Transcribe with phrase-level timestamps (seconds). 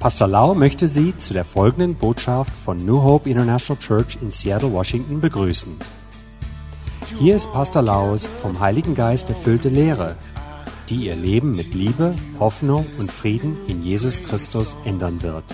[0.00, 4.72] Pastor Lau möchte Sie zu der folgenden Botschaft von New Hope International Church in Seattle,
[4.72, 5.78] Washington begrüßen.
[7.18, 10.16] Hier ist Pastor Laus vom Heiligen Geist erfüllte Lehre,
[10.88, 15.44] die Ihr Leben mit Liebe, Hoffnung und Frieden in Jesus Christus ändern wird.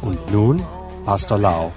[0.00, 0.62] Und nun
[1.04, 1.72] Pastor Lau.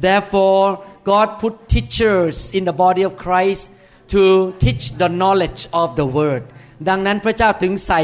[0.00, 3.72] Therefore, God put teachers in the body of Christ
[4.08, 6.44] to teach the knowledge of the word
[6.88, 8.00] ดังนั้นพระเจ้าถึงใส่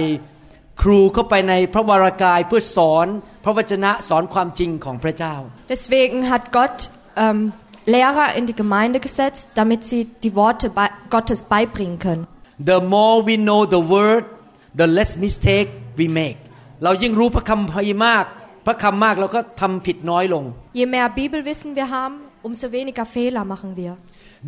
[0.83, 3.07] ครูเข้าไปในพระวรากายเพื่อสอน
[3.43, 5.35] พระวจนะสอนความจริงของพระเจ้า
[5.73, 6.77] Deswegen hat Gott
[7.23, 7.39] ähm,
[7.95, 12.23] Lehrer in die Gemeinde gesetzt, damit sie die Worte bei Gottes beibringen können.
[12.71, 14.23] The more we know the word
[14.81, 15.69] the less mistake
[15.99, 16.39] we make
[16.83, 18.25] เรายิ่งรู้พระคัมภีร์มาก
[18.65, 20.43] พระคำมากเราก็ทำผิดน้อยลง
[20.79, 22.15] Je mehr Bibelwissen wir haben,
[22.47, 23.91] umso weniger Fehler machen wir.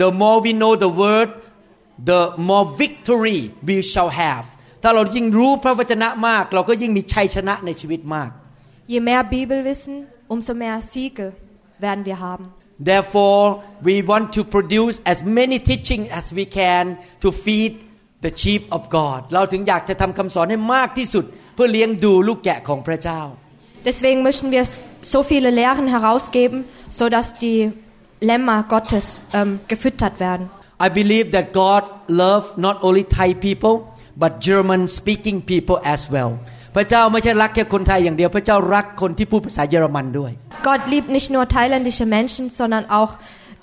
[0.04, 1.30] The more we know the word
[2.12, 3.40] the more victory
[3.70, 4.46] we shall have
[4.88, 8.30] ถ้าเรายิ่งรู้พระวจนะมาก เราก็ยิ่งมีชัยชนะในชีวิตมาก
[8.92, 9.96] Je mehr Bibelwissen,
[10.34, 11.28] umso mehr Siege
[11.84, 12.46] werden wir haben.
[12.90, 13.46] Therefore
[13.88, 16.86] we want to produce as many teaching as we can
[17.24, 17.74] to feed
[18.26, 21.26] the sheep of God เราถึงอยากจะทำคำสอนให้มากที่สุด
[21.56, 23.22] เพื่อเลี้ยงดูลูกแกะของพระเจ้า
[23.90, 24.64] Deswegen möchten wir
[25.14, 26.58] so viele Lehren herausgeben,
[27.00, 27.60] sodass die
[28.30, 29.06] Lämmer Gottes
[29.38, 30.46] ähm, gefüttert werden.
[30.88, 31.84] I believe that God
[32.24, 33.76] love not only Thai people
[34.23, 36.31] but German speaking people as well
[36.77, 40.33] พระเจ้าไม่ใช่รักแค่คนไทยอย่างเดียว พระเจ้ารักคนที่พูดภาษาเยอรมันด้วย
[40.69, 43.11] Gott liebt nicht nur thailändische Menschen, sondern auch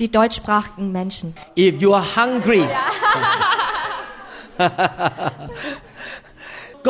[0.01, 1.27] die deutschsprachigen Menschen.
[1.67, 2.63] If you are hungry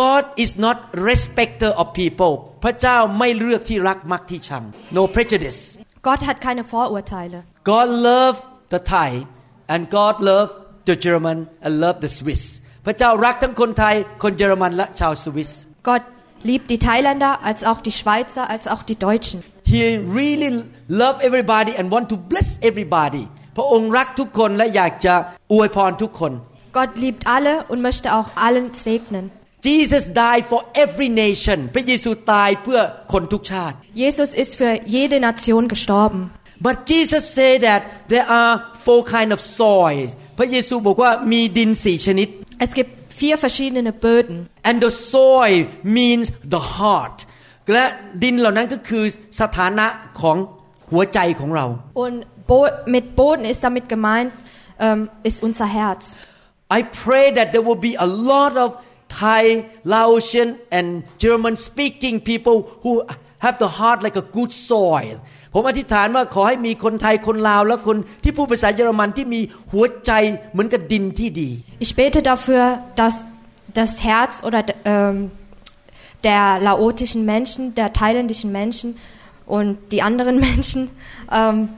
[0.01, 0.77] God is not
[1.11, 4.63] respecter of people พระเจ้าไม่เลือกที่รักมักที่ชัง
[4.97, 5.59] no prejudice
[6.07, 7.39] Gott hat keine Vorurteile.
[7.71, 8.35] God love
[8.73, 9.09] the Thai
[9.73, 10.49] and God love
[10.89, 12.43] the German and love the Swiss
[12.86, 15.50] พระเจ้ารักทั้งคนไทย คนเยอรมันและชาวสวิส
[15.88, 16.04] Gott
[16.48, 19.38] liebt die Thailänder als auch die Schweizer als auch die Deutschen.
[19.74, 19.82] He
[20.20, 20.50] really
[21.02, 23.24] love everybody and want to bless everybody
[23.56, 25.14] พระองค์รักทุกคนและอยากจะ
[25.52, 26.32] อวยพรทุกคน
[26.78, 29.24] Gott liebt alle und möchte auch allen segnen.
[29.70, 32.80] Jesus died for every nation พระเยซูตายเพื่อ
[33.12, 36.20] คนทุกชาติ Jesus ist für jede Nation gestorben.
[36.66, 37.82] But Jesus said that
[38.12, 38.52] there are
[38.84, 40.06] four kind of soil
[40.38, 42.28] พระเยซูบอกว่ามีดินสี่ชนิด
[42.65, 42.91] Es gibt
[43.21, 44.37] vier verschiedene Böden.
[44.69, 45.59] and the soil
[45.97, 46.25] means
[46.55, 47.17] the heart
[47.73, 47.85] และ
[48.23, 49.03] ดินเหล่านั้นก็คือ
[49.41, 49.87] สถานะ
[50.21, 50.37] ของ
[50.91, 51.65] หัวใจของเรา
[52.03, 52.17] Und
[52.49, 52.59] Bo
[52.95, 54.31] mit Boden ist damit gemeint,
[54.85, 56.03] ähm, ist unser Herz.
[56.77, 58.69] I pray that there will be a lot of
[59.09, 60.87] Thai, Laotian and
[61.17, 63.03] German speaking people who
[63.45, 65.15] have the heart like a good soil
[65.53, 69.41] ผมอธิษฐานว่าขอให้มีคนไทยคนลาวและคนที่พูดภาษาเยอรมันที่มี
[69.71, 70.11] หัวใจ
[70.51, 71.49] เหมือนกับดินที่ดี
[71.85, 72.63] Ich bete dafür,
[73.01, 73.15] dass
[73.79, 75.31] das Herz oder ähm,
[76.23, 78.87] der laotischen Menschen, der thailändischen Menschen
[79.45, 80.81] und die anderen Menschen
[81.31, 81.69] ähm,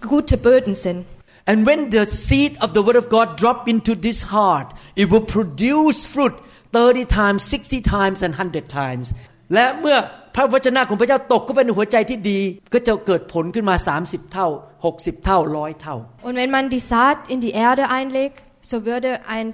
[0.00, 1.00] gute Böden sind.
[1.48, 5.26] And when the seed of the word of God drop into this heart, it will
[5.36, 6.34] produce fruit
[6.72, 9.12] 30 times, 60 times and 100 times
[9.54, 9.96] และเมื่อ
[10.35, 12.39] พระวจนะของพระเจ้าตกเข้าไปในหัวใจที่ดี
[12.73, 14.47] ก็จะเกิดผลขึ้นมา 30 เท่า
[14.85, 15.95] 60 เท่าร้อยเท่า
[16.27, 18.37] Und wenn man die Saat in die Erde einlegt,
[18.71, 19.47] so würde ein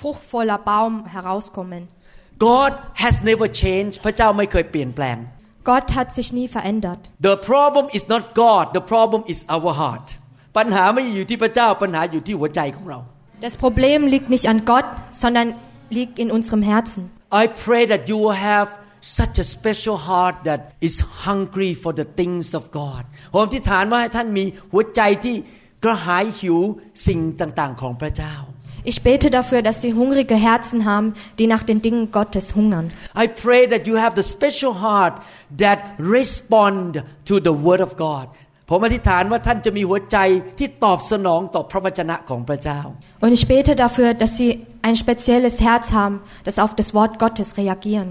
[0.00, 1.82] fruchtvoller Baum herauskommen.
[2.48, 2.72] God
[3.04, 5.18] has never changed พระเจ้าไม่เคยเปลี่ยนแปลง
[5.70, 7.02] Gott hat sich nie verändert.
[7.28, 10.06] The problem is not God the problem is our heart
[10.56, 12.98] ปัญหาไม่ได้อยู่ที่พระเจ้าปัญหาอยู่ที่หัวใจของเรา
[13.46, 14.88] Das Problem liegt nicht an Gott,
[15.22, 15.46] sondern
[15.98, 17.02] liegt in unserem Herzen.
[17.42, 18.68] I pray that you will have
[19.19, 23.01] such a special heart that is hungry for the things of God
[23.33, 25.35] ผมอธิษฐานว่าให้ท่านมีหัวใจที่
[25.83, 26.57] กระหายหิว
[27.07, 28.35] สิ่งต่างๆของพระเจ้า
[28.91, 32.85] Ich bete dafür, dass sie hungrige Herzen haben, die nach den Dingen Gottes hungern.
[33.13, 35.15] I pray that you have the special heart
[35.63, 38.27] that respond to the word of God
[38.69, 40.17] ผมอธิษฐานว่าท่านจะมีหัวใจ
[40.59, 42.79] ที่ตอบสนองต่อพระวจนะของพระเจ้า
[43.23, 44.49] Und ich bete dafür, dass sie
[44.87, 46.15] ein spezielles Herz haben,
[46.47, 48.09] das auf das Wort Gottes reagieren.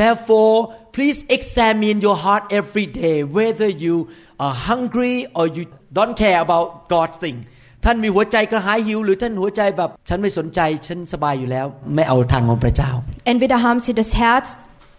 [0.00, 0.56] Therefore,
[0.92, 3.96] please examine your heart every day whether you
[4.44, 5.64] are hungry or you
[5.98, 7.38] don't care about God's thing
[7.84, 12.90] ท่านมีหัวใจกระหายหิวหรือท่านหัวใจแบบ ฉันไม่สนใจฉันสบายอยู่แล้ว ไม่เอาทางของพระเจ้า
[13.32, 14.46] Entweder haben sie das Herz,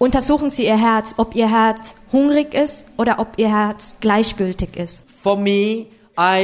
[0.05, 1.83] untersuchen sie ihr Herz, ob ihr Herz
[2.15, 4.95] hungrig ist oder ob ihr Herz gleichgültig ist.
[5.25, 5.61] For me
[6.35, 6.37] I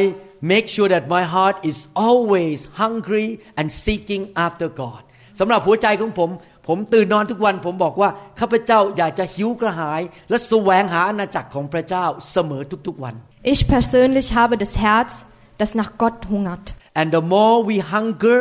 [0.54, 1.78] make sure that my heart is
[2.08, 3.28] always hungry
[3.60, 5.02] and seeking after God
[5.40, 6.30] สำหรับหัวใจของผม
[6.73, 10.01] ผมตื่นนอนทุกวันผมบอกว่าข้าพเจ้าอยากจะหิวกระหาย
[10.31, 13.15] และแสวงหาอาณาจักรของพระเจ้าเสมอทุกๆวัน
[13.55, 15.11] Ich persönlich habe das Herz,
[15.61, 16.67] das nach Gott hungert.
[17.01, 18.39] And the more we hunger,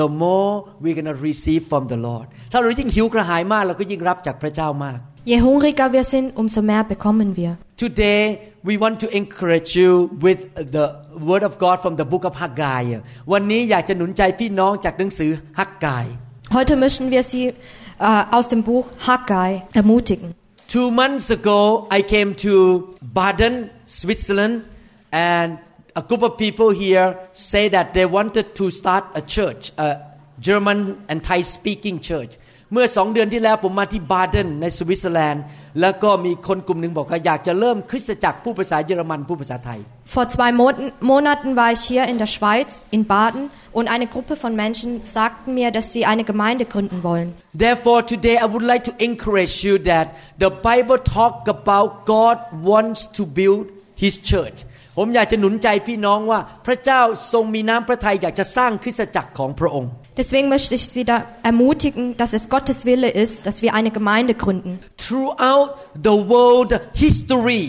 [0.00, 0.50] the more
[0.82, 4.98] we're gonna receive from the Lord ถ้าเรายิ่งหิวกระหายมากเราก็ยิ่งรับจากพระเจ้ามาก
[5.30, 7.52] Je hungriger wir sind, umso mehr bekommen wir.
[7.76, 8.22] Today,
[8.68, 9.90] we want to encourage you
[10.26, 10.40] with
[10.76, 10.86] the
[11.28, 12.84] word of God from the book of Haggai.
[13.32, 16.06] วันนี้อยากจะหนุนใจพี่น้องจากหนังสือฮักกาย
[16.52, 17.54] Heute möchten wir Sie äh,
[18.00, 20.34] aus dem Buch Haggai ermutigen.
[20.66, 24.64] Two months ago, I came to Baden, Switzerland,
[25.12, 25.58] and
[25.94, 29.98] a group of people here say that they wanted to start a church, a
[30.40, 32.36] German and Thai speaking church.
[32.72, 35.42] เมื่อสองเดือนที่แล้วผมมาที่บาเดนในสวิตเซอร์แลนด์
[35.80, 39.80] แล้วก็มีคนกลุ่มหนึ่งบอกว่าอยากจะเริ่มคริสตจักรผู้ภาษา є รมันผู้ภาษาไทย
[40.14, 43.44] Vor zwei Monaten, Monaten war ich hier in der Schweiz, in Baden,
[43.78, 47.28] und eine Gruppe von Menschen sagten mir, dass sie eine Gemeinde gründen wollen.
[47.56, 50.06] Therefore, today I would like to encourage you that
[50.44, 52.38] the Bible talk about God
[52.72, 53.64] wants to build
[53.94, 54.58] His church.
[54.96, 57.00] ผมอยากจะหนุนใจพี่น้องว่าพระเจ้า
[57.32, 59.90] ทรงมีน้ำพระทัยอยากจะสร้างคริสตจักรของพระองค์
[60.20, 61.16] Deswegen möchte ich Sie da
[61.50, 64.72] ermutigen, dass es Gottes Wille ist, dass wir eine Gemeinde gründen.
[65.06, 65.68] Throughout
[66.08, 66.72] the world
[67.04, 67.64] history,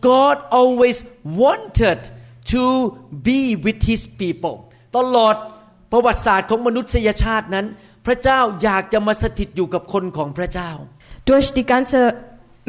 [0.00, 0.96] God always
[1.44, 2.00] wanted
[2.54, 2.64] to
[3.28, 4.54] be with His people.
[4.96, 5.36] ตลอด
[5.92, 7.66] ประวัติศาสตร์ของมนุษยชาตินั้น
[8.06, 10.70] พระเจ้าอยากจะมาสถิตอยู่กับคนของพระเจ้า
[11.30, 11.98] Durch die ganze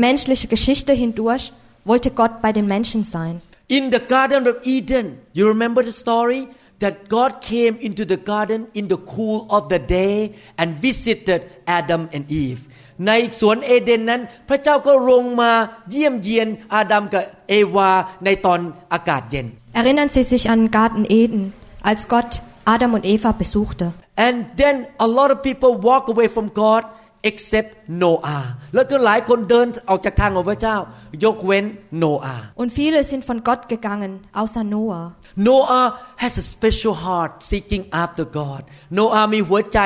[0.07, 1.45] menschliche Geschichte hindurch
[1.89, 3.35] wollte Gott bei den Menschen sein.
[3.76, 5.06] In the Garden of Eden,
[5.36, 6.48] you remember the story
[6.82, 12.08] that God came into the garden in the cool of the day and visited Adam
[12.12, 12.60] and Eve.
[13.06, 15.52] ในสวนเอเดนนั้น พระเจ้าก็ลงมา
[15.90, 17.90] เยี่ยมเยียนอาดัมกับเอวา
[18.24, 18.60] ในตอน
[18.92, 19.46] อากาศเย็น
[19.80, 21.42] Erinnern Sie sich an den Garten Eden,
[21.90, 22.32] als Gott
[22.74, 23.86] Adam und Eva besuchte.
[24.26, 24.74] And then
[25.06, 26.82] a lot of people walk away from God
[27.29, 27.69] except
[28.03, 28.43] Noah
[28.73, 30.77] แล้วก็หลายคนเดินออกจากทางของพระเจ้า
[31.23, 31.65] ยกเว้น
[31.97, 34.11] โนอาห์ Und viele sind von Gott gegangen,
[34.41, 35.05] außer Noah.
[35.49, 35.85] Noah
[36.23, 38.61] has a special heart seeking after God
[38.95, 39.79] โนอาห์มีหัวใจ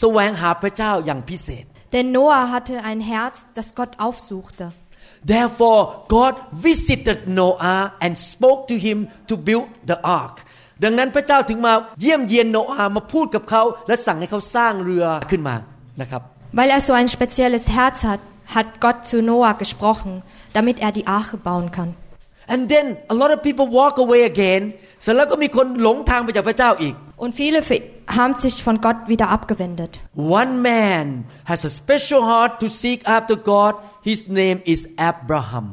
[0.00, 1.64] แสวงหาพระเจ้าอย่างพิเศษ
[1.94, 4.64] Denn Noah hatte ein Herz, das Gott aufsuchte.
[5.32, 5.82] Therefore
[6.16, 6.34] God
[6.68, 10.36] visited Noah and spoke to him to build the ark
[10.84, 15.54] ดังนั้นพระเจ้าถึงมาเยี่ยมเยียนโนอาห์มาพูดกับเขา และสั่งให้เขาสร้างเรือขึ้นมา
[16.00, 16.22] นะครับ
[16.57, 18.19] Weil er so ein spezielles Herz hat,
[18.55, 20.13] hat Gott zu Noah gesprochen,
[20.53, 21.91] damit er die Arche bauen kann.
[22.47, 24.63] And then a lot of people walk away again
[25.01, 27.83] เสร็จแล้วก็มีคนหลงทางไปจากพระเจ้าอีก Und viele fe-
[28.19, 29.91] haben sich von Gott wieder abgewendet.
[30.39, 31.07] One man
[31.51, 33.73] has a special heart to seek after God
[34.09, 34.79] his name is
[35.11, 35.65] Abraham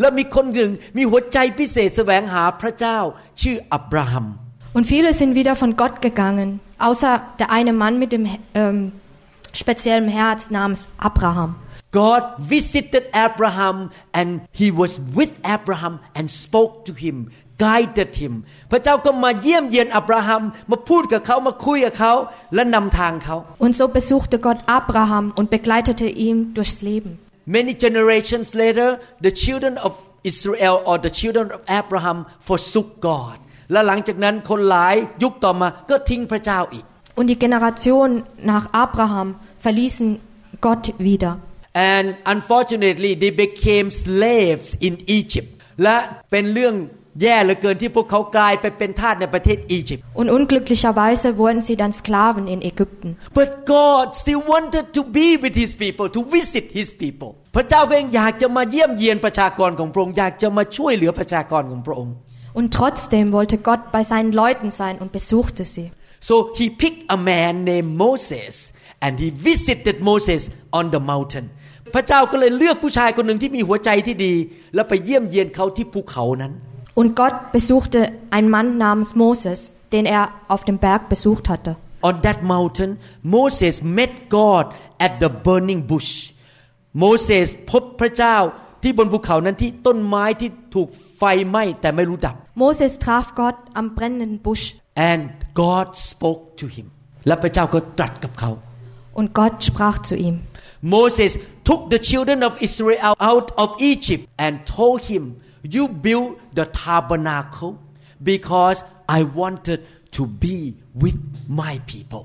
[0.00, 2.98] แล้วมีคนหนึ่งมีหัวใจพิเศษแสวงหาพระเจ้า
[3.40, 4.26] ชื่ออับราฮัม
[4.76, 6.48] Und viele sind wieder von Gott gegangen,
[6.88, 8.24] außer der eine Mann mit dem
[8.60, 8.78] ähm,
[9.52, 11.50] speziellen Herz namens Abraham.
[11.90, 13.76] God visited Abraham
[14.12, 14.28] and
[14.60, 17.16] he was with Abraham and spoke to him
[17.64, 18.34] guided him
[18.70, 22.12] พระเจ้าก็มาเยี่ยมเยียนอับราฮัมมาพูดกับเขามาคุยกับเขา
[22.54, 27.10] และนำทางเขา Und so besuchte Gott Abraham und begleitete ihn durchs Leben.
[27.58, 28.88] Many generations later
[29.26, 29.92] the children of
[30.30, 32.18] Israel or the children of Abraham
[32.48, 33.36] forsook God
[33.72, 36.84] และหลังจากนั้นคนหลายยุคต่อมาก็ทิ้งพระเจ้าอีก
[37.18, 40.20] Und die Generationen nach Abraham verließen
[40.60, 41.32] Gott wieder.
[41.94, 45.50] and unfortunately they became slaves in Egypt
[45.82, 45.96] และ
[46.30, 46.74] เป็นเรื่อง
[47.22, 53.10] แย่เหลือเกินที่พวกเขากลายไปเป็นทาสในประเทศอียิปต์ Und unglücklicherweise wurden sie dann Sklaven in Ägypten.
[53.40, 62.14] But God still wanted to be with His people to visit His people พระเจ้าก็ยังอยากจะมาเยี่ยมเยียนประชากรของพระองค์อยากจะมาช่วยเหลือประชากรของพระองค์
[62.58, 65.86] Und trotzdem wollte Gott bei seinen Leuten sein und besuchte sie.
[66.27, 68.53] So he picked a man named Moses
[69.03, 70.41] and he visited Moses
[70.77, 71.45] on the mountain
[71.95, 74.33] พระเจ้าก็เลยเลือกผู้ชายคนหนึ่งที่มีหัวใจที่ดี
[74.75, 76.53] แล้วไปเยี่ยมเยียนเขาที่ภูเขานั้น
[76.99, 77.99] Und Gott besuchte
[78.35, 79.59] einen Mann namens Moses,
[79.93, 80.23] den er
[80.53, 81.71] auf dem Berg besucht hatte.
[82.09, 82.91] On that mountain
[83.37, 84.65] Moses met God
[85.05, 86.11] at the burning bush
[87.03, 88.35] Moses พบพระเจ้า
[88.83, 94.65] ที่บนภูเขานั้นที่ต้นไม้ที่ถูกไฟไหม้แต่ไม่รู้ดับ Moses traf Gott am brennenden Busch
[95.11, 95.23] and
[95.62, 96.86] God spoke to him
[97.26, 98.50] และพระเจ้าก็ตรัสกับเขา
[99.18, 100.36] und Gott sprach zu ihm.
[100.96, 105.22] Moses took the children of Israel out of Egypt and told him
[105.74, 107.72] you build the tabernacle
[108.32, 109.80] because I wanted
[110.16, 110.56] to be
[111.02, 111.18] with
[111.60, 112.24] my people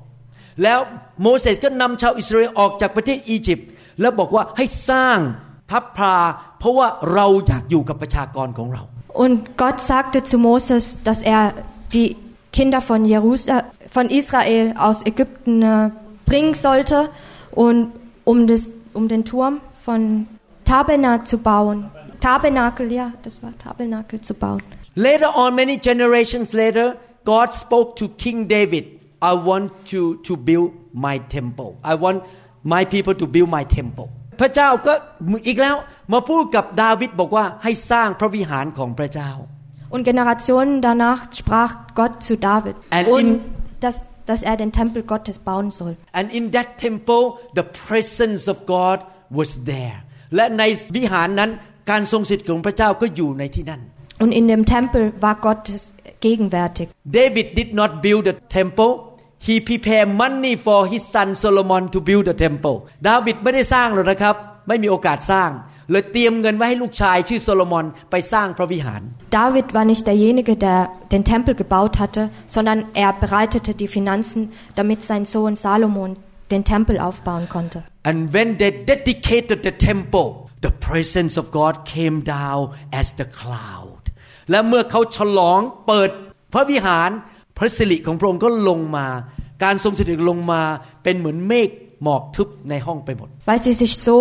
[0.64, 0.80] แล้ว
[1.22, 3.70] โมเสสก็นำชาวอิสราเอลออกจากประเทศอียิปต์
[4.02, 5.18] แล้วบอกว่าให้สร้าง
[5.70, 6.16] พระพรา
[6.60, 8.84] เพราะว่าเราอยากอยู่กับประชากรของเรา
[9.24, 11.44] Und Gott sagte zu Moses, dass er
[11.94, 12.10] die
[12.54, 15.92] Kinder von, Jerusal von Israel aus Ägypten äh,
[16.26, 17.10] bringen sollte,
[17.52, 17.92] und
[18.24, 20.28] um, das, um den Turm von
[20.66, 21.92] Tabernakel zu bauen.
[22.20, 24.62] Tabernakel, ja, das war Tabernakel zu bauen.
[24.96, 26.96] Later on, many generations later,
[27.26, 28.86] God spoke to King David.
[29.22, 31.78] I want to, to build my temple.
[31.84, 32.24] I want
[32.64, 34.10] my people to build my temple.
[34.40, 34.94] พระเจ้าก็
[35.48, 35.76] อีกแล้ว
[36.14, 39.32] มาพูดกับดาวิดบอกว่าให้สร้างพระวิหารของพระเจ้า
[39.95, 41.71] Und Generationen danach sprach
[42.01, 43.41] Gott zu David, And und in-
[43.85, 43.97] dass,
[44.31, 45.93] dass er den Tempel Gottes bauen soll.
[46.19, 47.23] and in that temple
[47.59, 48.99] the presence of God
[49.39, 49.97] was there
[50.37, 50.63] และใน
[50.97, 51.51] วิหารนั้น
[51.91, 53.81] การทรงสิทธิ์ของพระเจ้าก็อยู่ในที่นั่น
[54.25, 55.83] Und in dem Tempel war Gottes
[56.27, 56.87] gegenwärtig.
[57.21, 58.91] David did not build the temple
[59.47, 62.77] he prepared money for his son Solomon to build the temple
[63.09, 64.37] ดาวิดไม่ได้สร้างหรอกนะครับ
[64.69, 65.51] ไม่มีโอกาสสร้าง
[65.91, 69.03] เลยเตรียมเงินไว้ให้ลูกชายชื่อโซโลมอนไปสร้างพระวิหาร
[69.39, 70.81] David war nicht derjenige, der
[71.15, 72.23] den Tempel gebaut hatte,
[72.55, 74.41] sondern er bereitete die Finanzen,
[74.79, 76.11] damit sein Sohn Salomon
[76.53, 77.79] den Tempel aufbauen konnte.
[78.11, 80.29] And when they dedicated the temple,
[80.67, 82.63] the presence of God came down
[83.01, 84.03] as the cloud.
[84.51, 86.11] และเมื่อเขาฉลองเปิด
[86.53, 87.11] พระวิหาร
[87.59, 89.07] พระสิริของพระองค์ก็ลงมา
[89.65, 90.63] การทรงสิริลงมา
[91.03, 91.71] เป็นเหมือนเมฆ
[92.04, 94.16] หมอกทึบในห้องไปหมด Weil sie sich so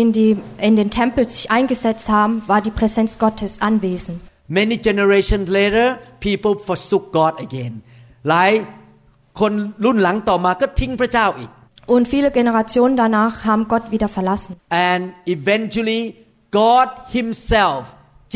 [0.00, 0.30] in, die,
[0.68, 4.18] in den Tempel sich eingesetzt haben, war die Präsenz Gottes anwesend.
[4.60, 5.86] Many generations later
[6.26, 7.74] people forsook God again
[8.28, 8.52] หลาย
[9.40, 9.52] คน
[9.84, 11.50] รุ่นหลังต่อมาก็ทิ้งพระเจ้าอีก
[11.94, 14.52] Und viele Generationen danach haben Gott wieder verlassen.
[14.90, 15.02] and
[15.36, 16.02] eventually
[16.60, 17.80] God himself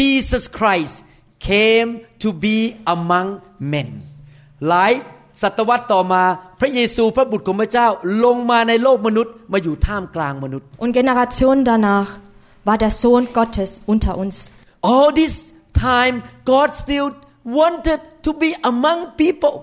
[0.00, 0.94] Jesus Christ
[1.50, 1.90] came
[2.24, 2.58] to be
[2.96, 3.28] among
[3.74, 3.88] men
[4.68, 4.92] หลาย
[5.41, 6.23] ศตวรรษต่อมา
[6.59, 7.87] พระเยซูพระบุตรของพระเจ้า
[8.25, 12.09] ลงมาในโลกมนุษย์มาอยู่ท่ามกลางมนุษย์ Und Generationen danach
[12.67, 14.35] war der Sohn Gottes unter uns.
[14.93, 15.33] all this
[15.87, 16.15] time
[16.51, 17.07] God still
[17.59, 19.55] wanted to be among people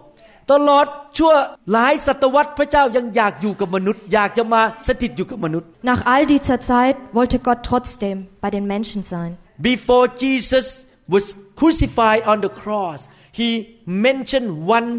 [0.52, 0.86] ตลอด
[1.18, 1.32] ชั่ว
[1.72, 9.30] หลายศตวรรษพระเจ้ายังอยากอยู่กับมนุษย์อยากจะมาสถิตอยู่กับมนุษย์ Nach all dieser Zeit wollte Gott trotzdem bei den Menschen sein.
[9.72, 10.66] Before Jesus
[11.14, 11.24] was
[11.60, 13.00] crucified on the cross,
[13.39, 13.49] he
[13.85, 14.89] mentioned one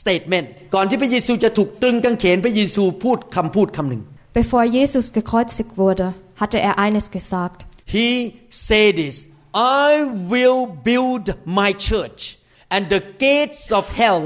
[0.00, 0.46] statement.
[0.74, 4.02] ก่อนที่พระเยซูจะถูกตรึงกางเขนพระเยซูพูดคำพูดคำหนึ่ง
[4.40, 6.06] Bevor Jesus gekreuzigt wurde,
[6.42, 7.58] hatte er eines gesagt.
[7.96, 8.10] He
[8.66, 9.16] said this,
[9.86, 9.90] I
[10.32, 11.24] will build
[11.60, 12.20] my church
[12.74, 14.22] and the gates of hell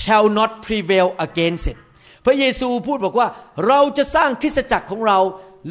[0.00, 1.78] shall not prevail against it
[2.26, 3.28] พระเยซูพูดบอกว่า
[3.66, 5.18] เราจะสร้างคริสตจักรของเรา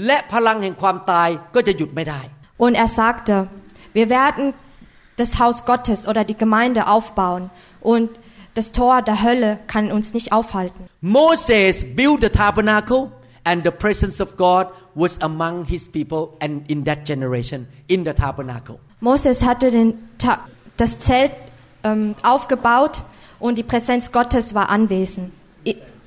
[0.06, 2.22] และพลังแห่งความตายก็จะหยุดไม่ได้
[2.65, 3.36] Und er sagte,
[3.98, 4.46] wir werden
[5.17, 7.50] das Haus Gottes oder die Gemeinde aufbauen
[7.81, 8.11] und
[8.55, 10.88] das Tor der Hölle kann uns nicht aufhalten.
[11.00, 13.11] Moses built the tabernacle
[13.45, 18.12] and the presence of God was among his people and in that generation in the
[18.12, 18.79] tabernacle.
[19.00, 20.40] Moses hatte Ta
[20.76, 21.33] das Zelt
[21.85, 23.02] ähm, aufgebaut
[23.38, 25.33] und die Präsenz Gottes war anwesend,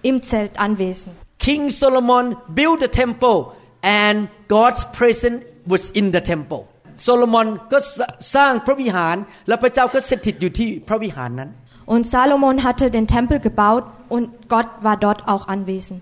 [0.01, 1.15] im Zelt anwesend.
[1.39, 3.48] King Solomon built the temple
[3.81, 6.67] and God's presence was in the temple.
[7.03, 8.00] โซโลมอนก็ส
[8.36, 9.15] สร้างพระวิหาร
[9.48, 11.50] และพระเจ้าก็สถิตอยู่ที่พระวิหารนั้น
[11.93, 13.83] Und Salomon hatte den Tempel gebaut
[14.15, 16.00] und Gott war dort auch anwesend.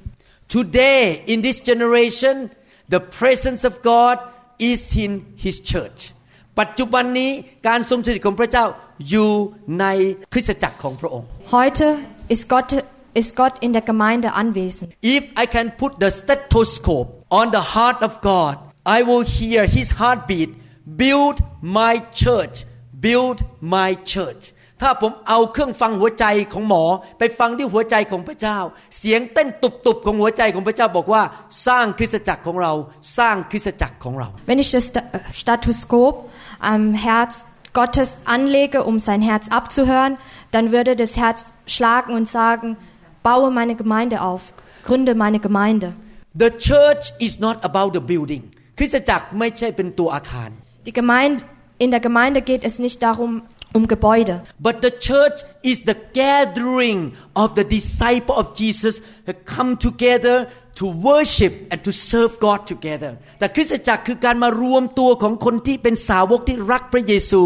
[0.57, 1.01] Today
[1.33, 2.35] in this generation
[2.95, 4.17] the presence of God
[4.71, 5.11] is in
[5.45, 5.99] his church
[6.59, 7.31] ปัจจุบันนี้
[7.67, 8.65] การทรงสถิตของพระเจ้า
[9.09, 9.31] อยู่
[9.79, 9.85] ใน
[10.33, 11.27] คริสตจักรของพระองค์
[11.57, 11.85] Heute
[12.33, 12.69] ist Gott,
[13.21, 14.89] ist Gott in der Gemeinde anwesend.
[15.17, 18.53] If I can put the stethoscope on the heart of God,
[18.97, 20.49] I will hear His heartbeat.
[20.85, 22.65] Build my church.
[23.05, 23.37] Build
[23.75, 24.43] my church.
[24.85, 26.83] ถ้าผมเอาเครื่องฟังหัวใจของหมอ
[27.19, 28.57] ไปฟังที่หัวใจของพระเจ้า
[28.97, 31.23] เสียงเต้นตุบๆของหัวใจของพระเจ้าบอกว่า
[31.67, 32.73] สร้างคริสตจักรของเรา
[33.17, 35.07] สร้างคริสตจักรของเรา Wenn ich das Sta-
[35.41, 36.13] Statoskop
[36.73, 37.33] am Herz
[37.79, 40.13] Gottes anlege, um sein Herz abzuhören,
[40.53, 41.39] dann würde das Herz
[41.75, 42.67] schlagen und sagen,
[43.23, 44.41] baue meine Gemeinde auf,
[44.87, 45.87] gründe meine Gemeinde.
[46.43, 48.43] The church is not about the building
[48.77, 50.49] คริสตจักรไม่ใช่เป็นตัวอาคาร
[50.86, 51.42] Die Gemeinde,
[51.78, 53.42] in der Gemeinde geht es nicht darum,
[53.72, 54.42] um Gebäude.
[54.58, 60.86] But the church is the gathering of the disciple of Jesus that come together to
[60.86, 67.42] worship and to serve God together แต่คริสตจักรคือการมารวมตัวของคนที่เป็นสาวกที่รักพระเยซู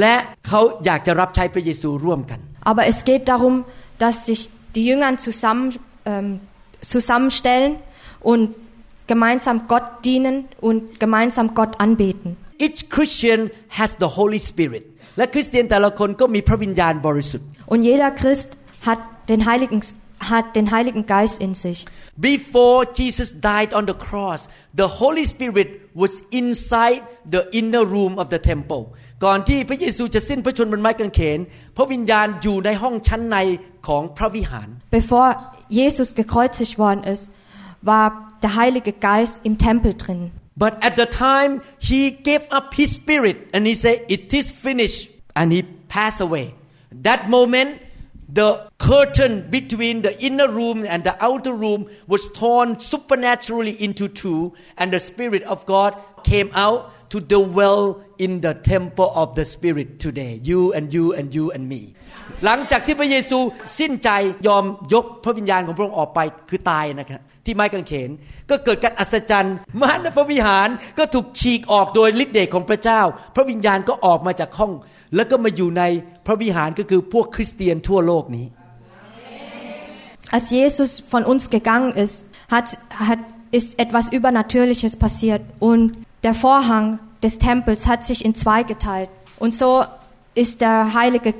[0.00, 0.14] และ
[0.48, 3.54] เขาอยากจะรับใช้พระเยซูร่วมกัน Aber es geht darum,
[4.02, 4.40] dass sich
[4.76, 5.66] die Jünger zusammen,
[6.10, 6.40] ähm,
[6.94, 7.72] zusammenstellen
[8.30, 8.42] und
[9.12, 12.36] gemeinsam Gott dienen und gemeinsam Gott anbeten.
[12.64, 13.40] Each Christian
[13.78, 14.84] has the Holy Spirit
[15.18, 18.48] และคริสเตียนแต่ละคนก็มีพระวิญญาณบริสุทธิ์ Und jeder Christ
[18.88, 19.00] hat
[19.32, 19.80] den Heiligen,
[20.32, 21.78] hat den Heiligen Geist in sich.
[22.32, 24.40] Before Jesus died on the cross,
[24.80, 25.68] the Holy Spirit
[26.02, 27.02] was inside
[27.34, 28.82] the inner room of the temple.
[29.24, 31.38] ก่อนที่พระเยซูจะสิ้นพระชนม์บนไม้กางเขน
[31.76, 33.36] พระวิญญาณอยู่ในห้องชั้นใน
[33.86, 35.26] ของพระวิหาร Bevor
[35.80, 37.24] Jesus gekreuzigt worden ist,
[37.90, 38.06] war
[38.42, 40.20] der Heilige Geist im Tempel drin.
[40.56, 45.10] But at the time he gave up his spirit and he said it is finished
[45.34, 46.54] and he passed away.
[46.90, 47.80] That moment
[48.28, 54.54] the curtain between the inner room and the outer room was torn supernaturally into two
[54.78, 60.00] and the spirit of God came out to dwell in the temple of the spirit
[60.00, 61.82] today you and you and you and me
[62.44, 63.38] หลังจากที่พระเยซู
[63.78, 64.10] สิ้นใจ
[64.46, 64.64] ยอม
[64.94, 68.09] ยกพระวิญญาณของพระองค์ออกไปคือตายนะครับ ที่ไม้กางเขน
[68.49, 73.01] ก็เกิดการอัศจรรย์มารพระวิหารก็ถูกฉีกออกโดยฤทธิ์เดชของพระเจ้า
[73.35, 74.71] พระวิญญาณก็ออกมาจากห้อง
[75.15, 75.83] แล้วก็มาอยู่ใน
[76.25, 78.47] พระวิหารก็คือพวกคริสเตียนทั่วโลกนี้
[80.37, 82.67] Als Jesus von uns gegangen ist, hat,
[83.09, 83.19] hat,
[83.57, 89.09] ist etwas Übernatürliches passiert und der Vorhang des Tempels hat sich in zwei geteilt.
[89.39, 89.85] Und so
[90.35, 91.33] ist der heilige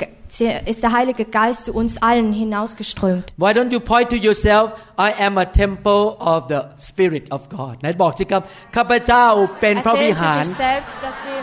[0.72, 3.26] ist der Heilige Geist zu uns allen hinausgeströmt.
[3.36, 4.66] Why don't you point to yourself
[5.08, 8.42] I am a temple of the Spirit of God ไหนบอกสิครับ
[8.76, 9.26] ข้าพเจ้า
[9.60, 11.38] เป็นพระวิ Erzählen หาร Sie sich selbst, dass Sie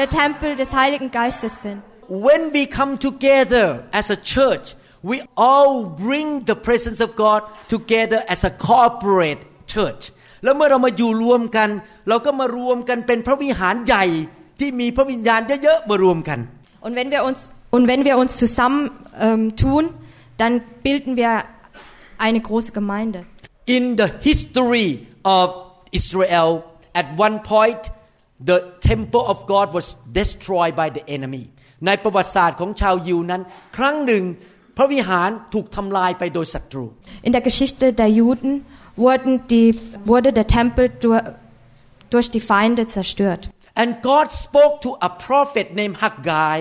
[0.00, 1.78] der Tempel des Heiligen Geistes sind.
[2.28, 3.66] when we come together
[4.00, 4.66] as a church
[5.10, 5.16] we
[5.48, 5.72] all
[6.06, 7.40] bring the presence of God
[7.74, 9.40] together as a corporate
[9.74, 10.02] church
[10.44, 11.68] แล้วเมื่อเรามาอยู่รวมกัน
[12.08, 14.04] เราก็มารวมกันเป็นพระวิหารใหญ่
[14.60, 16.38] ที่มีพระวิญญาณเยอะๆมารวมกัน
[16.84, 19.90] Und wenn wir uns, und wenn wir uns zusammen ähm, tun,
[20.36, 21.44] dann bilden wir
[22.18, 23.24] eine große Gemeinde.
[23.78, 25.48] in the history of
[25.92, 26.50] Israel
[27.00, 27.82] at one point
[28.50, 29.86] the temple of God was
[30.20, 31.44] destroyed by the enemy
[31.86, 33.42] ในประวัติศาสตร์ของชาวยิวนั้น
[33.76, 34.24] ครั้งหนึ่ง
[34.76, 36.84] พระวิหารถูกทำลายไปโดยศัตรู
[37.26, 38.50] In der Geschichte der Juden
[39.04, 39.68] wurden die,
[40.10, 41.22] wurde der Tempel durch,
[42.12, 43.42] durch die Feinde zerstört.
[43.80, 46.58] and God spoke to a prophet named Haggai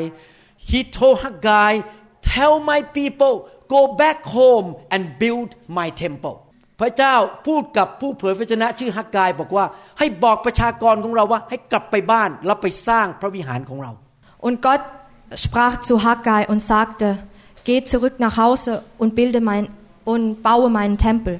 [0.69, 1.73] he told Haggai
[2.21, 3.33] tell my people
[3.75, 5.49] go back home and build
[5.79, 6.35] my temple
[6.79, 7.15] พระเจ้า
[7.47, 9.65] พูดกับผู้เผยพระชนะชื่อฮักกายบอกว่า
[9.99, 13.91] ให้บอกประชากรของเราว่าให้กลับไปบ้านแล้วไปสร้างพระวิหารของเรา
[14.45, 14.83] Und Gott
[15.43, 17.07] sprach zu Haggai und sagte,
[17.63, 19.69] geh zurück nach Hause und bilde mein,
[20.05, 21.39] und baue meinen Tempel.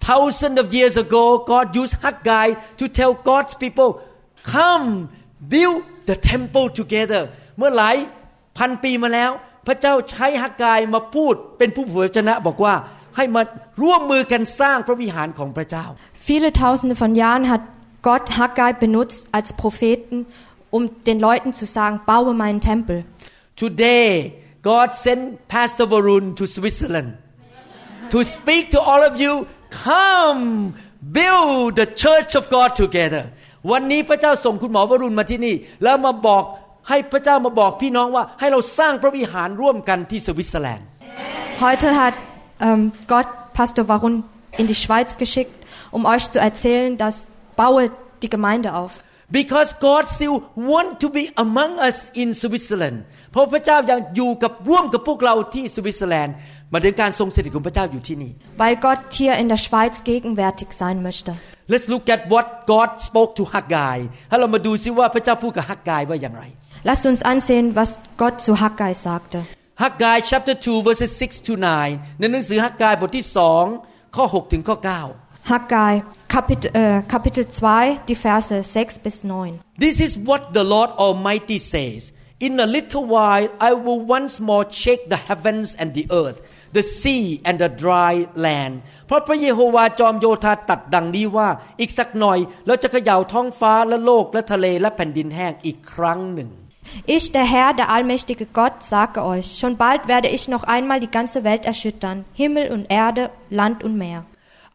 [0.00, 4.00] Thousands of years ago, God used Haggai to tell God's people,
[4.43, 5.09] come
[5.53, 7.21] build the temple together.
[7.57, 7.95] เมื่อหลาย
[8.57, 9.31] พันปีมาแล้ว
[9.67, 12.75] พระเจ้าใช้ฮักกายมาพูดเป็นผู้เผยพระชนะบอกว่า
[13.17, 13.41] ให้มา
[13.83, 15.85] ร่วมมือกันสร้างพระวิหารของพระเจ้า
[16.29, 17.63] Viele tausende von Jahren hat
[18.09, 20.17] Gott Haggai benutzt als Propheten,
[20.75, 22.97] um den Leuten zu sagen, baue meinen Tempel.
[23.55, 27.09] Today, God sent Pastor Varun to Switzerland
[28.13, 29.33] to speak to all of you.
[29.69, 30.73] Come
[31.19, 33.23] build the church of God together.
[33.71, 36.43] วันนี้พระเจ้าส่งคุณหมอวรุณมาที่นี่ แล้วมาบอก
[36.89, 40.87] ให้พระเจ้ามาบอกพี่น้องว่าให้เราสร้างพระวิหารร่วมกันที่สวิตเซอร์แลนด์
[41.65, 42.15] Heute hat
[42.67, 42.81] ähm,
[43.13, 44.23] Gott Pastor Warun
[44.57, 45.55] in die Schweiz geschickt,
[45.91, 47.91] um euch zu erzählen, dass baue
[48.23, 48.91] die Gemeinde auf.
[49.31, 52.97] because God still want to be among us in Switzerland
[53.31, 61.31] เพราะพระเจ้ายังอยู่กับร่วมกับพวกเราที่สวิตเซอร์แลนด์ห มายถึงการทรงสถิตของพระเจ้าอยู่ที่นี่ weil Gott hier in der Schweiz gegenwärtig sein möchte.
[61.73, 63.97] Let's look at what God spoke to Haggai
[64.29, 66.43] ให้เรามาดูซิว่าพระเจ้าพูดกับฮักกายว่าอย่างไร
[66.87, 67.89] Lasst uns ansehen, was
[68.21, 69.39] Gott zu Haggai sagte.
[69.83, 71.53] Haggai chapter 2 verses 6 to
[71.87, 73.25] 9 ในหนังสือฮักกายบทที่
[73.71, 75.93] 2ข้อ6ถึงข้อ9 Haggai,
[76.27, 79.61] Kapitel, äh, Kapitel 2, die Verse 6 bis 9.
[79.85, 82.01] This is what the Lord Almighty says
[82.39, 86.41] In a little while I will once more shake the heavens and the earth
[86.76, 88.74] the sea and the dry land
[89.06, 91.48] เพราะพระเยโฮวาจอมโยธาตรัดดังนี้ว่า
[91.80, 96.50] อีกสักหน่อยเราจะเขย่าท้องฟ้าและโลกและทะเลและแผ่นดินแห้งอีกครั้งหนึ่ง
[97.06, 101.10] Ich, der Herr, der allmächtige Gott, sage euch, schon bald werde ich noch einmal die
[101.10, 104.26] ganze Welt erschüttern, Himmel und Erde, Land und Meer.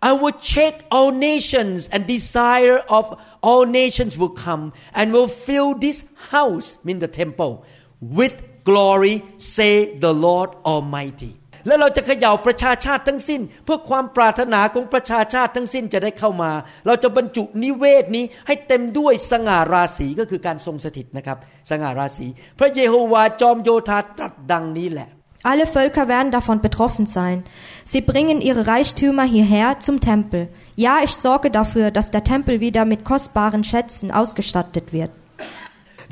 [0.02, 5.75] I will check all nations and desire of all nations will come and will fill
[5.75, 7.65] this house, mean the temple,
[7.99, 11.36] with glory, say the Lord Almighty.
[11.66, 16.53] แล้วเราจะเขย่าประชาชาติทั้งสิ้น เพื่อความปรารถนาของประชาชาติทั้งสิ้นจะได้เข้ามา
[16.87, 21.38] เราจะบรรจุนิเวศนี้ให้เต็มด้วยสง่าราศีก็คือการทรงสถิตนะครับ
[21.70, 22.27] สง่าราศี
[22.59, 25.11] พระเยโฮวาจอมโยธาตรัสดังนี้แหละ
[25.53, 27.44] Alle Völker werden davon betroffen sein.
[27.85, 30.48] Sie bringen ihre Reichtümer hierher zum Tempel.
[30.74, 35.11] Ja, ich sorge dafür, dass der Tempel wieder mit kostbaren Schätzen ausgestattet wird.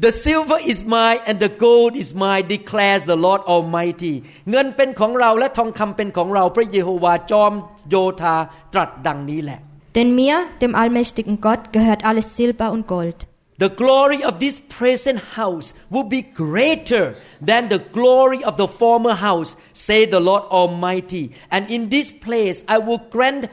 [0.06, 4.16] The silver is mine and the gold is mine declares the Lord Almighty
[4.52, 7.54] เงินเป็นของเราและทองคำเป็นของเราพระเยโฮวาจอม
[7.90, 8.36] โยธา
[8.74, 9.60] ตรัสดังนี้แหละ
[9.96, 13.20] Denn mir, dem allmächtigen Gott, gehört alles Silber und Gold.
[13.58, 19.16] The glory of this present house will be greater than the glory of the former
[19.16, 21.32] house, say the Lord Almighty.
[21.50, 23.50] And in this place I will grant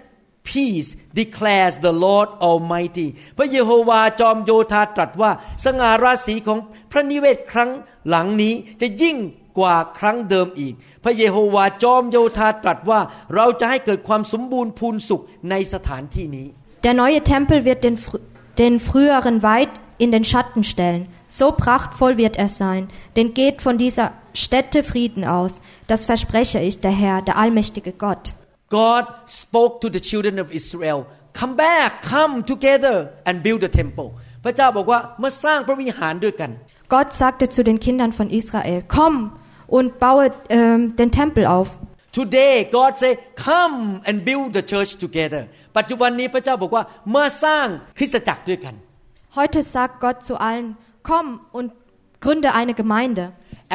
[0.51, 0.89] peace,
[1.21, 3.09] declares the Lord Almighty.
[3.39, 5.31] พระเยโฮวาจอมโยธาตรัสว่า
[5.65, 6.59] สง่าราศีของ
[6.91, 7.71] พระนิเวศครั้ง
[8.09, 9.17] หลังนี้จะยิ่ง
[9.59, 13.01] กว่าครั้งเดิมอีก พระเยโฮวาจอมโยธาตรัสว่า
[13.35, 16.47] เราจะให้เกิดความสมบูรณ์พูนสุขในสถานที่นี้
[16.87, 18.21] Der neue Tempel wird den, fr-
[18.63, 19.73] den früheren weit
[20.05, 21.03] in den Schatten stellen.
[21.41, 22.83] So prachtvoll wird er sein,
[23.17, 24.07] denn geht von dieser
[24.45, 25.53] Stätte Frieden aus.
[25.87, 28.25] Das verspreche ich, der Herr, der allmächtige Gott.
[28.79, 29.05] God
[29.41, 30.99] spoke to the children of Israel
[31.41, 32.97] come back come together
[33.29, 34.09] and build the temple
[34.45, 36.51] พระเจ้าบอกว่ามาสร้างพระวิหารด้วยกัน
[36.95, 39.15] Gott sagte zu den Kindern von Israel, komm
[39.77, 41.69] und baue ähm, den Tempel auf.
[42.21, 43.13] Today God say
[43.49, 43.77] come
[44.09, 45.43] and build the church together
[45.79, 46.83] ปัจจุบันนี้พระเจ้าบอกว่า
[47.17, 47.67] มาสร้าง
[47.99, 48.75] คริสตจักรด้วยกัน
[49.39, 50.67] Heute sagt Gott zu allen,
[51.11, 51.69] komm und
[52.25, 53.25] gründe eine Gemeinde.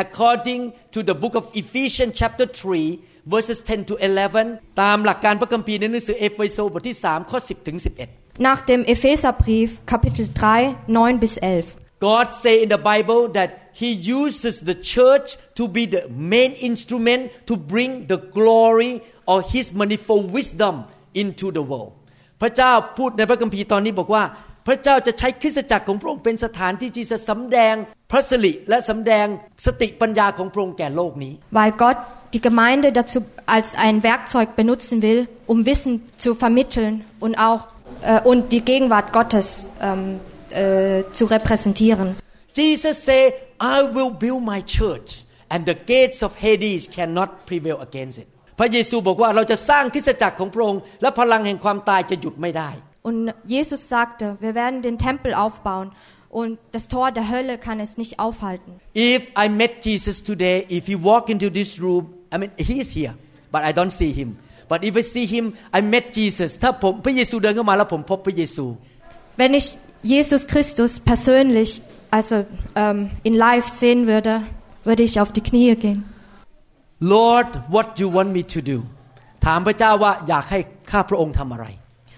[0.04, 3.00] according to the book of Ephesians chapter 3
[3.34, 3.94] verses 10 to
[4.40, 7.78] 11 ตามหลักการพระคัมภีร์ในหนังสือเอเฟโซบทที่3ข้อ10ถึง
[8.10, 11.78] 11 Nach dem Epheserbrief Kapitel 3, 9 bis 11.
[12.08, 13.50] God say in the Bible that
[13.82, 18.94] He uses the church to be the main instrument to bring the glory
[19.32, 20.76] or His manifold wisdom
[21.22, 21.94] into the world
[22.42, 24.24] พระเจ้าพูดในพระคัมภีร์ตอนนี้บอกว่า
[24.67, 27.75] พระเจ้าจะใช้คริสตจักรของพระองค์เป็นสถานที่ที่จะสำแดง
[28.11, 29.27] พระสิริและสำแดง
[29.67, 31.99] สติปัญญาของพระองค์แก่โลกนี้ Weil Gott
[32.35, 33.19] die Gemeinde dazu
[33.57, 35.21] als ein Werkzeug benutzen will,
[35.53, 37.63] um Wissen zu vermitteln und auch
[38.03, 39.47] äh, und die Gegenwart Gottes
[39.81, 42.17] ähm, äh, zu repräsentieren.
[42.57, 43.23] Jesus say
[43.61, 45.09] I will build my church
[45.53, 52.71] and the gates of Hades cannot prevail against it พระเยซูบอกว่าเราจะสร้างคริสตจักรของพระองค์และพลังแห่งความตายจะหยุดไม่ได้
[53.04, 55.92] Und Jesus sagte, wir werden den Tempel aufbauen
[56.30, 58.80] und das Tor der Hölle kann es nicht aufhalten.
[58.96, 62.92] If I met Jesus today, if he walk into this room, I mean he is
[62.92, 63.16] here,
[63.52, 64.38] but I don't see him.
[64.68, 66.52] But if I see him, I met Jesus.
[66.64, 68.66] ถ้าผมพระเยซูเดินเข้ามาแล้วผมพบพระเยซู
[69.42, 69.68] Wenn ich
[70.14, 71.70] Jesus Christus persönlich,
[72.18, 72.36] also
[72.76, 74.34] ähm, in live sehen würde,
[74.88, 76.00] würde ich auf die Knie gehen.
[77.16, 78.78] Lord what you want me to do
[79.46, 80.60] ถามพระเจ้าว่าอยากให้
[80.92, 81.66] ข้าพระองค์ทำอะไร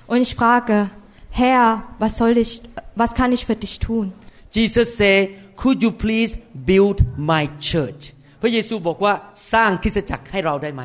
[0.07, 0.89] Und ich frage,
[1.29, 2.61] Herr, was soll ich,
[2.95, 4.13] was kann ich für dich tun?
[4.51, 5.15] Jesus say
[5.55, 8.01] could you please build my church
[8.41, 9.13] พระเยซูบอกว่า
[9.53, 10.81] สร้างคริสตจักรให้เราได้ไหม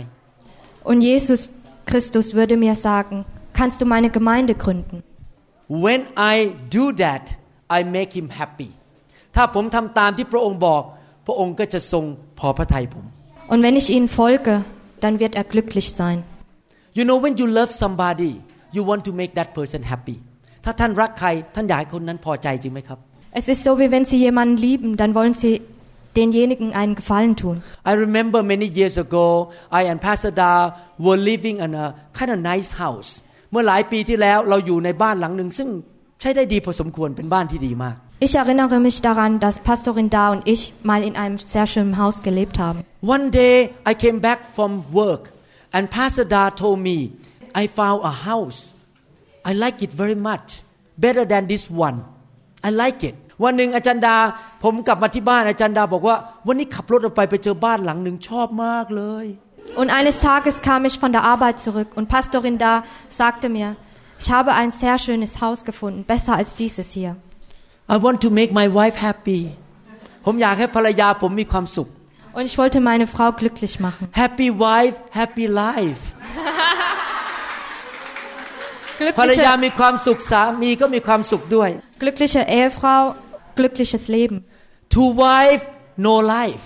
[0.90, 1.40] Und Jesus
[1.90, 3.16] Christus würde mir sagen,
[3.59, 4.96] kannst du meine Gemeinde gründen?
[5.87, 6.00] When
[6.35, 6.37] I
[6.76, 7.24] do that
[7.76, 8.70] I make him happy
[9.37, 10.82] ถ้าผมทำตามที่พระองค์บอก
[11.26, 12.04] พระองค์ก็จะทรง
[12.38, 13.04] พอพระทัยผม
[13.50, 14.54] Und wenn ich ihnen folge,
[15.02, 16.18] dann wird er glücklich sein.
[16.98, 18.32] You know when you love somebody
[18.76, 20.16] you want to make that person happy
[20.64, 22.98] ถ้าท่านรักใคร ท่านอยากให้คนนั้นพอใจจริงไหมครับ
[23.38, 25.52] Es ist so, wie wenn sie jemanden lieben, dann wollen sie
[26.20, 27.56] denjenigen einen Gefallen tun.
[27.90, 29.26] I remember many years ago
[29.80, 30.52] I and Pastor Da
[31.06, 31.87] were living in a
[32.18, 33.11] kind of nice house
[33.50, 35.68] เมื่อหลายปีที่แล้วเราอยู่ในบ้านหลังหนึ่งซึ่ง
[36.20, 42.16] ใช้ได้ดีพอสมควรเป็นบ้านที่ดีมาก Ich erinnere mich daran, dass Pastorin Da und ich mal in einem sehr schönen Haus
[42.28, 42.78] gelebt haben.
[43.16, 43.54] One day
[43.90, 44.70] I came back from
[45.02, 45.22] work
[45.76, 46.98] and Pastor Da told me
[47.61, 48.59] I found a house
[49.50, 50.48] I like it very much
[51.04, 51.96] better than this one
[52.68, 54.16] I like it วันหนึ่งอาจารย์ดา
[54.62, 59.26] ผมกลับมาที่บ้านอาจารย์ดาบอกว่า วันนี้ขับรถออกไปไปเจอบ้านหลังหนึ่งชอบมากเลย
[59.80, 62.74] Und eines Tages kam ich von der Arbeit zurück und Pastorin Da
[63.20, 63.68] sagte mir,
[64.22, 67.12] ich habe ein sehr schönes Haus gefunden, besser als dieses hier.
[67.94, 69.42] I want to make my wife happy
[70.24, 71.88] ผมอยากให้ภรรยาผมมีความสุข
[72.37, 74.04] Und ich wollte meine Frau glücklich machen.
[74.24, 76.02] Happy wife happy life
[79.19, 81.69] ภรรยา Glückliche, มีความสุขสามีก็มีความสุขด้วย
[82.01, 83.03] glückliche Ehefrau,
[83.57, 84.37] glückliches Leben.
[84.95, 85.63] Two wife
[86.07, 86.65] no life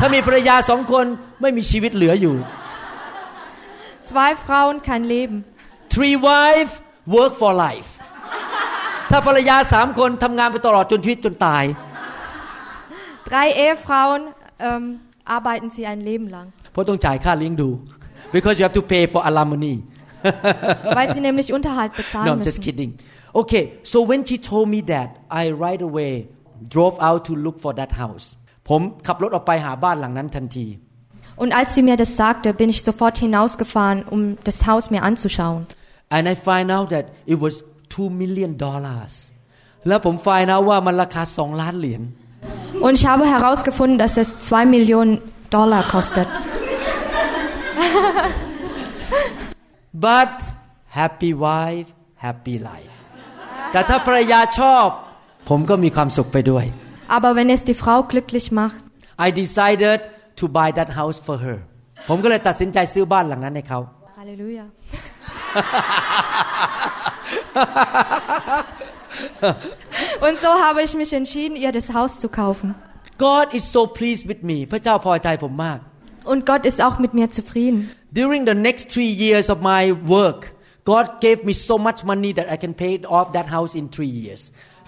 [0.00, 1.06] ถ้ามีภรรยาสองคน
[1.40, 2.36] ไม่มีชีวิตเหลืออยู่
[4.10, 5.38] Zwei Frauen, kein Leben.
[5.94, 6.72] Three wife
[7.16, 7.90] work for life
[9.10, 11.64] ถ้าภรรยาสามคนทำงานไปตลอดจนชีวิตจนตาย
[13.28, 14.22] Drei Ehefrauen
[14.68, 14.84] ähm,
[15.36, 17.70] arbeiten sie ein Leben lang, เพราะต้องจ่ายค่าเลี้ยงดู
[18.34, 19.74] because you have to pay for alimony
[20.97, 22.63] weil sie nämlich Unterhalt no bezahlen I'm just müssen.
[22.65, 22.91] kidding
[23.41, 25.09] okay so when she told me that
[25.41, 26.13] I right away
[26.75, 28.25] drove out to look for that house
[28.69, 30.67] ผมขับรถออกไปหาบ้านหลังนั้นทันที
[31.41, 35.61] Und als sie mir das sagte, bin ich sofort hinausgefahren, um das Haus mir anzuschauen.
[36.17, 37.53] and I find out that it was
[37.95, 39.11] two million dollars
[39.87, 42.01] แล้วผม find out ว่ามันราคาสองล้านเหรียญ
[42.85, 45.13] Und ich habe herausgefunden, dass es zwei Millionen
[45.55, 46.27] Dollar kostet.
[50.07, 50.35] but
[50.99, 51.89] happy wife
[52.25, 52.95] happy life
[53.71, 54.87] แต่ถ้าภรรยาชอบ
[55.49, 56.65] ผมก็มีความสุขไปด้วย
[57.15, 58.79] Aber wenn es die Frau glücklich macht,
[59.25, 59.99] I decided
[60.39, 61.57] to buy that house for her
[62.09, 63.79] ผมก็เลยตัดสินใจซื้อบ้านหลังนั้นให้เขา
[64.19, 64.65] Halleluja.
[70.25, 72.75] Und so habe ich mich entschieden, ihr das Haus zu kaufen.
[73.17, 75.79] God is so pleased with me พระเจ้าพอใจผมมาก
[76.31, 77.89] Und Gott ist auch mit mir zufrieden.
[78.11, 79.81] During the next three years of my
[80.17, 80.39] work
[80.91, 84.13] God gave me so much money that I can pay off that house in three
[84.23, 84.41] years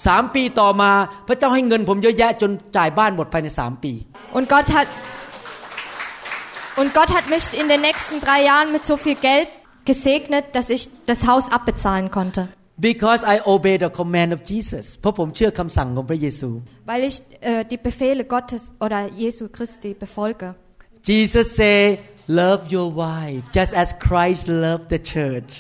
[0.08, 0.92] สามปีต่อมา
[1.28, 3.94] พระเจ้าให้เงินผมเยอะแยะจนจ่ายบ้านหมดภายในสามปี
[4.38, 4.88] Und Gott hat
[6.82, 9.50] und Gott hat mich in den nächsten drei Jahren mit so viel Geld
[9.92, 12.42] gesegnet, dass ich das Haus abbezahlen konnte.
[12.92, 16.50] because I obey the command of Jesus เพราะผมเชื่อคำสั่งของพระเยซู
[16.92, 20.48] Weil ich äh, die Befehle Gottes oder Jesu Christi befolge.
[21.10, 21.80] Jesus say
[22.42, 25.52] love your wife just as Christ loved the church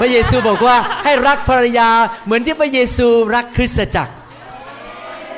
[0.00, 1.90] พระเยซูบอกว่าให้รักภรรยา
[2.24, 4.12] เหมือนที่พระเยซูรักคริสตจักร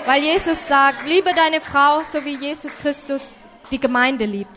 [0.08, 3.22] Weil Jesus sagt, liebe deine Frau, so wie Jesus Christus
[3.70, 4.56] die Gemeinde liebt.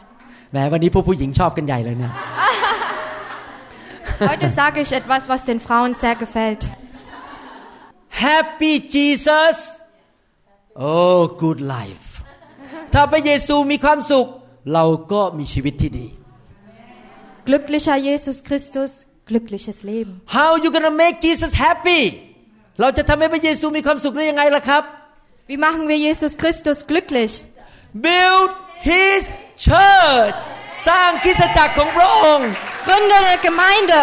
[0.51, 2.11] แหมวันนี้พวกผู้หญิงชอบกันใหญ่เลยนะ
[4.31, 6.63] Heute sage ich etwas, was den Frauen sehr gefällt.
[8.27, 9.57] Happy Jesus
[10.75, 12.05] oh good life
[12.93, 14.27] ถ้าพระเยซูมีความสุข
[14.73, 16.07] เราก็มีชีวิตที่ดี
[17.47, 18.91] Glücklicher Jesus Christus,
[19.29, 20.13] glückliches Leben.
[20.37, 22.01] How you gonna make Jesus happy
[22.81, 24.83] เราจะทำให้พระเยซูมีความสุขได้ยังไงล่ะครับ
[25.49, 27.31] Wie machen wir Jesus Christus glücklich?
[28.07, 28.49] Build
[28.91, 29.21] His
[29.67, 30.39] church
[30.87, 32.49] สร้างคริสตจักรของพระองค์
[32.87, 33.99] Gründe eine Gemeinde.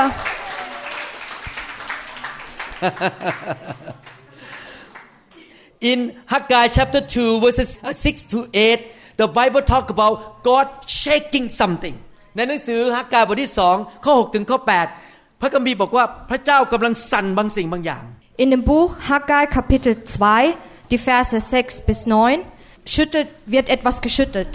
[5.81, 8.81] In Haggai chapter 2 verses 6 to 8
[9.20, 10.14] the Bible talk about
[10.48, 10.66] God
[11.03, 11.96] shaking something
[12.37, 14.59] ในหนังสือฮักกายบทที่2ข้อ6ถึงข้อ
[15.00, 18.05] 8พระคัมภีร์บอกว่าพระเจ้ากำลังสั่นบางสิ่งบางอย่าง
[18.42, 20.55] In dem Buch Haggai Kapitel 2,
[20.90, 22.40] die Verse 6 bis 9,
[22.94, 24.53] schüttelt, wird etwas geschüttelt.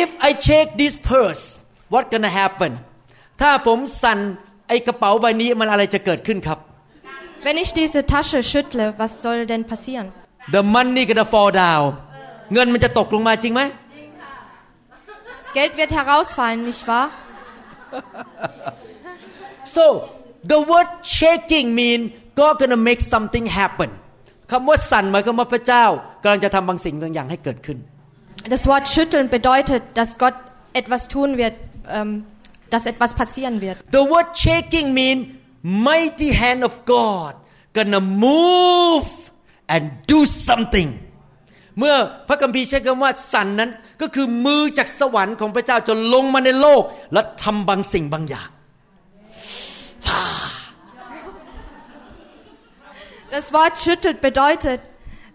[0.00, 1.42] If I shake this purse
[1.92, 2.72] what gonna happen
[3.40, 4.18] ถ้าผมสั่น
[4.68, 6.58] ไอ้กระเป๋าใบนี้มันอะไรจะเกิดขึ้นครับ
[7.46, 10.08] Wenn ich diese Tasche schüttle, was soll denn passieren?
[10.56, 11.86] The money gonna fall down
[12.53, 13.61] เงินมันจะตกลงมาจริงไหม
[15.57, 17.07] Geld wird herausfallen, nicht wahr?
[19.75, 20.09] So
[20.51, 21.99] the word shaking mean
[22.35, 23.89] God gonna make something happen
[24.51, 25.85] คำว่าสั่นหมายความว่าพระเจ้า
[26.23, 27.77] กำลังจะทำบางสิ่งบางอย่างให้เกิดขึ้น
[28.55, 30.35] Das Wort schütteln bedeutet, dass Gott
[30.81, 31.55] etwas tun wird,
[31.89, 32.25] ähm,
[32.69, 33.77] dass etwas passieren wird.
[33.91, 35.17] The word shaking mean
[35.63, 37.33] mighty hand of God
[37.73, 39.07] gonna move
[39.73, 40.89] and do something
[41.79, 41.95] เมื่อ
[42.27, 46.83] พระคัมภีร์ใช้คำว่าสั่นนั้น ก็คือมือจากสวรรค์ของพระเจ้าจะลงมาในโลก
[47.13, 48.49] และทำบางสิ่งบางอย่าง
[53.31, 54.79] Das Wort schüttelt bedeutet,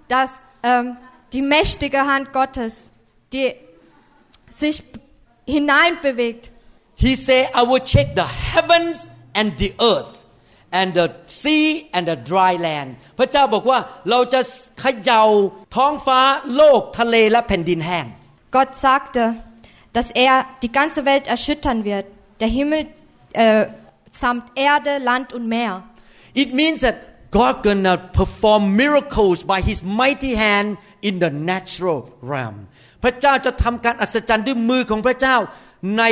[0.08, 0.96] dass ähm,
[1.34, 2.92] die mächtige Hand Gottes,
[3.32, 3.54] die
[4.48, 4.82] sich
[5.46, 6.52] hineinbewegt.
[6.94, 10.19] He say I will check the heavens and the earth
[10.80, 11.06] and the
[11.40, 11.64] sea
[11.96, 13.78] and the dry land พระเจ้าบอกว่า
[14.10, 14.40] เราจะ
[14.80, 15.22] เขย่า
[15.76, 16.20] ท้องฟ้า
[16.56, 18.06] โลกทะเลและแผ่นดินแห้ง
[18.56, 19.22] Gott sagte,
[19.96, 22.06] dass er die ganze Welt erschüttern wird,
[22.40, 22.80] der Himmel
[23.32, 23.66] äh,
[24.10, 25.84] samt Erde, Land und Meer.
[26.34, 26.96] It means that
[27.30, 31.98] God gonna perform miracles by His mighty hand in the natural
[32.32, 32.56] realm
[33.02, 35.36] พระเจ้าจะทำการอัศจรรย์ด้วยมือของพระเจ้า
[35.98, 36.04] ใน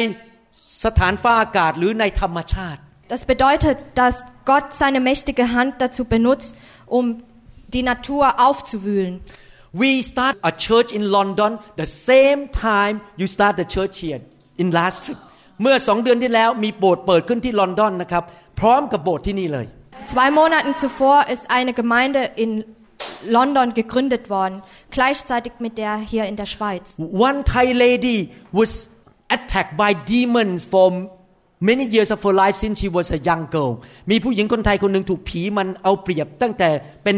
[0.84, 6.55] สถานฟ้าอากาศหรือในธรรมชาติ Das bedeutet, dass Gott seine mächtige Hand dazu benutzt,
[6.87, 7.23] um
[7.67, 9.21] die Natur aufzuwühlen.
[9.73, 14.21] We start a church in London the same time you start the church here
[14.57, 15.17] in last trip
[15.61, 18.23] เมื่อสองเดือนที่แล้วมีโบสถ์เปิดขึ้นที่ลอนดอนนะครับ
[18.59, 19.65] พร้อมกับโบสถ์ที่นี่เลย
[20.13, 22.51] Zwei Monaten zuvor ist eine Gemeinde in
[23.37, 24.61] London gegründet worden,
[24.91, 26.85] gleichzeitig mit der hier in der Schweiz.
[27.27, 28.89] One Thai lady was
[29.29, 31.09] attacked by demons for
[31.69, 33.73] many years of her life since she was a young girl
[34.11, 36.69] มีผู้หญิงคนไทยคนหนึ่งถูกผีมันเอาเปรียบตั้งแต่
[37.03, 37.17] เป็น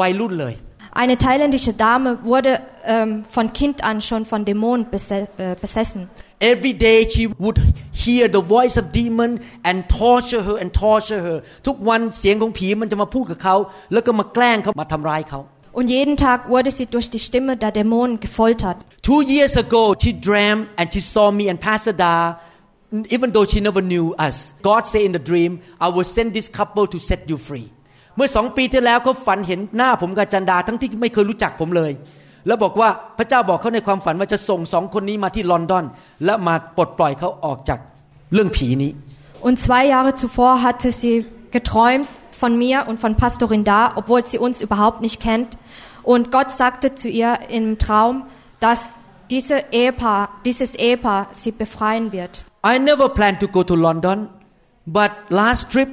[0.00, 0.54] วัยรุ่นเลย
[0.92, 6.10] Eine thailändische Dame wurde ähm, von Kind an schon von Dämonen bese äh, besessen.
[6.40, 7.58] Every day she would
[7.92, 13.56] hear the voice of demon and torture her and torture her ทุกวันเสียงของผีมันจะมาพูดกับเขา
[13.92, 15.40] แล้วก็มาแกล้งเขามาทำร้ายเขา
[15.78, 18.78] Und jeden Tag wurde sie durch die Stimme der Dämonen gefoltert.
[19.08, 22.14] Two years ago she dreamed and she saw me and Pastor Da
[23.16, 24.36] even though she never knew us
[24.68, 25.52] God say in the dream
[25.86, 27.66] I will send this couple to set you free
[28.16, 31.92] เมื่อสองปีที่แล้วเขาฝันเห็นหน้าผมกับจันดา ทั้งที่ไม่เคยรู้จักผมเลย
[32.46, 32.88] แล้วบอกว่า
[33.18, 35.84] พระเจ้าบอกเขาในความฝันว่าจะส่งสองคนนี้มาที่ลอนดอน
[36.24, 37.78] และมาปลดปล่อยเขาออกจาก
[38.32, 38.92] เรื่องผีนี้
[39.46, 41.14] Und zwei Jahre zuvor hatte sie
[41.56, 42.06] geträumt
[42.42, 45.50] von mir und von Pastorin Da, obwohl sie uns überhaupt nicht kennt.
[46.02, 48.24] Und Gott sagte zu ihr im Traum,
[48.60, 48.90] dass
[49.30, 52.44] diese Ehepaar, dieses Ehepaar sie befreien wird.
[52.72, 54.18] I never planned to go to London
[54.98, 55.90] but last trip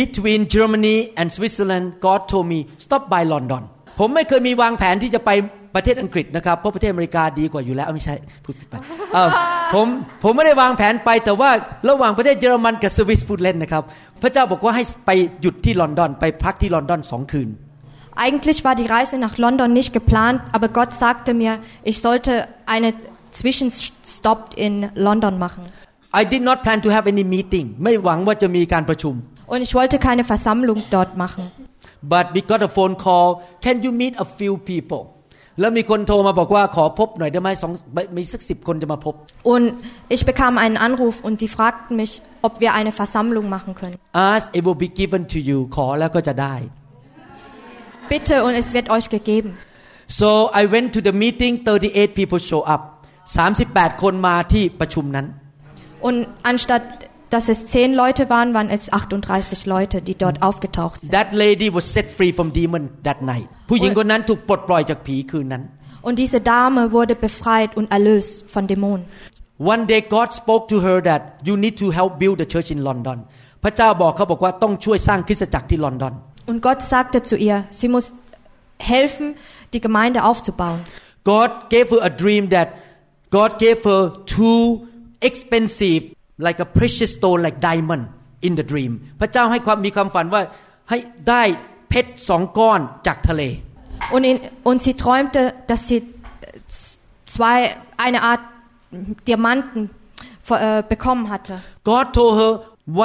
[0.00, 3.62] between Germany and Switzerland God told me stop by London
[3.98, 5.30] ผมไม่เคยมีวางแผนที่จะไป
[5.74, 8.14] ประเทศอังกฤษนะครับเพราะประเทศอเมริกาดีกว่าอยู่แล้วไม่ใช่
[8.44, 8.74] พูดผิดไป
[9.14, 9.28] เอ่อ
[9.74, 9.86] ผม
[10.22, 11.50] ผมไม่ได้วางแผนไปแต่ว่า
[11.90, 13.82] ระหว่างประเทศเยอรมันกับสวิสพูดเล่นนะครับ
[14.22, 15.10] พระเจ้าบอกว่าให้ไป
[15.40, 17.50] หยุดที่ลอนดอนไปพักที่ลอนดอนสองคืน
[18.26, 21.52] Eigentlich war die Reise nach London nicht geplant, aber Gott sagte mir,
[21.90, 22.32] ich sollte
[22.74, 22.94] einen
[23.30, 25.62] Zwischenstopp in London machen.
[26.20, 29.14] I did not plan to have any meeting ไม่หวังว่าจะมีการประชุม
[29.52, 31.44] Und ich wollte keine Versammlung dort machen.
[32.14, 33.28] but we got a phone call
[33.64, 35.02] can you meet a few people
[35.60, 37.72] แล้วมีคนโทรมาบอกว่าขอพบหน่อยได้ไหมสอง
[38.16, 39.14] มีสักสิบคนจะมาพบ
[39.52, 39.66] Und
[40.14, 42.12] ich bekam einen Anruf und die fragten mich,
[42.46, 43.96] ob wir eine Versammlung machen können.
[44.32, 46.54] ask it will be given to you ขอแล้วก็จะได้
[48.12, 49.50] Bitte und es wird euch gegeben.
[50.20, 50.28] so
[50.60, 52.82] I went to the meeting 38 people show up
[53.36, 55.26] 38 คนมาที่ประชุมนั้น
[56.02, 56.82] Und anstatt
[57.30, 61.12] dass es zehn Leute waren, waren es 38 Leute, die dort aufgetaucht sind.
[61.12, 65.62] that lady was set free from demon that night ผู้หญิงคนนั้นถูกปลดปล่อยจากผีคืนนั้น
[66.06, 69.04] Und diese Dame wurde befreit und erlöst von Dämonen.
[69.74, 72.80] one day God spoke to her that you need to help build the church in
[72.88, 73.18] London
[73.64, 76.14] พระเจ้าบอกเขาบอกว่าต้องช่วยสร้างคริสตจักรที่ลอนดอน
[76.50, 78.06] Und Gott sagte zu ihr, sie muss
[78.92, 79.26] helfen,
[79.74, 80.80] die Gemeinde aufzubauen.
[81.24, 82.68] God gave her a dream that
[83.38, 84.02] God gave her
[84.36, 84.60] two
[85.29, 86.03] expensive
[86.45, 88.03] like a precious stone like diamond
[88.47, 90.41] in the dream พระเจ้าให้ความมีความฝันว่า
[90.89, 90.97] ให้
[91.29, 91.43] ได้
[91.89, 93.43] เพชรสองก้อนจากทะเล
[94.15, 94.37] Und, in,
[94.69, 95.99] und sie träumte, dass sie
[97.25, 97.57] zwei,
[97.97, 98.41] eine Art
[99.27, 99.89] Diamanten
[100.49, 101.61] äh, bekommen hatte.
[101.83, 102.51] God told her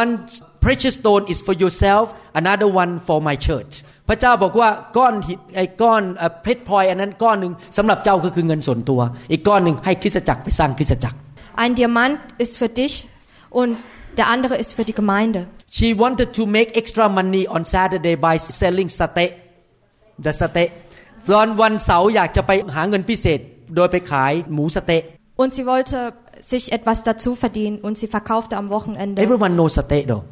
[0.00, 0.26] one
[0.60, 3.72] precious stone is for yourself another one for my church
[4.08, 9.00] พระเจ้าบอกว่าก้อนหินไอ้ก้อนเอ่อเพชรพลอยอันนั้นก้อนหนึ่งสำหรับเจ้าก็คือเงินส่วนตัว
[9.32, 11.16] อีกก้อนหนึ่งให้คริสตจักรไปสร้างคริสตจักร
[11.57, 13.07] Ein Diamant ist für dich
[13.49, 13.77] und
[14.17, 15.47] der andere ist für die Gemeinde.
[15.69, 19.33] She wanted to make extra money on Saturday by selling sate
[20.25, 20.71] the sate
[21.31, 23.39] ตอนวันเสาร์อยากจะไปหาเงินพิเศษ
[23.75, 25.03] โดยไปขายหมูสะเต๊ะ
[25.41, 25.97] Und sie wollte
[26.51, 30.23] sich etwas dazu verdienen und sie verkaufte am Wochenende Everyone knows sate though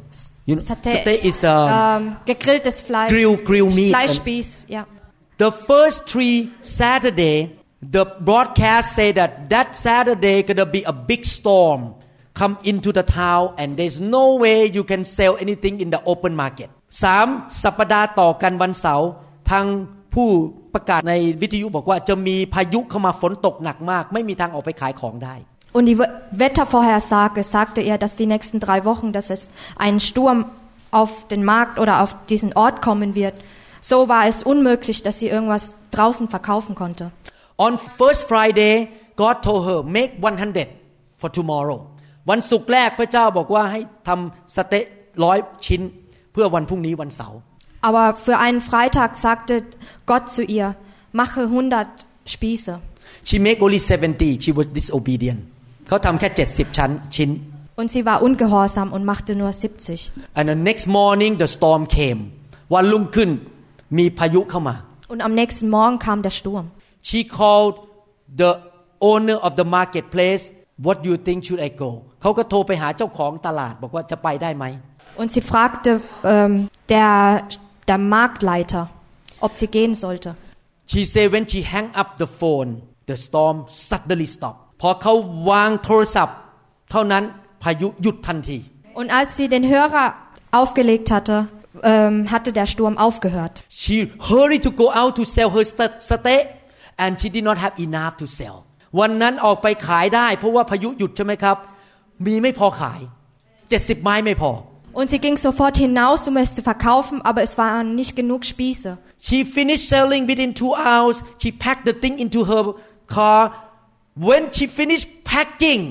[0.48, 4.82] you know, Sate, sate is the ähm, gegrilltes Fleisch, grill grill meat Fleischspieß, ja.
[5.44, 7.36] The first three Saturday,
[7.81, 11.93] the broadcast say that that Saturday gonna be a big storm
[12.33, 16.33] come into the town and there's no way you can sell anything in the open
[16.35, 16.69] market
[17.03, 17.27] สาม
[17.63, 19.09] สัปดาห์ต่อกันวันเสาร์
[19.51, 19.65] ทาง
[20.13, 20.27] ผู้
[20.73, 25.35] ประกาศในวิทยุบอกว่าจะมีพายุเข้ามาฝนตกหนักมาก ไม่มีทางออกไปขายของได้
[25.77, 25.99] Und die
[26.43, 29.41] Wettervorhersage sagte er, dass die nächsten drei Wochen, dass es
[29.75, 30.45] einen Sturm
[30.91, 33.35] auf den Markt oder auf diesen Ort kommen wird.
[33.81, 37.11] So war es unmöglich, dass sie irgendwas draußen verkaufen konnte.
[37.64, 38.74] On first Friday
[39.22, 40.68] God told her make 100
[41.20, 41.78] for tomorrow
[42.30, 44.86] วันศุกร์แรกพระเจ้าบอกว่าให้ทำสเต๊ะ
[45.24, 45.80] ร้อยชิ้น
[46.32, 47.38] เพื่อวันพรุ่งนี้วันเสาร์
[47.88, 49.54] Aber für einen Freitag sagte
[50.10, 50.68] Gott zu ihr,
[51.20, 51.88] mache 100
[52.34, 52.72] Spieße.
[53.28, 55.40] she make only 70 she was disobedient
[55.88, 57.30] เขาทำแค่ 70 ชั้นชิ้น
[57.80, 60.12] Und sie war ungehorsam und machte nur 70.
[60.38, 62.20] and the next morning the storm came
[62.74, 63.30] วันรุ่งขึ้น
[63.98, 64.74] มีพายุเข้ามา
[65.12, 66.66] Und am nächsten Morgen kam der Sturm.
[67.08, 67.74] she called
[68.40, 68.50] the
[69.10, 70.44] owner of the marketplace
[70.86, 71.90] what do you think should I go
[72.22, 74.64] เขาก็โทรไปหาเจ้าของตลาดบอกว่าจะไปได้ไหม
[75.20, 75.90] Und sie fragte
[76.34, 76.52] ähm,
[76.94, 77.14] der,
[77.88, 78.82] der Marktleiter,
[79.46, 80.30] ob sie gehen sollte.
[80.92, 82.70] she say when she hang up the phone
[83.10, 83.56] the storm
[83.88, 85.14] suddenly stop พอเขา
[85.50, 86.36] วางโทรศัพท์
[86.90, 87.24] เท่านั้น
[87.62, 88.58] พายุหยุดทันที
[89.00, 90.06] Und als sie den Hörer
[90.60, 91.36] aufgelegt hatte,
[91.82, 93.54] ähm, hatte der Sturm aufgehört.
[93.82, 93.96] she
[94.30, 96.44] hurried to go out to sell her st- steak
[97.03, 98.57] and she did not have enough to sell
[98.99, 101.57] วันนั้นออกไปขายได้ เพราะว่าพายุหยุดใช่ไหมครับ
[102.25, 102.99] มีไม่พอขาย
[103.55, 104.51] 70 ไม้ไม่พอ
[104.99, 108.89] Und sie ging sofort hinaus, um es zu verkaufen, aber es waren nicht genug Spieße.
[109.27, 112.63] she finished selling within two hours she packed the thing into her
[113.15, 113.41] car
[114.27, 115.81] when she finished packing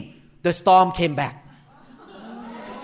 [0.47, 1.35] the storm came back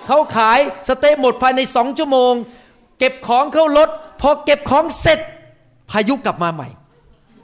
[0.07, 0.59] เขาขาย
[0.89, 2.33] สเต๊ะหมดภายในสองชั่วโมง
[2.99, 3.89] เก็บของเข้ารถ
[4.21, 5.19] พอเก็บของเสร็จ
[5.91, 6.69] พายุกลับมาใหม่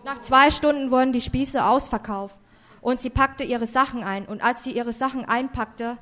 [0.07, 2.36] Nach zwei Stunden wurden die Spieße ausverkauft
[2.81, 4.26] und sie packte ihre Sachen ein.
[4.26, 5.97] Und als sie ihre Sachen einpackte,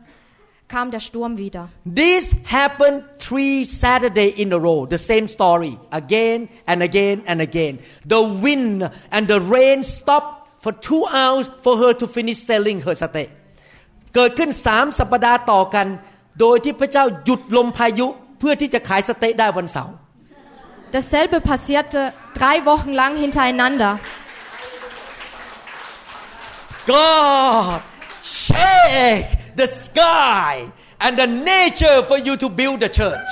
[0.68, 1.70] kam der Sturm wieder.
[1.86, 4.88] This happened three Saturday in a row.
[4.90, 7.80] The same story again and again and again.
[8.08, 12.96] The wind and the rain stopped for two hours for her to finish selling her
[12.96, 13.30] steak.
[14.16, 15.88] เกิดขึ้นสามสัปดาห์ต่อกัน
[16.40, 18.08] โดยที่พระเจ้าหยุดลมพายุ
[18.40, 19.96] เพื่อที่จะขายสเต๊ะได้วันเสาร์
[20.97, 24.01] Dasselbe passierte drei Wochen lang hintereinander.
[26.87, 27.83] God,
[28.23, 33.29] shake the sky and the nature for you to build the church.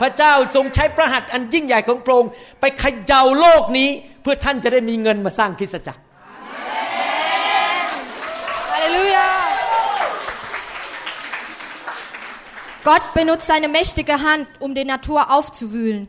[0.00, 3.88] พระเจ้าทรงใช้พระหัตถ์อันยิ่งใหญ่ของพระองค์ไปขย่าโลกนี้
[4.22, 6.00] เพื่อท่านจะได้มีเงินมาสร้างคริสตจักร
[8.72, 9.28] Halleluja!
[12.88, 16.08] Gott benutzt seine mächtige Hand, um die Natur aufzuwühlen.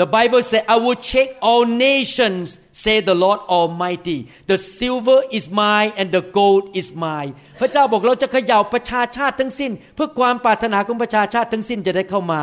[0.00, 4.28] The Bible says, I will check all nations, say the Lord Almighty.
[4.46, 7.32] The silver is mine and the gold is mine.
[7.60, 12.42] พระเจ้าบอกเราจะเขย่าประชาชาติทั้งสิ้น เพื่อความปรารถนาของประชาชาติทั้งสิ้นจะได้เข้ามา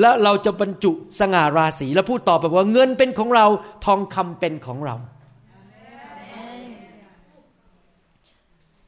[0.00, 3.46] และเราจะบรรจุสง่าราศีและพูดต่อไปว่าเงินเป็นของเรา
[3.84, 4.96] ทองคำเป็นของเรา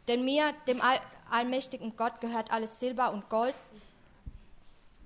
[0.09, 0.99] Denn mir, dem all
[1.31, 3.55] allmächtigen Gott, gehört alles Silber und Gold.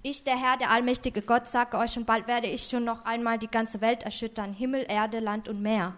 [0.03, 3.37] Ich, der Herr, der allmächtige Gott, sage euch, und bald werde ich schon noch einmal
[3.37, 5.93] die ganze Welt erschüttern, Himmel, Erde, Land und Meer.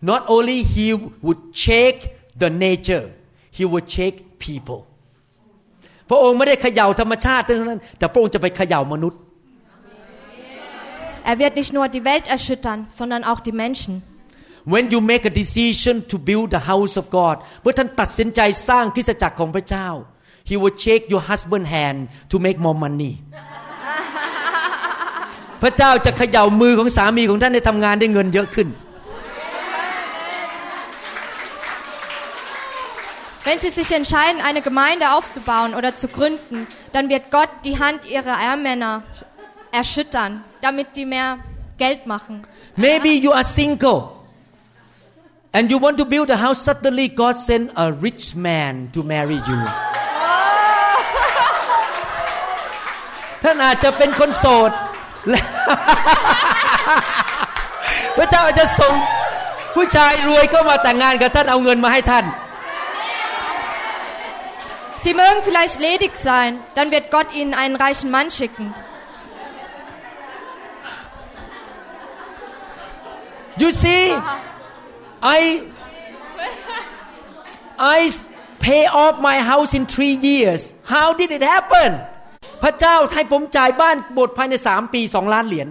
[0.00, 3.10] Not only he would shake the nature,
[3.50, 4.80] he would shake people.
[6.08, 9.20] พระองค์ไม่ได้เขย่าธรรมชาติเท่านั้น แต่พระองค์จะไปเขย่ามนุษย์
[11.30, 13.92] Er wird nicht nur die Welt erschüttern, sondern auch die Menschen.
[14.74, 19.88] When you make a decision to build the house of God เมื่อท่านตัดสินใจสร้างคริสตจักรของพระเจ้า
[20.50, 21.98] He will shake your husband hand
[22.32, 23.12] to make more money
[25.62, 28.68] พระเจ้าจะเขย่ามือของสามีของท่านให้ทำงานได้เงินเยอะขึ้น
[33.48, 38.00] Wenn sie sich entscheiden, eine Gemeinde aufzubauen oder zu gründen, dann wird Gott die Hand
[38.04, 39.04] ihrer Ehrmänner
[39.72, 41.38] erschüttern, damit die mehr
[41.78, 42.44] Geld machen.
[42.76, 44.10] Maybe you are single
[45.52, 49.36] and you want to build a house suddenly God send a rich man to marry
[49.48, 49.60] you
[53.43, 54.71] ท่านอาจจะเป็นคนโสด
[55.29, 55.43] และ
[58.17, 58.93] พระเจ้าอาจจะส่ง
[59.75, 62.25] ผู้ชายรวยเข้ามาแต่งงานกับท่านเอาเงินมาให้ท่าน
[65.03, 68.73] Sie mögen vielleicht ledig sein, dann wird Gott ihnen einen reichen Mann schicken.
[73.57, 74.13] You see
[75.21, 75.41] I
[77.77, 78.13] I
[78.59, 81.89] pay off my house in three years how did it happen
[82.62, 85.68] พระเจ้าให้ผมจ่ายบ้านบทภายในสามปีสองล้านเหรียญ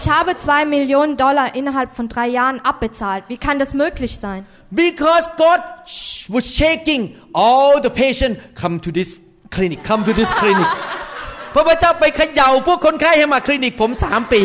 [0.00, 3.22] Ich habe zwei Millionen Dollar innerhalb von drei Jahren abbezahlt.
[3.28, 4.40] Wie kann das möglich sein?
[4.70, 9.08] Because God sh- was shaking all the patient come to this
[9.54, 10.68] clinic come to this clinic
[11.52, 14.42] เพราะพระเจ้าไปเขย่าพวกคนไข้ให้มาคลินิกผมสามปี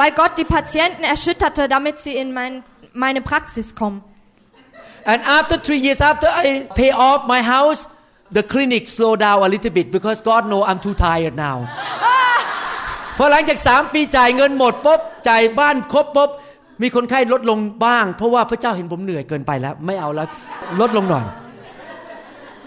[0.00, 2.52] Weil Gott die Patienten erschütterte, damit sie in mein,
[3.04, 3.98] meine Praxis kommen.
[5.12, 6.46] and after three years after I
[6.80, 7.80] pay off my house
[8.36, 11.58] the clinic slow down a little bit because God know I'm too tired now
[13.18, 16.30] พอหลังจากสามปีจ่ายเงินหมดปุ๊บจ่ายบ้านครบปุ๊บ
[16.82, 20.28] มีคนไข้ลดลงบ้าง เพราะว่าพระเจ้าเห็นผมเหนื่อยเกินไปแล้ว ไม่เอาแล้ว
[20.80, 21.24] ลดลงหน่อย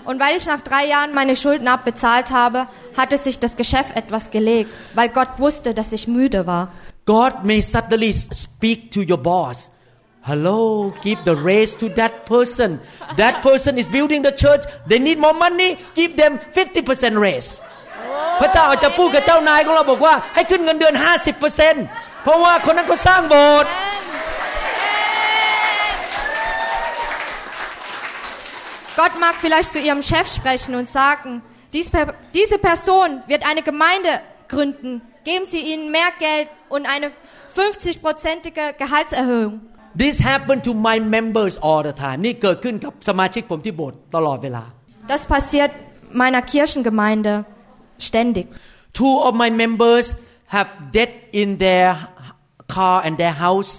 [0.09, 4.31] Und weil ich nach drei Jahren meine Schulden abbezahlt habe, hatte sich das Geschäft etwas
[4.31, 6.63] gelegt, weil Gott wusste, dass ich müde war.
[7.05, 9.71] God may suddenly speak to your boss.
[10.23, 12.79] Hello, give the raise to that person.
[13.17, 14.63] That person is building the church.
[14.87, 15.77] They need more money.
[15.95, 17.59] Give them 50% raise.
[18.39, 20.95] พระเจ้าอาจจะพูดกับเจ้านายของเราบอกว่า ให้ขึ้นเงินเดือน
[21.57, 23.71] 50%เพราะว่าคนนั้นเขาสร้างโบสถ์
[28.95, 31.41] Gott mag vielleicht zu ihrem Chef sprechen und sagen,
[31.73, 35.01] dies per, diese Person wird eine Gemeinde gründen.
[35.23, 37.11] Geben Sie ihnen mehr Geld und eine
[37.55, 39.61] 50-prozentige Gehaltserhöhung.
[40.02, 44.64] This happened to my members all the time นี่เกิดขึ้นกับสมาชิกผมที่โบสถ์ตลอดเวลา
[45.12, 45.70] Das passiert
[46.20, 47.34] meiner Kirchengemeinde
[48.08, 48.46] ständig.
[48.98, 50.06] Two of my members
[50.54, 51.88] have debt in their
[52.74, 53.70] car and their house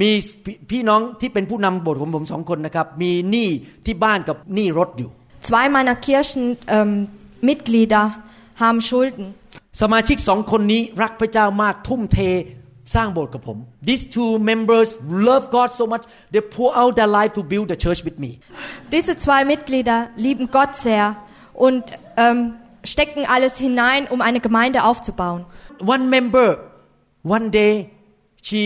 [0.00, 0.10] มี
[0.44, 3.48] พี่พี่น้องที่เป็นผู้นำโบสถ์ของผมสองคนนะครับ มีหนี้
[3.86, 5.10] ที่บ้านกับหนี้รถอยู่
[5.48, 8.06] Zwei meiner Kirchenmitglieder
[8.62, 9.26] haben Schulden.
[9.82, 12.18] สมาชิกสองคนนี้รักพระเจ้ามากทุ่มเท
[12.94, 14.88] สร้างโบสถ์กับผม These two members
[15.28, 18.30] love God so much they pour out their life to build the church with me
[18.94, 21.04] Diese zwei Mitglieder lieben Gott sehr
[21.66, 21.84] und
[22.24, 22.38] ähm,
[22.84, 25.44] stecken alles hinein, um eine Gemeinde aufzubauen.
[25.94, 26.48] One member
[27.22, 27.72] one day
[28.42, 28.62] she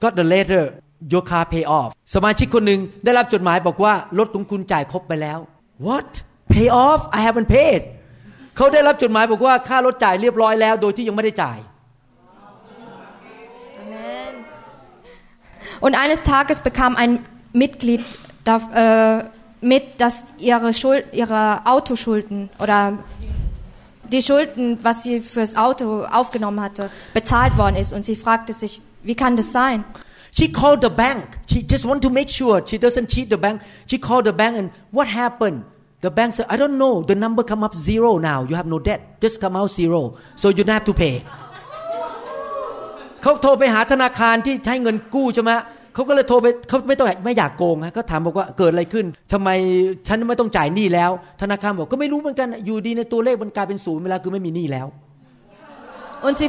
[0.00, 0.62] got the letter
[1.12, 5.38] your car pay off สมาชิกคนหนึ่งได้รับจดหมายบอกว่ารถของคุณจ่ายครบไปแล้ว
[5.86, 6.10] What
[6.54, 7.80] pay off I haven't paid
[8.56, 11.58] เขาได้รับจดหมายบอกว่าค่ารถจ่ายเรียบร้อยแล้ว โดยที่ยังไม่ได้จ่าย
[15.80, 18.04] Und eines Tages bekam ein Mitglied
[18.44, 19.24] da, äh,
[19.64, 22.98] mit, dass ihre, Schuld, ihre Autoschulden oder
[24.12, 27.92] die Schulden, was sie fürs Auto aufgenommen hatte, bezahlt worden ist.
[27.92, 29.84] Und sie fragte sich, wie kann das sein?
[30.32, 31.38] She called the bank.
[31.48, 33.62] She just want to make sure she doesn't cheat the bank.
[33.86, 35.64] She called the bank and what happened?
[36.00, 37.02] The bank said, I don't know.
[37.02, 38.44] The number come up zero now.
[38.44, 39.20] You have no debt.
[39.22, 40.18] Just come out zero.
[40.36, 41.24] So you don't have to pay.
[43.24, 45.52] เขาโทรไปหาธนาคารที่ให้เงินกู้ใช่ไหม
[45.94, 49.48] เขาก็เลยโทรไปเขาไม่ต้องไม่อยากโกงฮะก็ถามบอกว่าเกิดอะไรขึ้นทำไม
[50.08, 51.10] ฉันไม่ต้องจ่ายหนี้แล้ว
[51.42, 54.88] ธนาคารบอกก็ไม่รู้เหมือนกันอยู่ดีในตัวเลขมันกลายเป็นศูนย์เวลาคือไม่มีหนี้แล้ว
[56.26, 56.48] Und sie,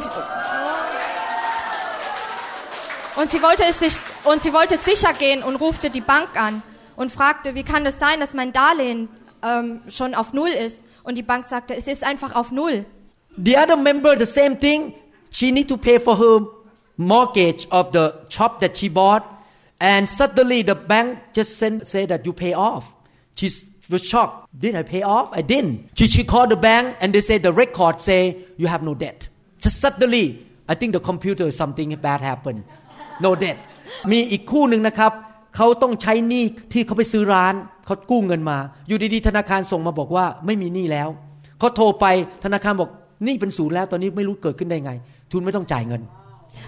[3.20, 3.94] und sie wollte es sich,
[4.30, 6.62] und sie wollte sicher gehen und rufte die Bank an
[7.00, 9.10] und fragte, wie kann das sein, dass mein Darlehen
[9.42, 10.82] ähm, schon auf Null ist?
[11.06, 12.86] Und die Bank sagte, es ist einfach auf Null.
[13.48, 14.94] The other member the same thing
[15.30, 16.55] she need to pay for her
[16.96, 19.24] mortgage of the shop that she bought
[19.80, 22.94] and suddenly the bank just send, say that you pay off
[23.34, 23.50] she
[23.90, 27.20] was shocked did I pay off I didn't she, she called the bank and they
[27.20, 29.28] say the record say you have no debt
[29.60, 32.64] just suddenly I think the computer something bad happened
[33.20, 33.58] no debt
[34.12, 35.12] มีอีกคู่หนึ่งนะครับ
[35.56, 37.54] เขาต้องใช้หนี้ที่เขาไปซื้อร้าน
[37.86, 41.08] เขากู้เงินมา อยู่ดีๆธนาคารส่งมาบอกว่าไม่มีหนี้แล้ว
[41.58, 42.06] เขาโทรไป
[42.44, 42.90] ธนาคารบอก
[43.24, 44.92] หนี้เป็นศูนย์แล้วตอนนี้ไม่รู้เกิดขึ้นได้ไง
[45.30, 46.02] ทุนไม่ต้องจ่ายเงิน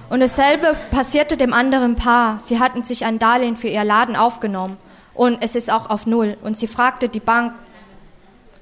[0.09, 2.39] Und dasselbe passierte dem anderen Paar.
[2.39, 4.77] Sie hatten sich ein Darlehen für ihr Laden aufgenommen
[5.13, 6.37] und es ist auch auf Null.
[6.43, 7.53] Und sie fragte die Bank,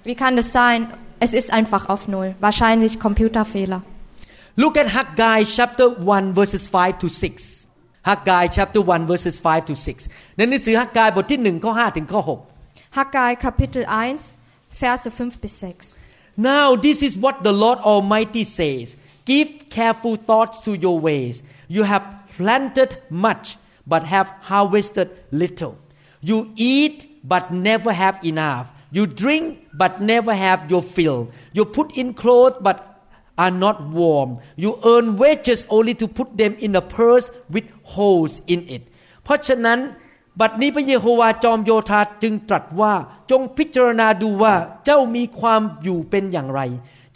[0.04, 0.88] wie kann das sein?
[1.20, 2.36] Es ist einfach auf Null.
[2.40, 3.84] Wahrscheinlich Computerfehler.
[4.56, 7.68] Look at Haggai chapter 1 verses 5 to 6
[8.04, 12.52] Haggai chapter 1 verses 5 to 6ในหนังสือฮักกายบทที่1ข้อ5ถึงข้อ6
[12.98, 14.36] Haggai Kapitel 1,
[14.70, 15.98] Verse 5 bis 6.
[16.36, 21.84] Now this is what the Lord Almighty says Give careful thoughts to your ways You
[21.84, 25.78] have planted much but have harvested little
[26.22, 31.98] You eat but never have enough You drink but never have your fill You put
[31.98, 32.78] in clothes but
[33.38, 38.42] are not warm You earn wages only to put them in a purse with holes
[38.48, 38.84] in it
[39.24, 39.80] เพราะฉะนั้น
[40.40, 42.94] บัดนี้พระเยโฮวาจอมโยธาจึงตรัสว่า
[43.32, 44.54] จงพิจารณาดูว่า
[44.86, 46.62] เจ้ามีความอยู่เป็นอย่างไร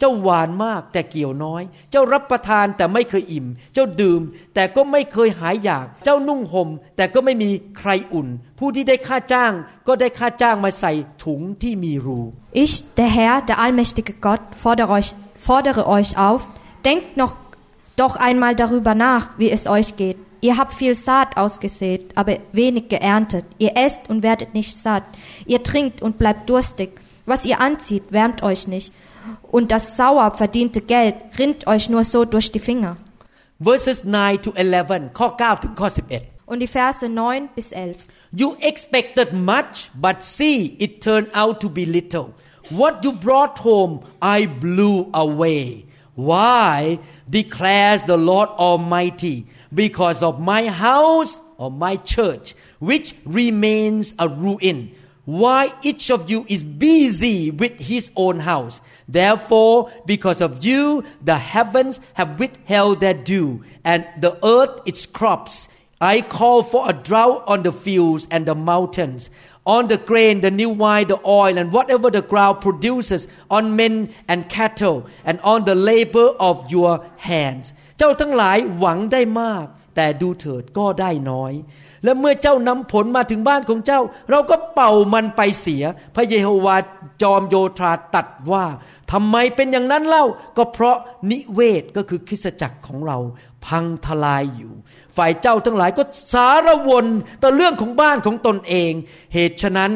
[0.00, 4.20] เจ้าหวานมากแต่เกี่ยวน้อย เจ้ารับประทานแต่ไม่เคยอิ่ม เจ้าดื่ม
[4.54, 8.28] แต่ก็ไม่เคยหายอยาก เจ้านุ่งห่มแต่ก็ไม่มีใครอุ่น
[8.58, 9.52] ผู้ที่ได้ค่าจ้าง
[9.86, 10.92] ก็ได้ค่าจ้างมาใส่
[11.24, 12.20] ถุงที่มีรู
[12.62, 15.08] Ich, der Herr, der allmächtige Gott, fordere euch,
[15.48, 16.40] fordere euch auf,
[16.86, 17.34] denkt noch
[17.96, 20.18] doch einmal darüber nach, wie es euch geht.
[20.42, 23.46] Ihr habt viel Saat ausgesät, aber wenig geerntet.
[23.58, 25.04] Ihr esst und werdet nicht satt.
[25.46, 26.90] Ihr trinkt und bleibt durstig.
[27.24, 28.92] Was ihr anzieht, wärmt euch nicht.
[29.50, 32.96] Und das sauer verdiente Geld rinnt euch nur so durch die Finger.
[33.58, 38.06] verses 9 to 11 ข้อ9ถึงข้อ11 Und die Verse 9 bis 11.
[38.32, 42.34] You expected much, but see, it turned out to be little.
[42.70, 45.86] What you brought home, I blew away.
[46.14, 46.98] Why?
[47.28, 49.46] declares the Lord Almighty.
[49.74, 54.92] Because of my house or my church, which remains a ruin.
[55.24, 58.80] Why each of you is busy with his own house.
[59.10, 65.68] Therefore, because of you, the heavens have withheld their dew, and the earth its crops.
[66.00, 69.30] I call for a drought on the fields and the mountains,
[69.64, 74.12] on the grain, the new wine, the oil, and whatever the ground produces, on men
[74.28, 77.72] and cattle, and on the labor of your hands.
[77.98, 79.66] เจ้าทั้งหลายหวังได้มาก
[79.96, 81.52] แต่ดูเถิดก็ได้น้อย
[82.03, 85.83] และเมื่อเจ้านำผลมาถึงบ้านของเจ้า เราก็เป่ามันไปเสีย
[86.15, 86.75] พระเยโฮวา
[87.21, 88.65] จอมโยธาตัดว่า
[89.11, 90.25] ทำไมเป็นอย่างนั้นเล่า
[90.57, 90.97] ก็เพราะ
[91.31, 93.17] นิเวศก็คือคริสจักรของเรา
[93.65, 94.73] พังทลายอยู่
[95.17, 97.05] ฝ่ายเจ้าทั้งหลายก็สารวน
[97.41, 98.91] ต่อเรื่องของบ้านของตนเอง
[99.33, 99.91] เหตุฉะนั้น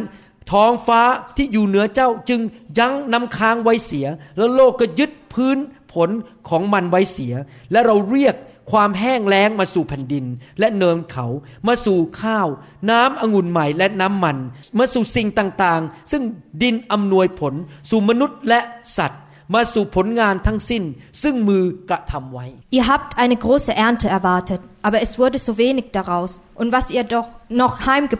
[0.51, 1.01] ท้องฟ้า
[1.35, 2.41] ที่อยู่เหนือเจ้าจึง
[2.79, 5.57] ยั้งน้ำค้างไว้เสีย แล้วโลกก็ยึดพื้น
[5.93, 6.09] ผล
[6.49, 7.33] ของมันไว้เสีย
[7.71, 8.35] และเราเรียก
[8.70, 10.24] ความแห้งแล้งมาสู่แผ่นดิน
[10.58, 11.26] และเนินเขา
[11.66, 12.46] มาสู่ข้าว
[12.90, 14.36] น้ำองุ่นใหม่และน้ำมัน
[14.78, 16.22] มาสู่สิ่งต่างๆ ซึ่ง
[16.62, 17.54] ดินอำนวยผล
[17.90, 18.60] สู่มนุษย์และ
[18.98, 19.22] สัตว์
[19.54, 20.82] มาสู่ผลงานทั้งสิ้น
[21.22, 26.30] ซึ่งมือกระทำไว้ Ihr habt eine große Ernte erwartet, aber es wurde so wenig daraus.
[26.60, 27.28] Und was ihr doch
[27.62, 28.16] noch heimge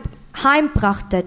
[0.46, 1.26] heimbrachtet,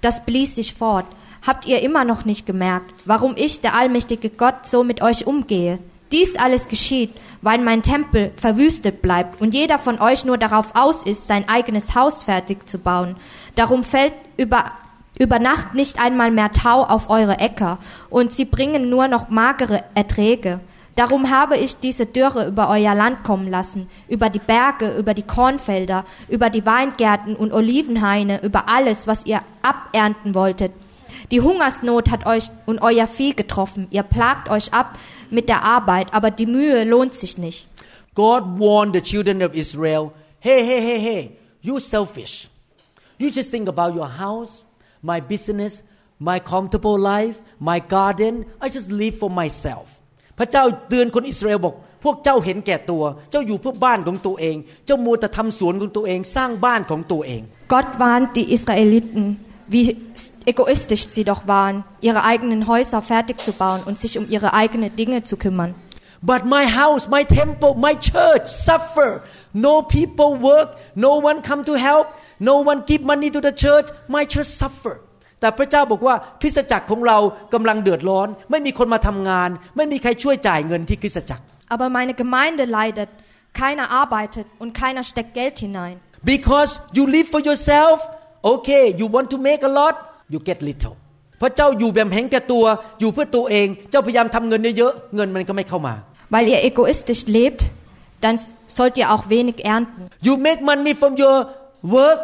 [0.00, 1.06] das blies sich fort.
[1.46, 5.78] Habt ihr immer noch nicht gemerkt, warum ich, der allmächtige Gott, so mit euch umgehe?
[6.11, 11.03] Dies alles geschieht, weil mein Tempel verwüstet bleibt und jeder von euch nur darauf aus
[11.03, 13.15] ist, sein eigenes Haus fertig zu bauen.
[13.55, 14.71] Darum fällt über,
[15.17, 17.79] über Nacht nicht einmal mehr Tau auf eure Äcker
[18.09, 20.59] und sie bringen nur noch magere Erträge.
[20.95, 25.23] Darum habe ich diese Dürre über euer Land kommen lassen, über die Berge, über die
[25.23, 30.71] Kornfelder, über die Weingärten und Olivenhaine, über alles, was ihr abernten wolltet.
[31.30, 33.86] Die Hungersnot hat euch und euer Vieh getroffen.
[33.90, 34.98] Ihr plagt euch ab
[35.30, 37.68] mit der Arbeit, aber die Mühe lohnt sich nicht.
[38.14, 42.48] God warned the children of Israel, hey, hey, hey, hey, you selfish.
[43.18, 44.64] You just think about your house,
[45.02, 45.82] my business,
[46.18, 48.46] my comfortable life, my garden.
[48.60, 49.86] I just live for myself.
[50.38, 51.74] พระเจ้าเตือนคนอิสราเอลบอก
[52.04, 59.24] พ พวกเจ้าเห็นแก่ตัว เจ้าอยู่เพื่อบ้านของตัวเอง เจ้ามัวแต่ทำสวนของตัวเอง สร้างบ้านของตัวเอง Gott warnt die Israeliten,
[59.68, 59.84] wie
[60.46, 64.94] egoistisch sie doch waren, ihre eigenen Häuser fertig zu bauen und sich um ihre eigenen
[64.96, 65.74] Dinge zu kümmern.
[66.22, 69.22] But my house, my temple, my church suffer.
[69.54, 70.76] No people work.
[70.94, 72.08] No one come to help.
[72.38, 73.88] No one give money to the church.
[74.08, 74.94] My church suffer.
[75.40, 77.18] แต่พระเจ้าบอกว่าคริสตจักรของเรา
[77.54, 81.42] กำลังเดือดร้อน ไม่มีคนมาทำงาน ไม่มีใครช่วยจ่ายเงินที่คริสตจักร
[81.74, 83.10] Aber meine Gemeinde leidet,
[83.60, 85.96] keiner arbeitet und keiner steckt Geld hinein.
[86.34, 87.96] because you live for yourself
[88.53, 89.95] okay you want to make a lot
[90.33, 90.95] you get little
[91.37, 92.65] เพราะเจ้าอยู่แบบเห็นแก่ตัว
[92.99, 95.95] อยู่เพื่อตัวเอง เจ้าพยายามทำเงินเยอะๆเงินมันก็ไม่เข้ามา
[96.33, 97.61] Weil ihr egoistisch lebt,
[98.23, 98.35] dann
[98.77, 100.09] sollt ihr auch wenig ernten.
[100.27, 101.37] You make money from your
[101.97, 102.21] work,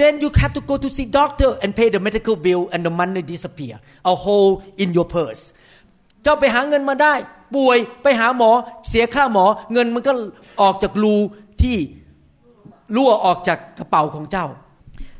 [0.00, 2.90] then you have to go to see doctor and pay the medical bill and the
[2.90, 3.74] money disappear.
[4.12, 4.52] A hole
[4.82, 5.42] in your purse.
[6.22, 7.14] เจ้าไปหาเงินมาได้
[7.56, 8.50] ป่วยไปหาหมอ
[8.88, 10.12] เสียค่าหมอ เงินมันก็
[10.62, 11.16] ออกจากรู
[11.62, 11.76] ที่
[12.96, 14.46] รั่วออกจากกระเป๋าของเจ้า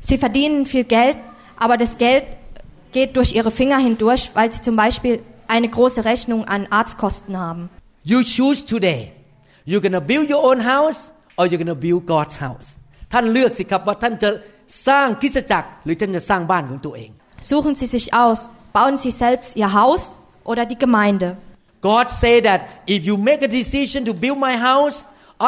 [0.04, 1.16] Sie verdienen viel Geld,
[1.56, 2.24] aber das Geld
[2.92, 7.68] geht durch ihre Finger hindurch, weil sie zum Beispiel eine große Rechnung an Arztkosten haben.
[8.04, 9.12] You choose today.
[9.66, 12.68] You're gonna build your own house or you're gonna build God's house.
[13.12, 14.30] ท่านเลือกสิครับว่าท่านจะ
[14.88, 17.10] สร้างคริสตจักร หรือท่านจะสร้างบ้านของตัวเอง
[17.50, 18.40] Suchen Sie sich aus,
[18.76, 20.02] bauen Sie selbst Ihr Haus
[20.50, 21.28] oder die Gemeinde.
[21.90, 22.60] God say that
[22.94, 24.96] if you make a decision to build my house,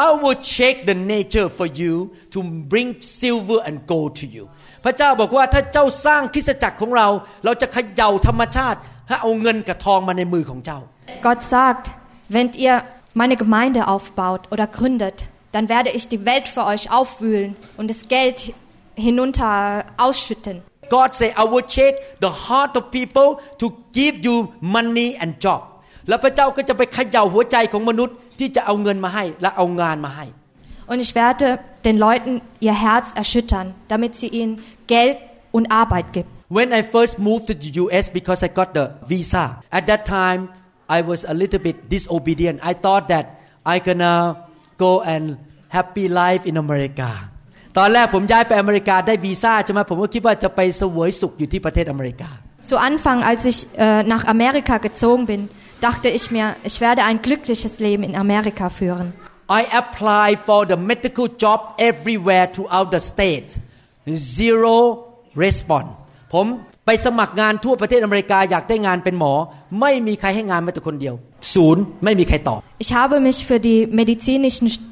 [0.05, 1.93] I will check the nature for you
[2.33, 2.39] to
[2.71, 4.45] bring silver and gold to you.
[4.85, 7.07] พระเจ้าบอกว่าถ้าเจ้าสร้างคริสตจักรของเรา
[7.45, 10.79] เราจะเขย่าธรรมชาติให้เอาเงินกับทองมาในมือของเจ้า
[11.27, 11.85] Gott sagt,
[12.35, 12.75] wenn ihr
[13.21, 15.17] meine Gemeinde aufbaut oder gründet,
[15.53, 18.37] dann werde ich die Welt für euch aufwühlen und das Geld
[19.07, 20.55] hinunter ausschütten.
[20.89, 21.93] God say I will check
[22.25, 23.29] the heart of people
[23.61, 23.67] to
[23.99, 24.35] give you
[24.77, 25.61] money and job
[26.07, 30.25] แล้วพระเจ้าก็จะไปเขย่าหัวใจของมนุษย์ ที่จะเอาเงินมาให้และเอางานมาให้
[30.91, 34.53] Und ich werde den Leuten ihr Herz erschüttern, damit sie ihnen
[34.87, 35.17] Geld
[35.51, 36.29] und Arbeit gibt.
[36.49, 39.45] When I first moved to the US because I got the visa,
[39.77, 40.41] at that time
[40.87, 42.59] I was a little bit disobedient.
[42.71, 43.25] I thought that
[43.65, 44.15] I gonna
[44.77, 45.37] go and
[45.69, 47.09] happy life in America.
[47.77, 52.31] ตอนแรกผมย้ายไปอเมริกาได้วีซ่าใช่ไหมผมก็คิดว่าจะไปเสวยสุขอยู่ที่ประเทศอเมริกา
[52.71, 55.41] Zu Anfang, als ich äh, nach Amerika gezogen bin,
[55.81, 59.13] dachte ich mir, ich werde ein glückliches Leben in Amerika führen.
[59.49, 63.49] I apply for the medical job everywhere throughout the state.
[64.39, 64.75] Zero
[65.45, 65.89] response.
[66.33, 66.45] ผม
[66.85, 69.33] ไปสมัครงานทั่วประเทศอเมริกาอยากได้งานเป็นหมอ
[69.81, 71.15] ไม่มีใครให้งานแม้แต่คนเดียว
[71.53, 74.87] ศูนย์ไม่มีใครตอบ Ich habe mich für die medizinischen St-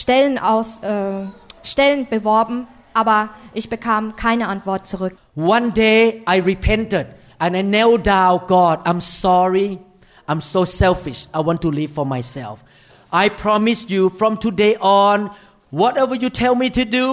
[0.00, 1.26] Stellen, aus, äh,
[1.72, 2.56] Stellen beworben,
[3.00, 3.18] aber
[3.58, 5.14] ich bekam keine Antwort zurück.
[5.56, 5.98] One day
[6.34, 7.06] I repented
[7.42, 9.68] and I knelt down God I'm sorry
[10.29, 12.55] I'm so selfish I want to live for myself
[13.23, 14.73] I promise you from today
[15.03, 15.17] on
[15.81, 17.05] whatever you tell me to do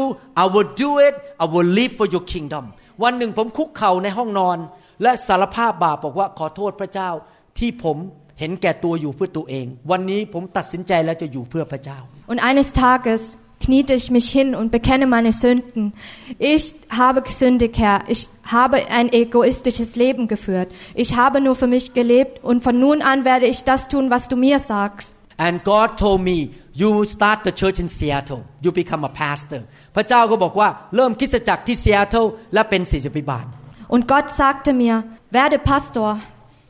[0.42, 2.64] I will do it I will live for your kingdom
[3.02, 4.58] วันหนึ่งผมคุกเข่าในห้องนอน
[5.02, 7.10] และสารภาพบาปบอกว่าขอโทษพระเจ้า
[7.58, 7.96] ที่ผม
[8.40, 11.98] เห็นแก่ตัวอยู่เพื่อตัวเอง วันนี้ผมตัดสินใจแล้วจะอยู่เพื่อพระเจ้า
[12.30, 13.22] Und eines Tages
[13.61, 15.93] kniete ich mich hin und bekenne meine Sünden.
[16.39, 18.01] Ich habe gesündigt, Herr.
[18.07, 20.69] Ich habe ein egoistisches Leben geführt.
[20.93, 24.27] Ich habe nur für mich gelebt und von nun an werde ich das tun, was
[24.27, 25.15] du mir sagst.
[25.39, 29.61] And God told me you start the church in Seattle you become a pastor
[29.95, 33.45] พระเจ้าก็บอกว่าเริ่มคริสตจักรที่ Seattle และเป็นศิษยาภิบาล
[33.93, 34.95] Und Gott sagte mir,
[35.37, 36.09] werde Pastor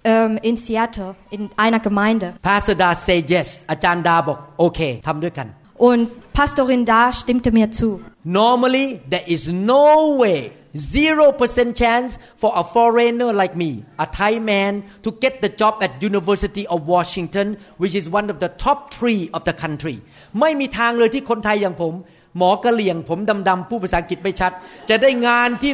[0.03, 2.27] ähm, in Seattle, in einer Gemeinde.
[2.49, 5.47] Pastor Da say yes อาจารย์ดาบอกโอเคทำด้วยกัน
[5.88, 8.00] Und Pastorin da stimmte mir zu.
[8.22, 14.84] Normally there is no way 0% chance for a foreigner like me a Thai man
[15.02, 17.46] to get the job at University of Washington
[17.82, 19.96] which is one of the top three of the country
[20.40, 21.92] ไม่มีทางเลยที่คนไทยอย่างผม
[22.38, 23.18] หมอกะเหลี่ยงผม
[23.48, 24.52] ดำๆผู้ภาษาอังกฤษไม่ชัด
[24.90, 25.72] จะได้งานที่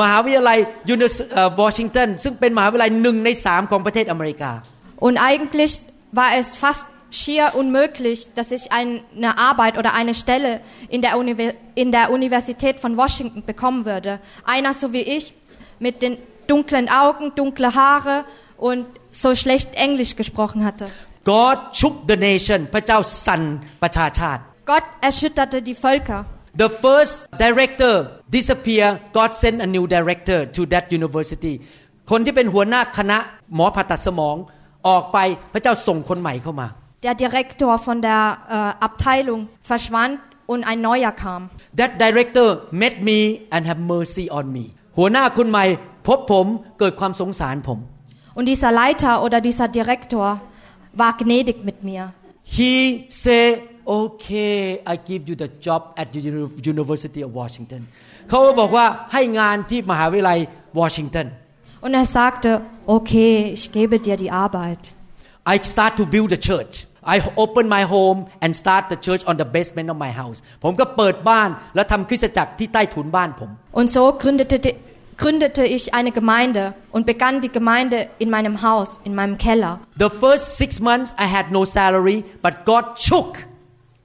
[0.00, 0.58] มหาวิทยาลัย
[1.60, 4.52] Washington ซึ่งเป็นมหาวิทยาลัยหนึ่งในสามของประเทศอเมริกา
[5.06, 5.72] Und eigentlich
[6.18, 11.53] war es fast schier unmöglich, dass ich eine Arbeit oder eine Stelle in der, Univer
[11.75, 14.19] in der Universität von Washington bekommen würde.
[14.45, 15.33] Einer so wie ich,
[15.79, 16.17] mit den
[16.47, 18.25] dunklen Augen, dunkle Haare
[18.57, 20.87] und so schlecht Englisch gesprochen hatte.
[21.23, 23.41] God shook the nation พระเจ้าสั่น
[23.81, 26.19] ประชาชาติ Gott erschütterte die Völker.
[26.63, 27.15] The first
[27.45, 27.93] director
[28.37, 28.85] disappear
[29.17, 31.53] God sent a new director to that university
[32.11, 33.17] คนที่เป็นหัวหน้าคณะ
[33.55, 34.35] หมอผ่าตัดสมอง
[34.87, 35.17] ออกไป
[35.53, 36.67] พระเจ้าส่งคนใหม่เข้ามา
[37.03, 38.23] Der Direktor von der
[38.81, 40.19] äh, Abteilung verschwand
[40.51, 41.41] und ein neuer kam.
[41.81, 43.19] That director met me
[43.55, 44.65] and have mercy on me
[44.97, 45.65] หัวหน้าคนใหม่
[46.07, 46.45] พบผม
[46.79, 47.79] เกิดความสงสารผม
[48.37, 50.27] Und dieser Leiter oder dieser Direktor
[51.01, 52.03] war gnädig mit mir.
[52.57, 52.73] he
[53.23, 53.43] say
[53.99, 54.57] okay
[54.93, 57.81] I give you the job at the Uni- University of Washington
[58.29, 60.39] เขาบอกว่าให้งานที่มหาวิทยาลัย
[60.79, 61.27] วอชิงตัน
[61.85, 62.49] Und er sagte,
[62.97, 64.81] okay, ich gebe dir die Arbeit.
[65.53, 66.73] I start to build the church
[67.13, 73.49] I open my home and start the church on the basement of my house ผมก็เปิดบ้านแล้วทำคริสตจักรที่ใต้ถุนบ้านผม
[73.79, 74.77] Und so gründete, die-
[75.21, 76.63] gründete ich eine Gemeinde
[76.95, 79.73] und begann die Gemeinde in meinem Haus, in meinem Keller.
[80.05, 83.31] The first six months I had no salary but God shook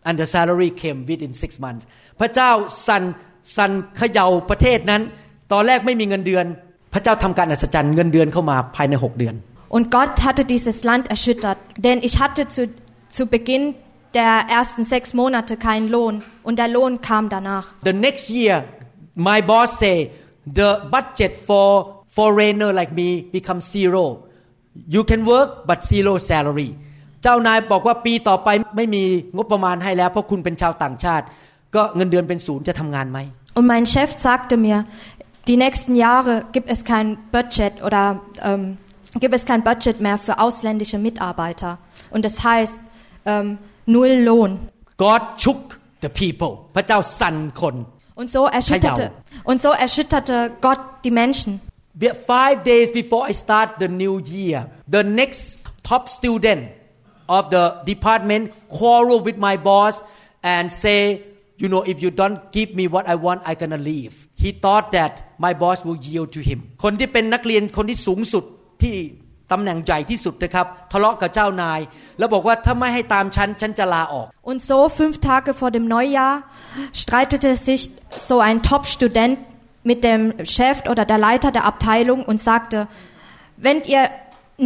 [0.08, 1.82] and the salary came within six months
[2.20, 2.50] พระเจ้า
[2.88, 3.02] สั่น
[3.56, 5.02] สั่นเขย่าประเทศนั้น
[5.52, 6.46] ตอนแรกไม่มีเงินเดือน
[6.92, 9.36] พระเจ้าทำการอัศจรรย์เงินเดือนเข้ามาภายในหกเดือน
[9.76, 12.62] Und Gott hatte dieses Land erschüttert, denn ich hatte zu,
[13.10, 13.74] zu Beginn
[14.14, 17.66] der ersten sechs Monate keinen Lohn und der Lohn kam danach.
[17.84, 18.64] The next year
[19.14, 20.10] my boss say
[20.58, 21.68] the budget for
[22.08, 24.04] foreigner like me become zero
[24.94, 26.70] you can work but zero salary
[27.22, 29.02] เจ้านายบอกว่าปีต่อไปไม่มี
[29.36, 31.24] งบประมาณให้แล้วเพราะคุณเป็นชาวต่างชาติ
[31.74, 33.18] ก็เงินเดือนเป็นศูนย์จะทำงานไหม
[33.56, 34.78] Und mein Chef sagte mir,
[35.48, 38.78] die nächsten Jahre gibt es kein Budget oder ähm,
[39.22, 41.78] gibt es kein Budget mehr für ausländische Mitarbeiter.
[42.10, 42.80] Und das heißt
[43.32, 43.46] ähm,
[43.94, 44.50] null Lohn.
[45.04, 45.62] God shook
[46.04, 47.76] the people พระเจ้าสั่นคน
[48.20, 49.04] Und so erschütterte,
[49.50, 51.52] und so erschütterte Gott die Menschen.
[52.00, 54.58] Be- Five days before I start the new year
[54.96, 55.42] the next
[55.90, 56.62] top student
[57.38, 58.42] of the department
[58.76, 59.94] quarrel with my boss
[60.54, 61.00] and say
[61.62, 64.12] you know if you don't give me what I want I gonna leave
[64.44, 65.12] he thought that
[65.44, 68.44] my boss will yield to him คนที่เป็นนักเรียนคนที่สูงสุด
[68.82, 68.96] ที่
[69.52, 71.80] ตำแหน่งใหญ่ที่สุดนะครับ ทะเลาะกับเจ้านาย
[72.18, 76.34] แล้วบอกว่าถ้าไม่ให้ตามฉันฉันจะลาออก Und so fünf Tage vor dem Neujahr
[77.02, 77.82] streitete sich
[78.28, 79.34] so ein Top-Student
[79.90, 80.22] mit dem
[80.54, 82.78] Chef oder der Leiter der Abteilung und sagte,
[83.56, 84.04] wenn ihr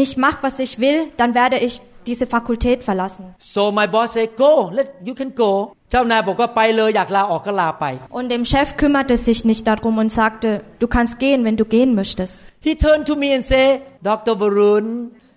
[0.01, 1.75] nicht macht, was ich will, dann werde ich
[2.10, 3.24] diese Fakultät verlassen.
[3.54, 5.52] so my boss say go let you can go
[5.92, 7.86] เจ้านายบอกว่าไปเลยอยากลาออกก็ลาไป
[8.18, 10.50] Und dem Chef kümmerte sich nicht darum und sagte,
[10.82, 12.34] du kannst gehen, wenn du gehen möchtest.
[12.68, 13.66] He turned to me and say,
[14.10, 14.34] Dr.
[14.42, 14.86] Varun,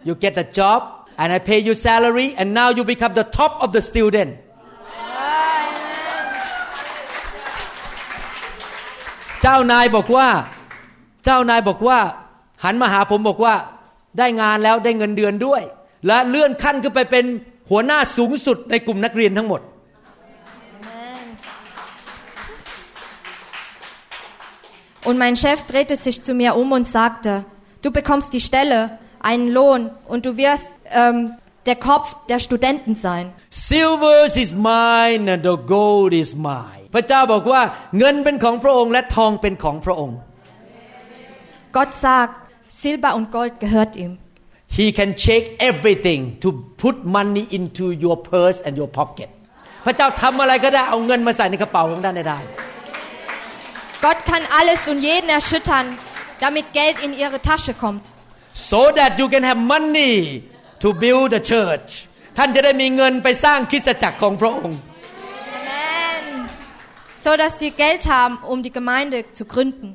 [0.08, 0.80] you get a job
[1.20, 4.32] and I pay you salary and now you become the top of the student.
[9.42, 10.28] เจ้านายบอกว่า
[11.24, 11.98] เจ้านายบอกว่า
[12.64, 13.54] หันมาหาผมบอกว่า
[14.18, 15.62] ได้งานแล้วได้เงินเดือนด้วย
[16.07, 17.24] และเลื่อนขั้นขึ้นไปเป็น
[17.70, 19.62] หัวหน้าสูงสุดในกลุ่มนักเรียนทั้งหมด
[25.09, 27.44] Und mein Chef drehte sich zu mir um und sagte,
[27.80, 31.34] du bekommst die Stelle, einen Lohn und du wirst ähm,
[31.66, 33.32] der Kopf der Studenten sein.
[33.51, 37.62] Silver is mine and the gold is mine พระเจ้าบอกว่า
[37.99, 40.18] เงินเป็นของพระองค์และทองเป็นของพระองค์
[41.76, 42.36] Gott sagt,
[42.80, 44.12] Silber und Gold gehört ihm.
[44.78, 46.49] He can shake everything to
[46.84, 49.30] put money into your purse and your pocket
[49.86, 52.39] พระเจ้าทำอะไรก็ได้เอาเงินมาใส่ในกระเป๋าของท่านได้
[54.05, 55.86] Gott kann alles und jeden erschüttern,
[56.39, 58.05] damit Geld in ihre Tasche kommt.
[58.53, 60.15] so that you can have money
[60.84, 61.89] to build the church
[62.38, 64.80] ท่านจะได้มีเงินไปสร้างคริสตจักรของพระองค์
[65.57, 66.24] Amen.
[67.24, 69.88] So dass sie Geld haben, um die Gemeinde zu gründen.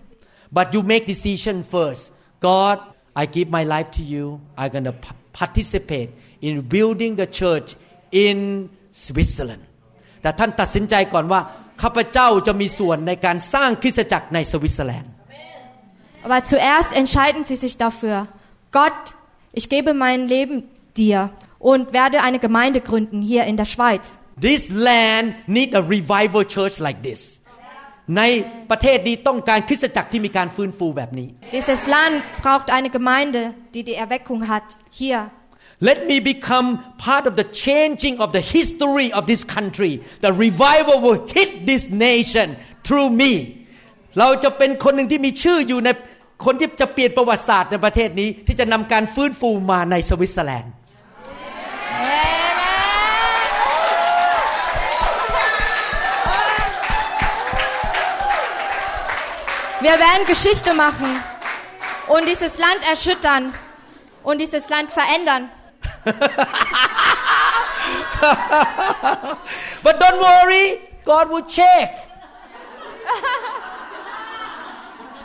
[0.58, 2.02] but you make decision first
[2.48, 2.78] God
[3.22, 4.24] I give my life to you
[4.60, 6.08] I'm gonna p- participate
[6.46, 7.68] in building the church
[8.24, 8.36] in
[9.04, 9.62] Switzerland
[10.22, 11.40] แต่ท่านตัดสินใจก่อนว่า
[11.82, 15.12] ข้าพเจ้าจะมีส่วนในการสร้างคริสตจักรในสวิตเซอร์แลนด์
[16.26, 18.16] Aber zuerst entscheiden sie sich dafür,
[18.72, 19.02] Gott,
[19.58, 20.56] ich gebe mein Leben
[20.96, 21.30] dir
[21.70, 24.18] und werde eine Gemeinde gründen hier in der Schweiz.
[24.48, 27.20] This land need a revival church like this
[28.17, 28.21] ใน
[28.71, 33.41] ประเทศนี้ต้องการคริสตจักรที่มีการฟื้นฟูแบบนี้ Dieses Land braucht eine Gemeinde,
[33.73, 34.67] die die Erweckung hat,
[35.01, 35.19] hier.
[35.89, 36.67] Let me become
[37.07, 39.93] part of the changing of the history of this country.
[40.25, 42.47] The revival will hit this nation
[42.87, 43.33] through me.
[44.19, 45.89] เราจะเป็นคนหนึ่งที่มีชื่ออยู่ใน
[46.45, 50.71] คนที่จะเปลี่ยนประวัติศาสตร์ในประเทศนี้ที่จะนำการฟื้นฟูมาในสวิตเซอร์แลนด์
[59.80, 61.22] Wir werden Geschichte machen
[62.08, 63.52] und dieses Land erschüttern
[64.22, 65.50] und dieses Land verändern.
[69.82, 71.88] But don't worry God will check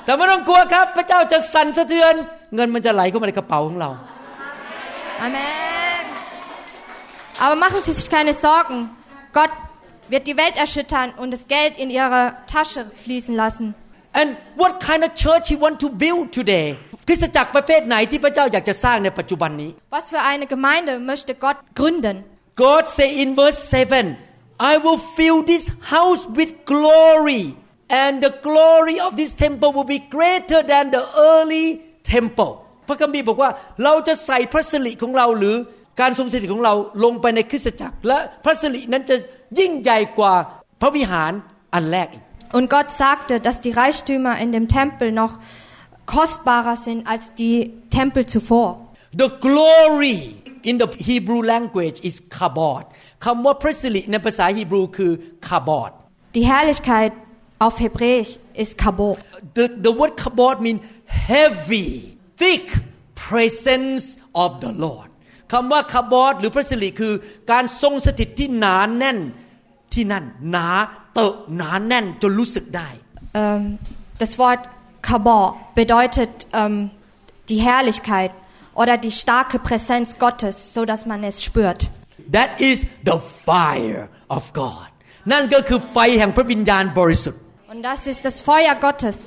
[0.04, 2.14] แต่ไม่ต้องกลัวครับ พระเจ้าจะสั่นสะเทือน
[2.56, 3.89] เงินมันจะไหลเข้ามาในกระเป๋าของเรา
[5.26, 6.06] Amen.
[7.39, 8.89] Aber machen Sie sich keine Sorgen.
[9.34, 9.52] Gott
[10.10, 13.76] wird die Welt erschüttern und das Geld in Ihre Tasche fließen lassen.
[14.21, 14.29] And
[14.61, 16.67] what kind of church he want to build today
[17.09, 22.17] คริสตจักรประเภทไหนที่พระเจ้าอยากจะสร้างในปัจจุบันนี้ Was für eine Gemeinde möchte Gott gründen?
[22.67, 24.17] God say in verse 7
[24.73, 25.64] I will fill this
[25.95, 27.45] house with glory
[28.03, 31.03] and the glory of this temple will be greater than the
[31.33, 31.67] early
[32.14, 32.53] temple
[32.89, 33.51] พระคัมภีร์บอกว่า
[33.85, 35.57] เราจะใส่พระสิริของเราหรือ
[36.01, 39.17] การทรงสถิตของเราลงไปในคริสตจักร และพระสิรินั้นจะ
[39.59, 40.35] ยิ่งใหญ่กว่า
[40.81, 41.33] พระวิหาร
[41.75, 45.39] อันแรกอีก Und Gott sagte, dass die Reichtümer in dem Tempel noch
[46.06, 48.70] kostbarer sind als die Tempel zuvor.
[49.18, 52.86] The glory in the Hebrew language is kabod
[53.26, 55.12] คำว่าพระสิริในภาษาฮีบรูคือ
[55.49, 55.91] kabod
[56.36, 57.14] Die Herrlichkeit
[57.66, 58.32] auf Hebräisch
[58.64, 59.18] ist Kabod.
[59.58, 60.78] the the word kabod mean
[61.30, 61.88] heavy
[62.41, 62.66] thick
[63.28, 64.04] presence
[64.43, 65.10] of the Lord
[65.52, 67.14] คำว่า kabod หรือพระสิริคือ
[67.52, 69.20] การทรงสถิตที่หนาแน่น
[69.93, 70.68] ที่นั่นหนา
[71.16, 72.89] เตอะหนาแน่นจนรู้สึกได้
[73.41, 73.62] Ähm,
[74.24, 74.62] das Wort
[75.08, 75.47] Kabod
[75.82, 76.91] bedeutet ähm,
[77.49, 78.32] die Herrlichkeit
[78.74, 81.89] oder die starke Präsenz Gottes, so dass man es spürt.
[82.32, 84.04] That is the fire
[84.38, 84.88] of God
[85.32, 87.41] นั่นก็คือไฟแห่งพระวิญญาณบริสุทธิ์
[87.72, 89.18] Und das ist das Feuer Gottes.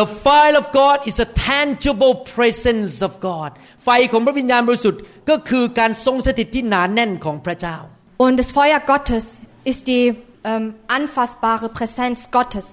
[0.00, 3.50] The fire of God is a tangible presence of God
[3.84, 5.00] ไฟของพระวิญญาณบริสุทธิ์
[5.30, 7.76] ก็คือการทรงสถิตที่หนาแน่นของพระเจ้า
[8.24, 9.24] Und das Feuer Gottes
[9.70, 10.04] ist die
[10.44, 12.66] ähm, anfassbare Präsenz Gottes.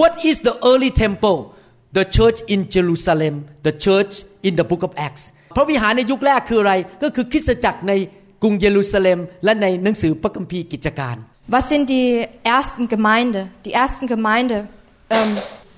[0.00, 1.38] What is the early temple
[1.98, 3.34] the church in Jerusalem
[3.66, 5.24] the church in the book of Acts
[5.56, 7.92] พระวิหารในยุคแรกคืออะไร ก็คือคริสตจักรใน
[8.42, 11.16] กรุงเยรูซาเล็ม และในหนังสือพระคัมภีร์กิจการ
[11.54, 12.10] Was sind die
[12.56, 13.40] ersten Gemeinde?
[13.66, 14.56] Die ersten Gemeinde
[15.10, 15.32] ähm,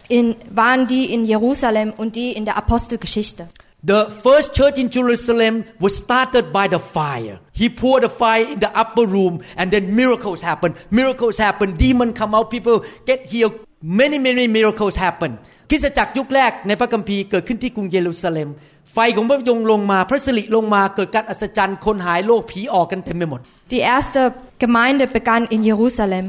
[0.08, 3.48] in, waren die in Jerusalem und die in der Apostelgeschichte.
[3.92, 7.38] The first church in Jerusalem was started by the fire.
[7.52, 10.74] He poured the fire in the upper room and then miracles happen.
[10.90, 11.76] Miracles happen.
[11.76, 12.50] Demon come out.
[12.50, 13.54] People get healed.
[13.82, 15.32] Many, many miracles happen.
[15.70, 18.48] คริสตจักรยุคแรกในพระคัมภีร์เกิดขึ้นที่กรุงเยรูซาเล็ม
[18.92, 23.40] ไฟของพระยงค์ลงมา พระสิริลงมา เกิดการอัศจรรย์ คนหายโรคผีออกกันเต็มไปหมด
[23.72, 24.20] Die erste
[24.62, 26.24] Gemeinde begann in Jerusalem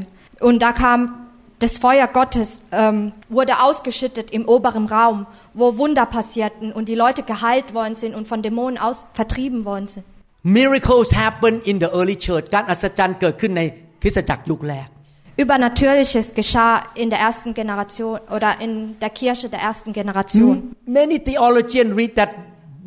[0.46, 1.00] und da kam
[1.60, 7.22] das Feuer Gottes, ähm, wurde ausgeschüttet im oberen Raum, wo Wunder passierten und die Leute
[7.22, 10.04] geheilt worden sind und von Dämonen aus vertrieben worden sind.
[10.42, 13.62] Miracles happen in the early church การอัศจรรย์เกิดขึ้นใน
[14.02, 14.88] คริสตจักรยุคแรก
[15.44, 20.74] Übernatürliches geschah in der ersten Generation oder in der Kirche der ersten Generation.
[20.86, 22.30] Many theologians read that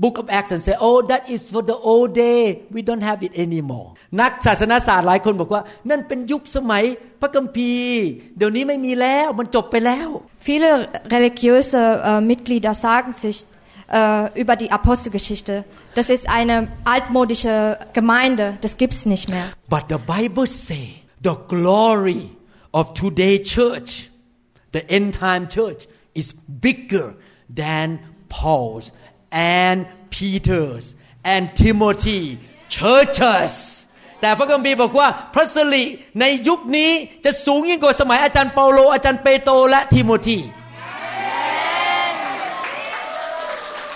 [0.04, 2.64] book of Acts and say, oh, that is for the old day.
[2.72, 3.88] We don't have it anymore.
[4.22, 6.84] นักศาสนศาสตร์หลายคนบอกว่า นั่นเป็นยุคสมัย
[7.22, 8.06] พระคัมภีร์
[8.38, 10.10] เดี๋ยวนี้ไม่มีแล้วมันจบไปแล้ว
[10.48, 10.70] Viele
[11.16, 11.80] religiöse
[12.10, 13.38] äh, Mitglieder sagen sich
[14.00, 15.54] äh, über die Apostelgeschichte,
[15.96, 16.56] das ist eine
[16.94, 17.56] altmodische
[17.94, 19.46] Gemeinde, das gibt's nicht mehr.
[19.76, 20.86] But the Bible say
[21.28, 22.24] the glory
[22.80, 24.10] of today church,
[24.76, 25.82] the end time church,
[26.14, 26.28] is
[26.68, 27.16] bigger
[27.62, 28.00] than
[28.30, 28.92] Paul's
[29.34, 33.54] and Peter's and Timothy churches.
[34.22, 35.86] แต่พระคัมภีร์บอกว่าพระสิริ
[36.20, 36.92] ในยุคนี้
[37.26, 40.40] จะสูงยิ่งกว่าสมัยอาจารย์เปาโล อาจารย์เปโตรและทิโมธี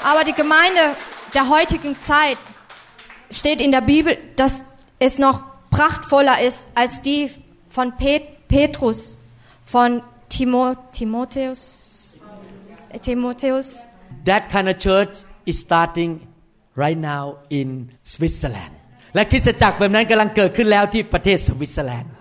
[0.10, 0.84] Aber die Gemeinde
[1.34, 2.38] der heutigen Zeit
[3.32, 4.54] steht in der Bibel, dass
[5.00, 5.38] es noch
[5.72, 7.32] prachtvoller ist als die
[7.70, 9.18] von Pet Petrus,
[9.66, 12.20] von Timo Timotheus,
[12.90, 13.68] äh, Timotheus.
[14.26, 16.11] That kind of church is starting
[16.83, 17.25] right now
[17.59, 17.69] in
[18.13, 18.73] Switzerland
[19.15, 22.13] และคริสตจักรแบบนั้นกำลังเกิดขึ้นแล้วที่ประเทศสวิตเซอร์แลนด์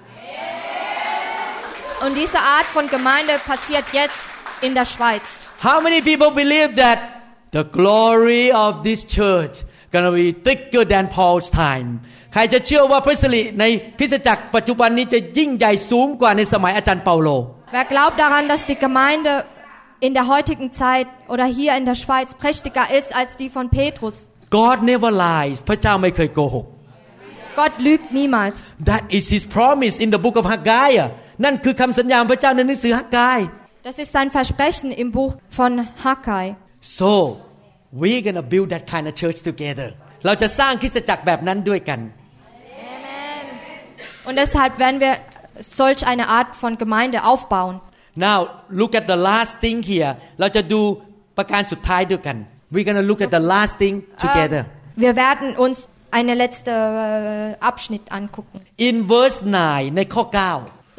[2.03, 4.19] Und diese Art von Gemeinde passiert jetzt
[4.61, 5.25] in der Schweiz.
[5.67, 6.97] How many people believe that
[7.57, 9.55] the glory of this church
[9.93, 11.87] gonna be thicker than Paul's time
[12.33, 13.65] ใครจะเชื่อว่าพระสิริใน
[13.99, 17.29] คริสตจักรปัจจุบันนี้จะยิ่งใหญ่สูงกว่าในสมัยอาจารย์เปาโล
[17.75, 19.31] Wer glaubt daran, dass die Gemeinde
[20.06, 24.16] in der heutigen Zeit oder hier in der Schweiz prächtiger ist als die von Petrus?
[24.50, 26.66] God never lies พระเจ้าไม่เคยโกหก
[27.60, 28.58] Gott lügt niemals.
[28.90, 30.90] That is His promise in the book of Haggai
[31.44, 33.40] นั่นคือคำสัญญาของพระเจ้าในหนังสือฮักกาย
[33.88, 35.72] Das ist sein Versprechen im Buch von
[36.04, 36.46] Haggai.
[36.98, 37.10] so
[38.00, 39.88] we're gonna build that kind of church together
[40.26, 42.00] เราจะสร้างคริสตจักรแบบนั้นด้วยกัน
[44.26, 45.14] Und deshalb werden wir
[45.80, 47.80] solch eine Art von Gemeinde aufbauen.
[48.25, 48.37] Now
[48.79, 50.81] look at the last thing here เราจะดู
[51.37, 52.37] ประการสุดท้ายด้วยกัน
[52.73, 55.77] we're gonna look at the last thing together Äh, wir werden uns
[56.19, 58.57] eine letzte äh, Abschnitt angucken.
[58.89, 60.25] in verse 9ในข้อ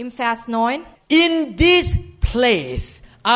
[0.03, 0.81] Im Vers 9.
[1.11, 1.33] 9 in
[1.65, 1.87] this
[2.31, 2.87] place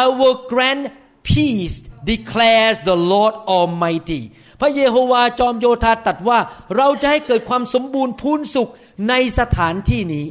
[0.03, 0.85] I will grant
[1.31, 1.77] peace
[2.13, 4.23] declares the Lord Almighty
[4.61, 6.39] พระเยโฮวาจอมโยธาตรัดว่า
[6.77, 8.71] เราจะให้เกิดความสมบูรณ์พูนสุข
[9.09, 10.27] ในสถานที่นี้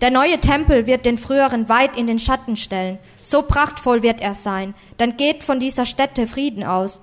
[0.00, 2.98] Der neue Tempel wird den früheren weit in den Schatten stellen.
[3.22, 4.74] So prachtvoll wird er sein.
[4.98, 7.02] Dann geht von dieser Stätte Frieden aus.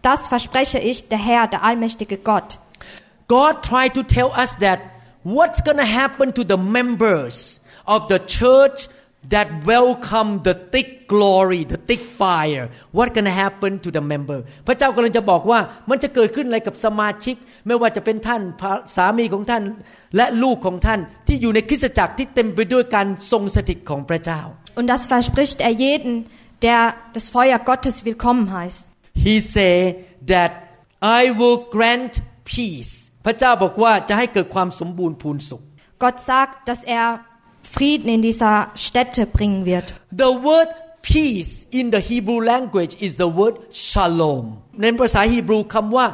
[0.00, 2.58] Das verspreche ich, der Herr, der allmächtige Gott.
[3.28, 4.80] God tried to tell us that
[5.24, 8.88] what's to happen to the members of the church
[9.30, 12.64] that welcome the thick glory the thick fire
[12.96, 15.60] what going to happen to the member พระเจ้ากำลังจะบอกว่า
[15.90, 19.62] มันจะเกิดขึ้นอะไรกับสมาชิก ไม่ว่าจะเป็นท่านพระสามีของท่าน
[20.16, 24.40] และลูกของท่านที่อยู่ในคริสตจักรที่เต็มไปด้วยการทรงสถิตของพระเจ้า
[24.78, 26.12] Und das verspricht er jeden,
[26.66, 26.80] der
[27.16, 28.82] das Feuer Gottes willkommen heißt.
[29.26, 29.76] He say
[30.32, 30.52] that
[31.20, 32.12] I will grant
[32.52, 32.92] peace
[33.26, 35.62] พระเจ้าบอกว่าจะให้เกิดความสมบูรณ์พูนสุข
[36.02, 37.06] Gott sagt, dass er
[37.75, 39.87] Frieden in dieser Stätte bringen wird.
[40.23, 40.69] The word
[41.01, 43.55] peace in the Hebrew language is the word
[43.89, 44.45] shalom
[44.81, 46.05] ในภาษาฮีบรูคำว่า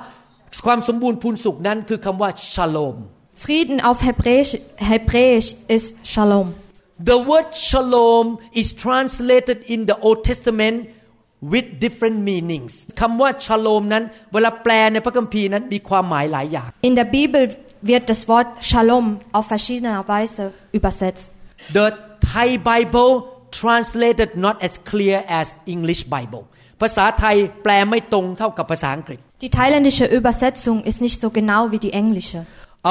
[0.66, 2.96] ความสมบูรณ์พูนสุขนั้นคือคำว่า shalom
[3.44, 6.54] Frieden auf Hebräisch, Hebräisch ist Shalom.
[7.04, 10.78] The word shalom is translated in the Old Testament
[11.54, 12.72] with different meanings
[13.02, 17.42] คำว่า shalom นั้น เวลาแปลในพระคัมภีร์นั้นมีความหมายหลายอย่าง In der Bibel
[17.90, 19.06] wird das Wort Shalom
[19.38, 20.44] auf verschiedene Weise
[20.78, 21.28] übersetzt.
[21.78, 21.86] The
[22.34, 23.12] Thai Bible
[23.62, 26.44] translated not as clear as English Bible
[26.82, 32.40] ภาษาไทยแปลไม่ตรงเท่ากับภาษาอังกฤษ Die thailändische Übersetzung ist nicht so genau wie die englische.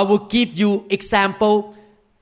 [0.00, 1.54] I will give you example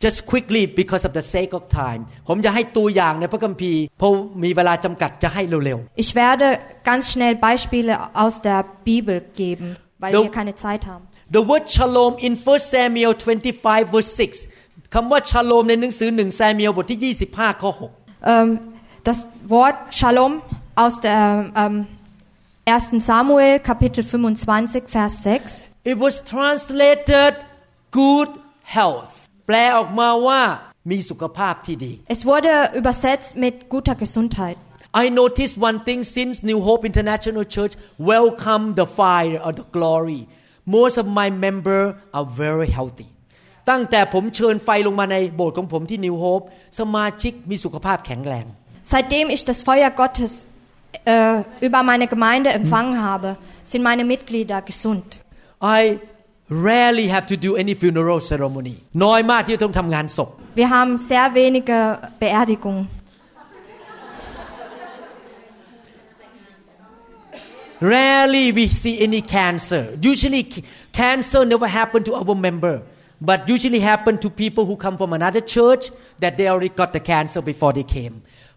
[0.04, 4.10] just quickly because of the sake of time ผมจะให้ตัวอย่างในพระคัมภีร์เพราะ
[4.44, 6.46] มีเวลาจำกัดจะให้เร็ว Ich werde
[6.90, 9.68] ganz schnell Beispiele aus der Bibel geben,
[10.02, 10.20] weil No.
[10.24, 14.48] wir keine Zeit haben.ๆ The word shalom in 1 Samuel 25 verse 6
[14.94, 17.72] คำว่า shalom ในหนังสือ1 Samuel บทที่ 25 ข้อ
[18.32, 18.48] Ähm,
[19.08, 19.18] das
[19.54, 20.32] Wort Shalom
[20.82, 21.22] aus der
[21.62, 21.86] ähm,
[22.66, 23.04] 1.
[23.10, 27.32] Samuel Kapitel 25 Vers 6 6 It was translated
[28.00, 28.28] good
[28.76, 29.10] health
[29.46, 30.40] แปลออกมาว่า
[30.90, 34.58] มีสุขภาพที่ดี Es wurde übersetzt mit guter Gesundheit.
[35.02, 37.74] I noticed one thing since New Hope International Church
[38.12, 40.22] welcome the fire or the glory.
[40.78, 41.80] Most of my member
[42.16, 43.08] are very healthy.
[43.69, 46.45] ตั้งแต่ผมเชิญไฟลงมาในโบสถ์ของผมที่ New Hope
[46.79, 48.45] สมาชิกมีสุขภาพแข็งแรง
[48.93, 50.31] Seitdem ich das Feuer Gottes
[51.13, 51.37] äh,
[51.67, 53.29] über meine Gemeinde empfangen habe,
[53.71, 55.07] sind meine Mitglieder gesund.
[55.79, 55.81] I
[56.69, 60.29] rarely have to do any funeral ceremony น้อยมากที่จะต้องทำงานศพ
[60.61, 61.77] Wir haben sehr wenige
[62.21, 62.83] Beerdigungen.
[67.81, 69.83] Rarely we see any cancer.
[70.11, 70.63] Usually c-
[70.93, 72.75] cancer never happen to our member,
[73.29, 75.83] but usually happen to people who come from another church
[76.23, 78.15] that they already got the cancer before they came.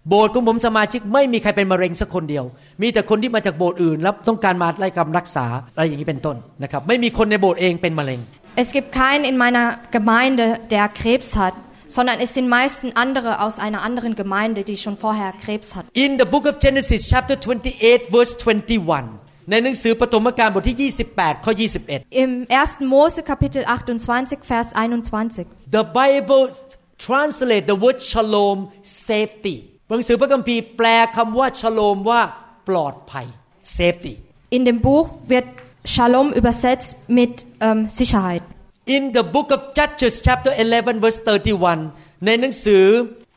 [0.08, 2.44] โบสถ์ของผมสมาชิกไม่มีใครเป็นมะเร็งสักคนเดียว
[2.82, 8.20] มีแต่คนที่มาจากโบสถ์อื่นแล้วต้องการมาไล่กำรักษาอะไรอย่างนี้เป็นต้นนะครับ ไม่มีคนในโบสถ์เองเป็นมะเร็ง
[8.62, 9.66] Es gibt keinen in meiner
[9.98, 10.44] Gemeinde,
[10.74, 11.54] der Krebs hat,
[11.96, 15.88] sondern es sind meistens andere aus einer anderen Gemeinde, die schon vorher Krebs hatten.
[15.92, 19.20] In the book of Genesis chapter 28 verse 21
[19.50, 21.52] ในหนังสือปฐมกาลบทที่ 28 ข้อ
[21.86, 22.30] 21 Im
[22.62, 22.92] 1.
[22.92, 25.46] Mose Kapitel 28 Vers 21.
[25.76, 26.44] The Bible
[27.06, 28.58] translate the word shalom
[29.08, 29.56] safety
[29.88, 30.86] หนังสือพระคัมภีร์แปล
[31.16, 32.20] คำว่า shalom ว่า
[32.68, 33.26] ปลอดภัย
[33.78, 34.14] safety
[34.56, 35.46] In dem Buch wird
[35.94, 38.42] Shalom übersetzt mit ähm, Sicherheit.
[38.84, 42.84] In the book of Judges chapter 11 verse 31 ในหนังสือ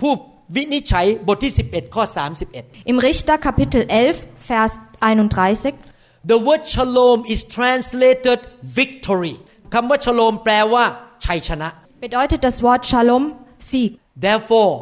[0.02, 0.14] ผู้
[0.56, 2.04] วินิจฉัยบทที่ 11 ข้อ
[2.48, 5.91] 31 Im Richter Kapitel 11 Vers 31
[6.31, 8.41] The word shalom is translated
[8.81, 9.35] victory
[9.75, 10.85] คำว่า shalom แปลว่า
[11.25, 11.69] ชัยชนะ
[12.05, 13.25] bedeutet das Wort Shalom
[13.69, 13.91] Sieg.
[14.27, 14.77] Therefore,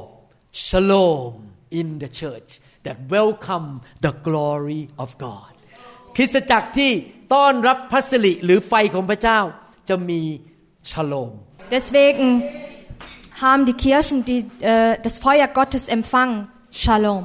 [0.66, 1.32] shalom
[1.80, 2.50] in the church
[2.86, 3.68] that welcome
[4.07, 5.50] the glory of God.
[6.16, 6.92] คริสตจักรที่
[7.34, 9.38] ต้อนรับพระสิริหรือไฟของพระเจ้า
[9.88, 10.20] จะมี
[10.90, 11.30] shalom.
[11.76, 12.26] Deswegen
[13.42, 16.36] haben die Kirchen, die äh, das Feuer Gottes empfangen,
[16.82, 17.24] Shalom.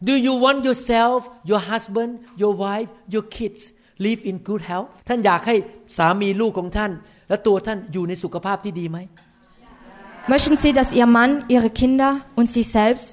[0.00, 4.88] Do you want yourself, your husband, your wife, your kids live in good health?
[5.08, 5.54] ท่านอยากให้
[5.96, 6.90] สามีลูกของท่าน
[7.28, 8.98] และตัวท่านอยู่ในสุขภาพที่ดีไหม
[10.34, 13.06] Möchten Sie, dass Ihr Mann, Ihre Kinder und Sie selbst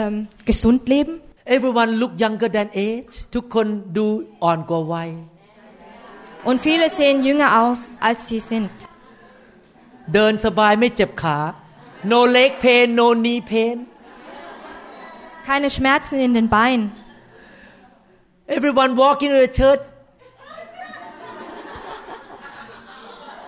[0.00, 0.16] ähm,
[0.50, 1.14] gesund leben?
[1.56, 3.66] Everyone look younger than age ทุกคน
[3.96, 4.06] ดู
[4.42, 5.10] อ่อนกว่าวัย
[6.48, 8.74] Und viele sehen jünger aus, als sie sind.
[10.14, 11.38] เดินสบายไม่เจ็บขา
[12.12, 13.76] no leg pain no knee pain
[15.49, 16.85] Keine Schmerzen in den Beinen.
[18.57, 19.83] everyone walk into the church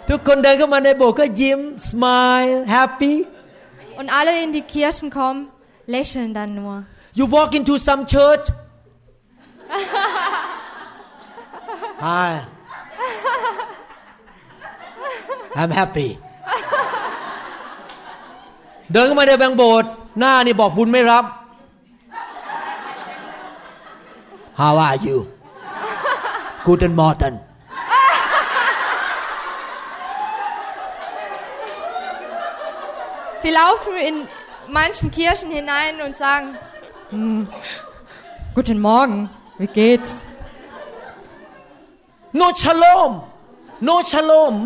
[0.09, 3.15] ทุกคนเดินเข้ามาในโบสถ์ก็ยิ้ม smile happy
[3.99, 5.41] Und alle in die Kirchen kommen,
[5.95, 6.75] lächeln dann nur.
[7.19, 8.45] you walk into some church
[12.07, 12.29] hi
[15.59, 16.09] I'm happy
[18.93, 19.89] เดินเข้ามาในบางโบสถ์
[20.19, 21.25] หน้านี่บอกบุญไม่รับ
[24.56, 25.26] How are you?
[26.64, 27.40] Guten Morgen.
[33.42, 34.28] Sie laufen in
[34.72, 36.56] manchen Kirchen hinein und sagen,
[37.10, 37.48] hm,
[38.54, 39.28] Guten Morgen,
[39.58, 40.24] wie geht's?
[42.32, 43.24] No Shalom,
[43.80, 44.64] No Shalom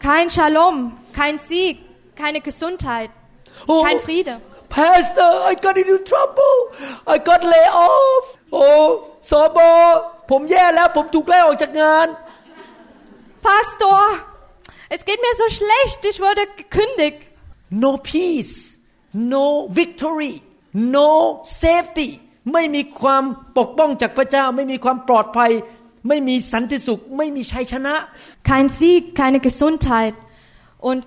[0.00, 1.78] Kein Shalom, kein Sieg,
[2.16, 3.10] keine Gesundheit,
[3.68, 4.40] oh, kein Friede.
[4.75, 6.55] Pastor I got into trouble
[7.13, 8.23] I got lay off
[8.53, 8.65] โอ้
[9.29, 9.69] สอบอ
[10.29, 12.07] ผมแย่แล้ว ผมถูกไล่ออกจากงาน
[13.47, 13.99] Pastor,
[14.95, 17.19] es geht mir so schlecht, ich wurde gekündigt.
[17.83, 18.55] no peace
[19.33, 19.45] no
[19.79, 20.35] victory
[20.97, 21.09] no
[21.61, 22.09] safety
[22.53, 23.23] ไม่มีความ
[23.57, 25.51] ปกป้องจากพระเจ้า ไม่มีความปลอดภัย
[26.07, 27.95] ไม่มีสันติสุข ไม่มีชัยชนะ
[28.49, 30.15] Kein Sieg, keine Gesundheit
[30.89, 30.99] und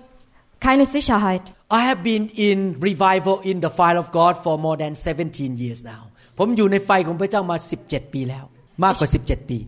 [0.65, 1.45] keine Sicherheit.
[1.79, 2.57] I have been in
[2.89, 6.01] revival in the fire of God for more than 17 years now
[6.37, 8.45] ผมอยู่ในไฟของพระเจ้ามา 17 ปีแล้ว
[8.83, 9.59] มากกว่า 17 ปี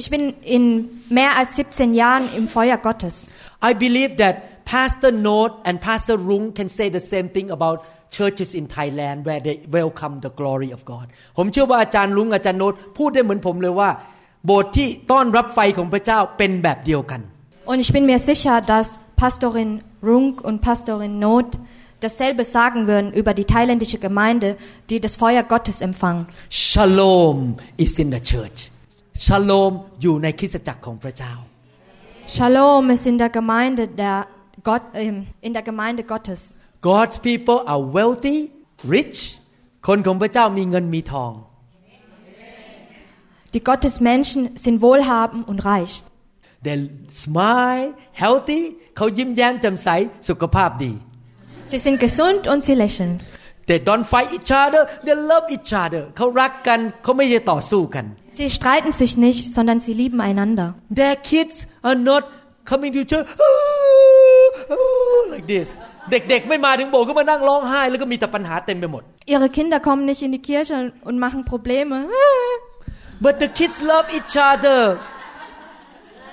[0.00, 0.24] Ich bin
[0.56, 0.62] in
[1.18, 3.16] mehr als 17 Jahren im Feuer Gottes.
[3.70, 4.34] I believe that
[4.66, 7.76] Pastor Note and Pastor Rung can say the same thing about
[8.10, 13.90] churches in Thailand where they welcome the glory of God ผมเชื่อว่าอาจารย์ลุงอาจารย์โนตพูดได้เหมือนผมเลยว่า
[14.46, 17.20] โบสถ์ที่ต้อนรับไฟของพระเจ้าเป็นแบบเดียวกัน
[17.70, 18.86] Und ich bin mir sicher, dass
[19.20, 19.70] Pastorin
[20.02, 21.58] Runk und Pastorin Not
[22.00, 24.56] dasselbe sagen würden über die thailändische Gemeinde,
[24.90, 26.26] die das Feuer Gottes empfangen.
[26.50, 28.70] Shalom is in the church
[29.18, 31.32] Shalom อยู่ในคริสตจักรของพระเจ้า
[32.34, 34.26] Shalom ist in der Gemeinde der
[34.68, 36.40] Gott, ähm, in der Gemeinde Gottes.
[36.90, 38.38] God's people are wealthy
[38.96, 39.18] rich
[39.86, 41.32] คนของพระเจ้ามีเงินมีทอง
[43.54, 45.94] Die Gottesmenschen sind wohlhabend und reich.
[46.66, 46.76] they
[47.10, 48.62] smile healthy
[48.97, 49.87] เขายิ้มแย้มแจ่มใส
[50.27, 50.93] สุขภาพดี
[51.71, 53.11] Sie sind gesund und sie lächeln.
[53.69, 58.05] they don't fight each other they love each other เขารักกันเขาไม่ได้ต่อสู้กัน
[58.39, 60.67] Sie streiten sich nicht, sondern sie lieben einander.
[61.01, 61.55] their kids
[61.89, 62.23] are not
[62.71, 63.27] coming to church
[65.33, 65.67] like this
[66.11, 70.75] เด็กๆไม่มาถึงโบสถ์ก็มานั่งร้องไห้แล้วก็มีแต่ปัญหาเต็มไปหมด Ihre Kinder kommen nicht in die Kirche
[71.09, 71.97] und machen Probleme.
[73.25, 74.79] but the kids love each other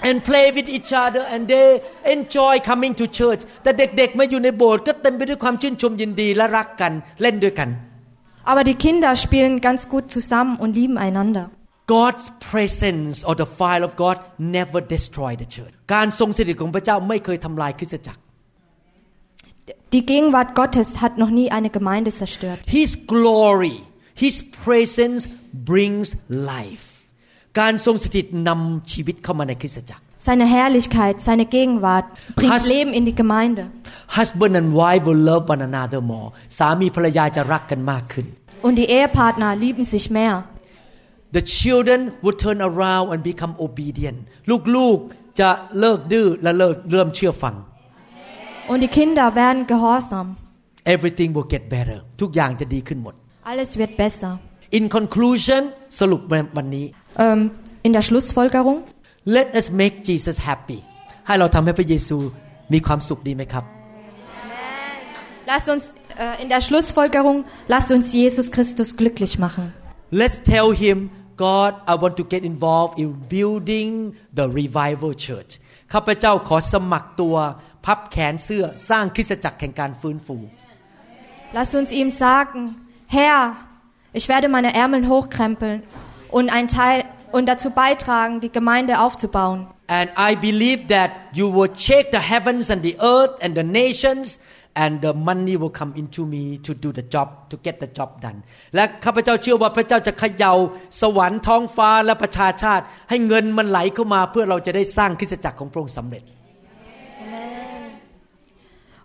[0.07, 1.67] and play with each other and they
[2.15, 7.69] enjoy coming to church แต่เด็กๆมาอยู่ในโบสถ์ก็เต็มไปด้วยความชื่นชมยินดีและรักกันเล่นด้วยกัน
[8.51, 11.45] Aber die Kinder spielen ganz gut zusammen und lieben einander.
[11.97, 14.17] God's presence or the fire of God
[14.57, 18.19] never destroy the church การทรงสถิตของพระเจ้าไม่เคยทำลายคริสตจักร
[19.93, 22.59] Die Gegenwart Gottes hat noch nie eine Gemeinde zerstört.
[22.79, 23.77] His glory
[24.25, 25.21] His presence
[25.71, 26.07] brings
[26.51, 26.85] life
[27.58, 32.06] การทรงสถิตนำชีวิตเข้ามาในคริสตจักร Seine Herrlichkeit, seine Gegenwart
[32.38, 33.62] bringt Hast- Leben in die Gemeinde.
[34.18, 36.28] Husband and wife will love one another more
[36.58, 38.26] สามีภรรยาจะรักกันมากขึ้น
[38.66, 40.34] Und die Ehepartner lieben sich mehr.
[41.36, 44.18] The children would turn around and become obedient
[44.76, 47.54] ลูกๆจะเลิกดื้อและเลิกเริ่มเชื่อฟัง
[48.70, 50.26] Und die Kinder werden gehorsam.
[50.94, 53.14] Everything will get better ทุกอย่างจะดีขึ้นหมด
[53.52, 54.32] Alles wird besser.
[54.76, 55.62] In conclusion
[56.00, 56.20] สรุป
[56.56, 56.86] วันนี้
[57.26, 57.40] Ähm,
[57.86, 58.78] in der Schlussfolgerung,
[59.38, 60.78] Let us make Jesus happy
[61.26, 62.18] ให้เราทำให้พระเยซู
[62.72, 63.64] มีความสุขดีไหมครับ
[65.50, 65.84] lasst uns
[66.24, 67.38] äh, in der Schlussfolgerung,
[67.68, 69.64] lasst uns Jesus Christus glücklich machen.
[70.20, 70.96] Let's tell him
[71.36, 73.90] God I want to get involved in building
[74.38, 75.52] the revival church
[75.92, 77.36] ข้าพเจ้าขอสมัครตัว
[77.84, 80.36] พับแขนเสื้อสร้างคริสตจักรแห่งการฟื้นฟู
[81.56, 82.60] Lasst uns ihm sagen,
[83.16, 83.38] Herr,
[84.17, 85.83] ich werde meine Ärmel hochkrempeln
[86.29, 89.67] und ein Teil und dazu beitragen, die Gemeinde aufzubauen.
[89.99, 94.39] and I believe that you will shake the heavens and the earth and the nations
[94.75, 98.09] and the money will come into me to do the job to get the job
[98.25, 98.37] done
[98.75, 100.53] และข้าพเจ้าเชื่อว่าพระเจ้าจะเขย่า
[101.01, 106.23] สวรรค์ท้องฟ้าและประชาชาติ ให้เงินมันไหลเข้ามาเพื่อเราจะได้สร้างคริสตจักรของพระองค์สำเร็จ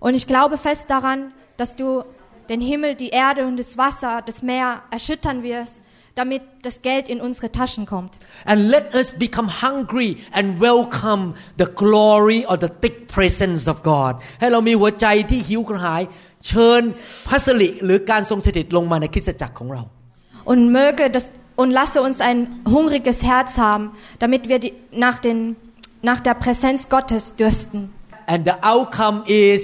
[0.05, 2.05] Und ich glaube fest daran, dass du
[2.49, 5.83] den Himmel, die Erde und das Wasser, das Meer erschüttern wirst,
[6.15, 8.19] damit das Geld in unsere Taschen kommt.
[8.47, 14.13] and let us become hungry and welcome the glory of the thick presence of God
[14.41, 16.03] ให้เรามีหัวใจที่หิวกระหาย
[16.47, 16.83] เชิญ
[17.27, 19.83] พระสิริหรือการทรงสถิตลงมาในคริสตจักรของเรา
[20.51, 21.27] Und möge das
[21.61, 22.39] und lasse uns ein
[22.75, 23.85] hungriges Herz haben,
[24.23, 25.39] damit wir die, nach, den,
[26.03, 27.81] nach der Präsenz Gottes dürsten.
[28.33, 29.61] and the outcome is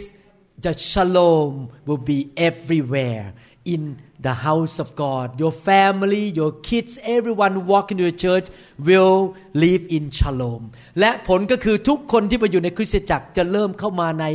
[0.64, 1.52] the shalom
[1.86, 2.18] will be
[2.50, 3.26] everywhere
[3.74, 3.82] in
[4.26, 8.46] the house of God your family your kids everyone who walk into the church
[8.88, 9.18] will
[9.64, 10.62] live in shalom
[11.00, 14.26] และผลก็คือทุกคนที่มาอยู่ในคริสตจักรจะเริ่มเข้ามาใน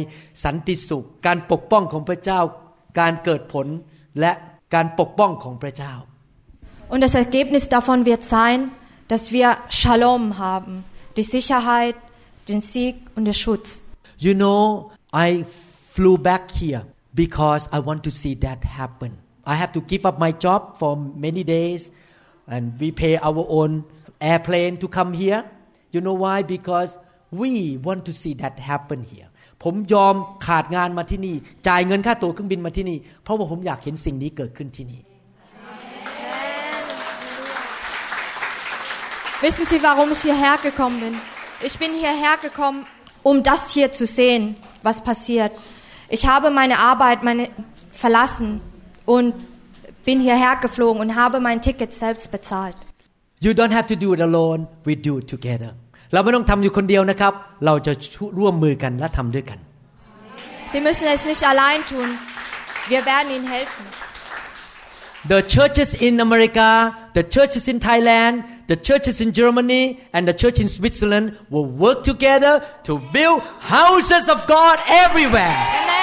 [0.44, 2.40] สันติสุข การปกป้องของพระเจ้า
[3.00, 3.68] การเกิดผล
[4.20, 4.32] และ
[4.74, 5.94] การปกป้องของพระเจ้า
[6.94, 8.72] Und das Ergebnis davon wird sein,
[9.10, 10.74] dass wir Shalom haben,
[11.18, 11.96] die Sicherheit,
[12.48, 13.84] den Sieg und den Schutz.
[14.18, 15.46] You know, I
[15.96, 16.84] flew back here
[17.14, 19.18] because I want to see that happen.
[19.46, 21.92] I have to give up my job for many days
[22.48, 23.86] and we pay our own
[24.22, 25.44] airplane to come here.
[25.92, 26.44] You know why?
[26.44, 26.98] Because
[27.32, 29.30] we want to see that happen here.
[29.64, 30.16] ผมยอม
[30.48, 31.36] ขาดงานมาที่นี่
[31.68, 35.02] จ่ายเงินค่าตั๋วเครื่องบินมาที่นี่ เพราะว่าผมอยากเห็นสิ่งนี้เกิดขึ้นที่นี่
[39.42, 41.16] Wissen Sie, warum ich hierher gekommen bin?
[41.62, 42.86] Ich bin hierher gekommen,
[43.24, 45.54] um das hier zu sehen, was passiert.
[46.14, 47.50] Ich habe meine Arbeit meine,
[47.92, 48.62] verlassen
[49.06, 49.34] und
[50.06, 52.76] bin hierher geflogen und habe mein Ticket selbst bezahlt.
[53.42, 55.72] You don't have to do it alone we do it together
[56.14, 57.34] เราไม่ต้องทำอยู่คนเดียวนะครับ
[57.66, 57.94] เราจะ
[58.40, 59.60] ร่วมมือกันและทำด้วยกัน
[60.72, 62.10] Sie müssen es nicht allein tun.
[62.92, 63.84] Wir werden Ihnen helfen.
[65.28, 70.60] The churches in America, the churches in Thailand, the churches in Germany, and the church
[70.60, 75.58] in Switzerland will work together to build houses of God everywhere.
[75.82, 76.00] Amen.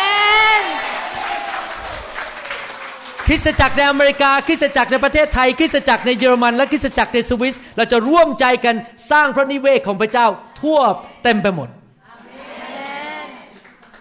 [3.26, 8.74] คริสตจักรในอเมริกา คริสตจักรในประเทศไทย คริสตจักรในเยอรมัน และคริสตจักรในสวิส เราจะร่วมใจกัน
[9.10, 10.26] สร้างพระนิเวศของพระเจ้า
[10.60, 10.80] ทั่ว
[11.22, 11.68] เต็มไปหมด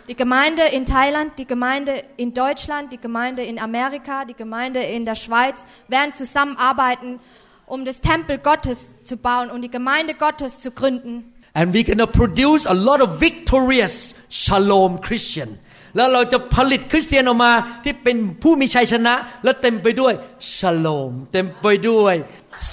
[0.10, 5.06] Die Gemeinde in Thailand, die Gemeinde in Deutschland, die Gemeinde in Amerika, die Gemeinde in
[5.06, 7.20] der Schweiz werden zusammenarbeiten,
[7.66, 11.32] um das Tempel Gottes zu bauen und die Gemeinde Gottes zu gründen.
[11.56, 15.50] and we're gonna produce a lot of victorious shalom Christian
[15.96, 17.52] แล้วเราจะผลิตคริสเตียนออกมา
[17.84, 19.14] ที่เป็นผู้มีชัยชนะ
[19.44, 20.14] และเต็มไปด้วย
[20.56, 22.16] shalom เต็มไปด้วย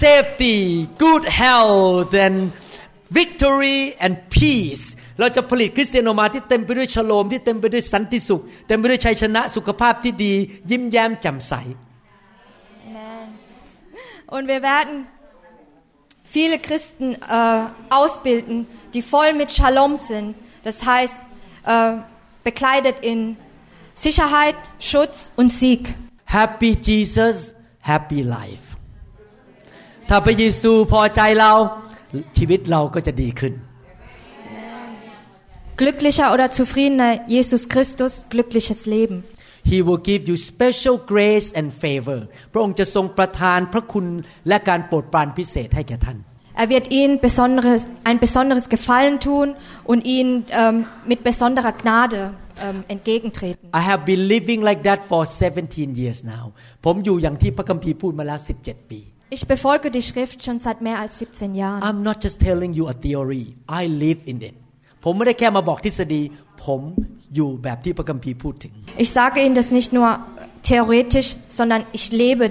[0.02, 0.56] safety
[1.04, 2.36] good health and
[3.18, 4.84] victory and peace
[5.19, 10.33] เราจะผลิตคริสเตียนออกมาที่เต็มไปด้วยชโลมที่เต็มไปด้วยสันติสุข เต็มไปด้วยชัยชนะสุขภาพที่ดี
[10.69, 11.53] ยิ้มแย้มแจ่มใส
[12.87, 13.27] Amen.
[14.35, 14.95] Und wir werden
[16.35, 20.35] viele Christen äh, ausbilden, die voll mit Shalom sind.
[20.63, 21.19] Das heißt,
[21.65, 21.93] äh,
[22.43, 23.19] bekleidet in
[23.93, 25.95] Sicherheit, Schutz und Sieg.
[26.25, 27.37] Happy Jesus
[27.79, 28.65] Happy Life
[30.09, 31.51] ถ้าพระเยซูพอใจเรา
[32.37, 33.53] ชีวิตเราก็จะดีขึ้น
[35.76, 39.24] Glücklicher oder zufriedener Jesus Christus, glückliches Leben.
[39.64, 42.18] He will give you special grace and favor
[42.52, 44.06] พระองค์จะทรงประทานพระคุณ
[44.48, 46.18] และการโปรดปรานพิเศษให้แก่ท่าน
[46.62, 49.48] Er wird ihnen besonderes, ein besonderes Gefallen tun
[49.84, 53.64] und ihnen ähm, mit besonderer Gnade ähm, entgegentreten.
[53.74, 56.44] I have been living like that for 17 years now
[56.84, 59.00] ผมอยู่อย่างที่พระคัมภีร์พูดมาแล้ว 17 ปี
[59.36, 61.80] Ich befolge die Schrift schon seit mehr als 17 Jahren.
[61.88, 63.44] I'm not just telling you a theory
[63.80, 64.56] I live in it
[65.04, 66.22] ผมไม่ได้แค่มาบอกทฤษฎี
[66.64, 66.80] ผม
[67.34, 68.72] อยู่แบบที่พระคัมภีร์พูดถึง
[69.04, 70.08] Ich sage Ihnen das nicht nur
[70.70, 72.44] theoretisch, sondern ich lebe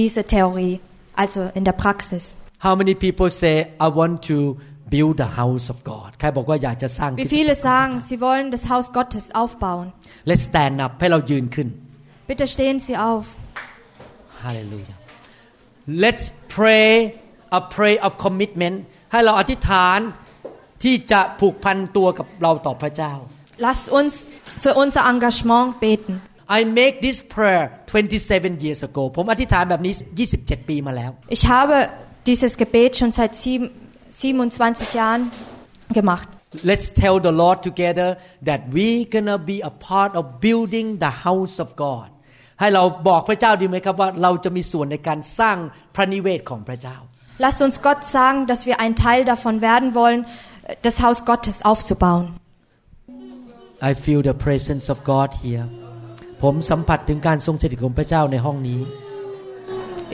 [0.00, 0.74] diese Theorie,
[1.22, 2.24] also in der Praxis.
[2.66, 3.54] How many people say
[3.86, 4.36] I want to
[4.94, 9.86] build the house of God ใครบอกว่าอยากจะสร้าง Wie viele sagen, sie wollen das Haus Gottes aufbauen?
[10.30, 11.68] Let's stand up ให้เรายืนขึ้น
[12.30, 13.24] Bitte stehen Sie auf.
[14.44, 14.96] Hallelujah
[16.04, 16.24] Let's
[16.56, 16.90] pray
[17.58, 18.76] a prayer of commitment
[19.12, 19.98] ให้เราอธิษฐาน
[20.82, 23.12] ที่จะผูกพันตัวกับเราต่อพระเจ้า
[23.66, 24.12] Lasst uns
[24.62, 26.14] für unser Engagement beten.
[26.58, 29.92] I make this prayer 27 years ago ผมอธิษฐานแบบนี้
[30.30, 31.76] 27 ปีมาแล้ว Ich habe
[32.30, 33.66] dieses Gebet schon seit sieben,
[34.10, 35.22] 27 Jahren
[35.98, 36.28] gemacht.
[36.70, 38.08] Let's tell the Lord together
[38.48, 42.08] that we gonna be a part of building the house of God
[42.60, 45.56] ให้เราบอกพระเจ้าดีไหมครับว่าเราจะมีส่วนในการสร้าง
[45.94, 46.96] พระนิเวศของพระเจ้า
[47.44, 50.20] Lasst uns Gott sagen, dass wir ein Teil davon werden wollen,
[50.86, 52.24] das Haus Gottes aufzubauen.
[53.90, 55.66] I feel the presence of God here
[56.42, 58.80] ผมสัมผัสถึงการทรงสถิตของพระเจ้าในห้องนี้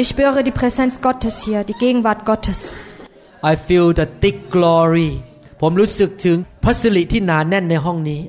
[0.00, 2.58] Ich spüre die Präsenz Gottes hier, die Gegenwart Gottes.
[3.50, 5.10] I feel the thick glory
[5.60, 8.20] ผมรู้สึกถึงพระสิริที่หนาแน่นในห้องนี้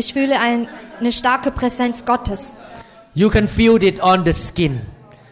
[0.00, 0.60] Ich fühle ein,
[1.00, 2.42] eine starke Präsenz Gottes.
[3.20, 4.74] You can feel it on the skin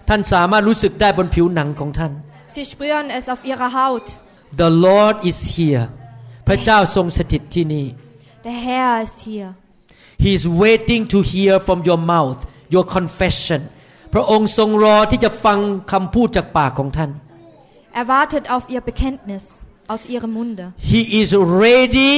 [0.08, 2.12] ท่านสามารถรู้สึกได้บนผิวหนังของท่าน
[2.54, 4.06] Sie spüren es auf ihrer Haut.
[4.62, 5.84] The Lord is here
[6.48, 7.86] พระเจ้าทรงสถิตที่นี่
[8.46, 9.46] Der Herr ist hier.
[10.24, 12.40] He is waiting to hear from your mouth
[12.74, 13.60] your confession
[14.14, 15.58] พระองค์ทรงรอที่จะฟัง
[15.92, 17.10] คำพูดจากปากของท่าน
[17.98, 19.44] Er wartet auf ihr Bekenntnis
[19.92, 20.64] aus ihrem Munde.
[20.92, 21.28] He is
[21.64, 22.14] ready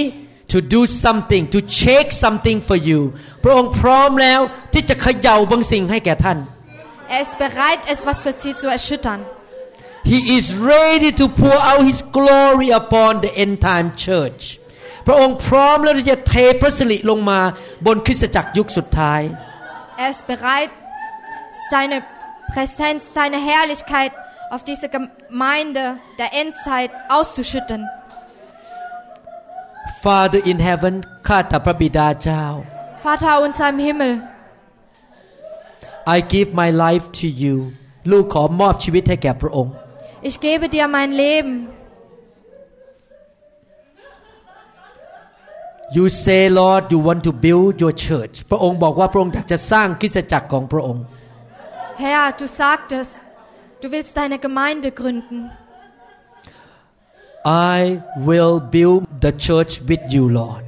[0.53, 3.01] to do something to shake something for you
[3.45, 4.41] พระองค์พร้อมแล้ว
[4.73, 6.39] ที่จะเขย่าบางสิ่งให้แก่ท่าน
[7.15, 9.21] Er ist bereit, etwas für sie zu erschüttern.
[10.11, 14.43] He is ready to pour out His glory upon the end time church
[15.07, 17.41] พระองค์พร้อมแล้วที่จะเทพระสิริลงมา
[17.87, 19.23] บนคริสตจักรยุคสุดท้าย
[20.03, 20.71] Er ist bereit,
[21.73, 21.97] seine
[22.53, 24.13] Präsenz, seine Herrlichkeit
[24.51, 25.85] auf diese Gemeinde
[26.19, 27.81] der Endzeit auszuschütten.
[30.03, 30.95] Father in heaven
[31.29, 32.45] ข้าแต่พระบิดาเจ้า
[33.05, 34.13] Vater unser im Himmel,
[36.17, 37.57] I give my life to you
[38.11, 39.75] ลูกขอมอบชีวิตให้แก่พระองค์
[40.29, 41.69] ich gebe dir mein Leben.
[45.93, 51.05] You say Lord you want to build your church พระองค์บอกว่าพระองค์อยากจะสร้างคริสตจักรของพระองค์
[52.05, 53.13] Herr, du sagtest,
[53.83, 55.39] du willst deine Gemeinde gründen.
[57.75, 57.79] I
[58.29, 60.63] will build the church with you Lord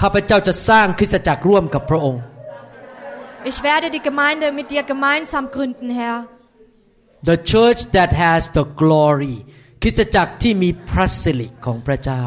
[0.00, 2.22] ข้าพเจ้าจะสร้างคริสตจักรร่วมกับพระองค์
[3.50, 6.18] Ich werde die Gemeinde mit dir gemeinsam gründen, Herr.
[7.30, 9.36] The church that has the glory
[9.82, 12.24] คริสตจักรที่มีพระสิริของพระเจ้า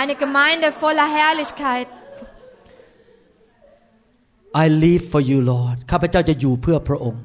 [0.00, 1.88] Eine Gemeinde voller Herrlichkeit.
[4.64, 7.22] I live for you Lord ข้าพเจ้าจะอยู่เพื่อพระองค์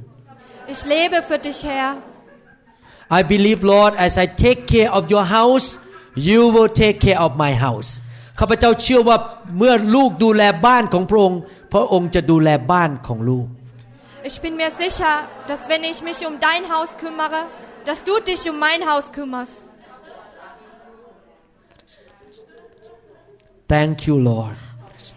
[0.73, 1.91] Ich lebe für dich, Herr.
[3.18, 5.68] I believe Lord as I take care of your house
[6.30, 7.89] you will take care of my house
[8.39, 9.18] ข้าพเจ้าเชื่อว่า
[9.57, 11.39] เมื่อลูกดูแลบ้านของพระองค์
[11.73, 13.47] พระองค์จะดูแลบ้านของลูก
[14.23, 15.14] Ich bin mir sicher,
[15.47, 17.41] dass wenn ich mich um dein Haus kümmere,
[17.85, 19.65] dass du dich um mein Haus kümmerst.
[23.68, 24.57] Thank you Lord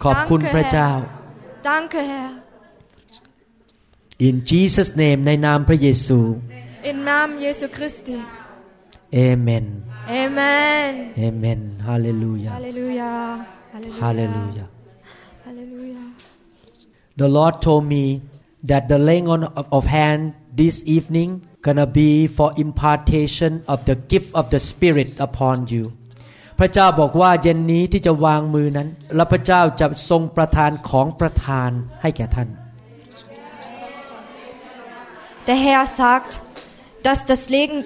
[0.04, 0.90] ขอบคุณพระเจ้า
[1.70, 2.30] Danke, Herr.
[4.28, 6.18] In Jesus name ในนามพระเยซู
[6.90, 8.16] Im Namen Jesu Christi.
[9.28, 9.64] Amen
[10.22, 10.92] Amen.
[11.28, 13.10] Amen Hallelujah Halleluja.
[13.74, 14.00] Halleluja.
[14.02, 14.68] Hallelujah
[15.46, 16.02] Halleluja.
[17.22, 18.04] The Lord told me
[18.70, 21.30] that the laying on of, of hand this evening
[21.62, 25.84] gonna be for impartation of the gift of the Spirit upon you
[26.58, 31.70] พระเจ้าบอกว่าเย็นนี้ที่จะวางมือนั้น และพระเจ้าจะทรงประทานของประทาน
[32.02, 32.48] ให้แก่ท่าน
[35.48, 36.32] Der Herr sagt,
[37.06, 37.78] dass das Legen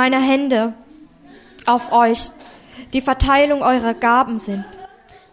[0.00, 0.74] meiner Hände
[1.66, 2.20] auf euch
[2.92, 4.64] die Verteilung eurer Gaben sind.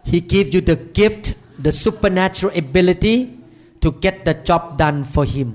[0.04, 1.34] He give you the gift
[1.66, 3.16] the supernatural ability
[3.83, 5.49] to get the job done for him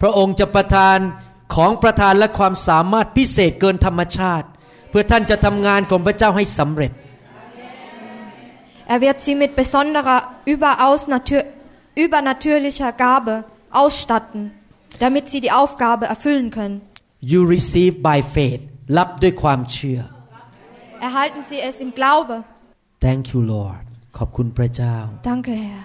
[0.00, 0.98] พระองค์จะประทาน
[1.54, 4.46] ของประทานและความสามารถพิเศษเกินธรรมชาติ
[4.90, 6.92] เพื่อท่านจะทำงานของพระเจ้าให้สำเร็จ
[8.92, 10.18] Er wird sie mit besonderer,
[10.54, 11.42] überaus natür
[12.04, 14.42] übernatürlicher Gabe ausstatten,
[14.98, 16.78] damit sie die Aufgabe erfüllen können.
[17.32, 18.62] you receive by faith
[18.98, 20.00] รับด้วยความเชื่อ
[21.08, 22.34] Erhalten Sie es im Glaube.
[23.06, 23.84] Thank you Lord
[24.18, 24.96] ขอบคุณพระเจ้า
[25.30, 25.84] Danke, Herr.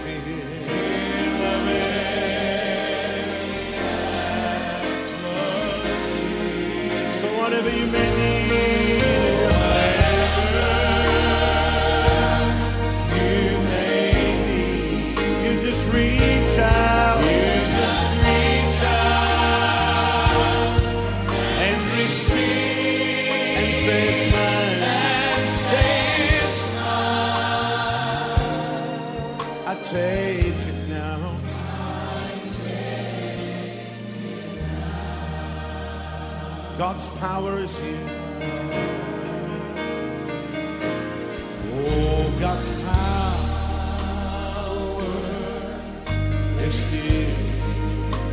[36.81, 38.10] God's power is here.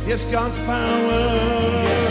[0.09, 2.08] Yes, God's power.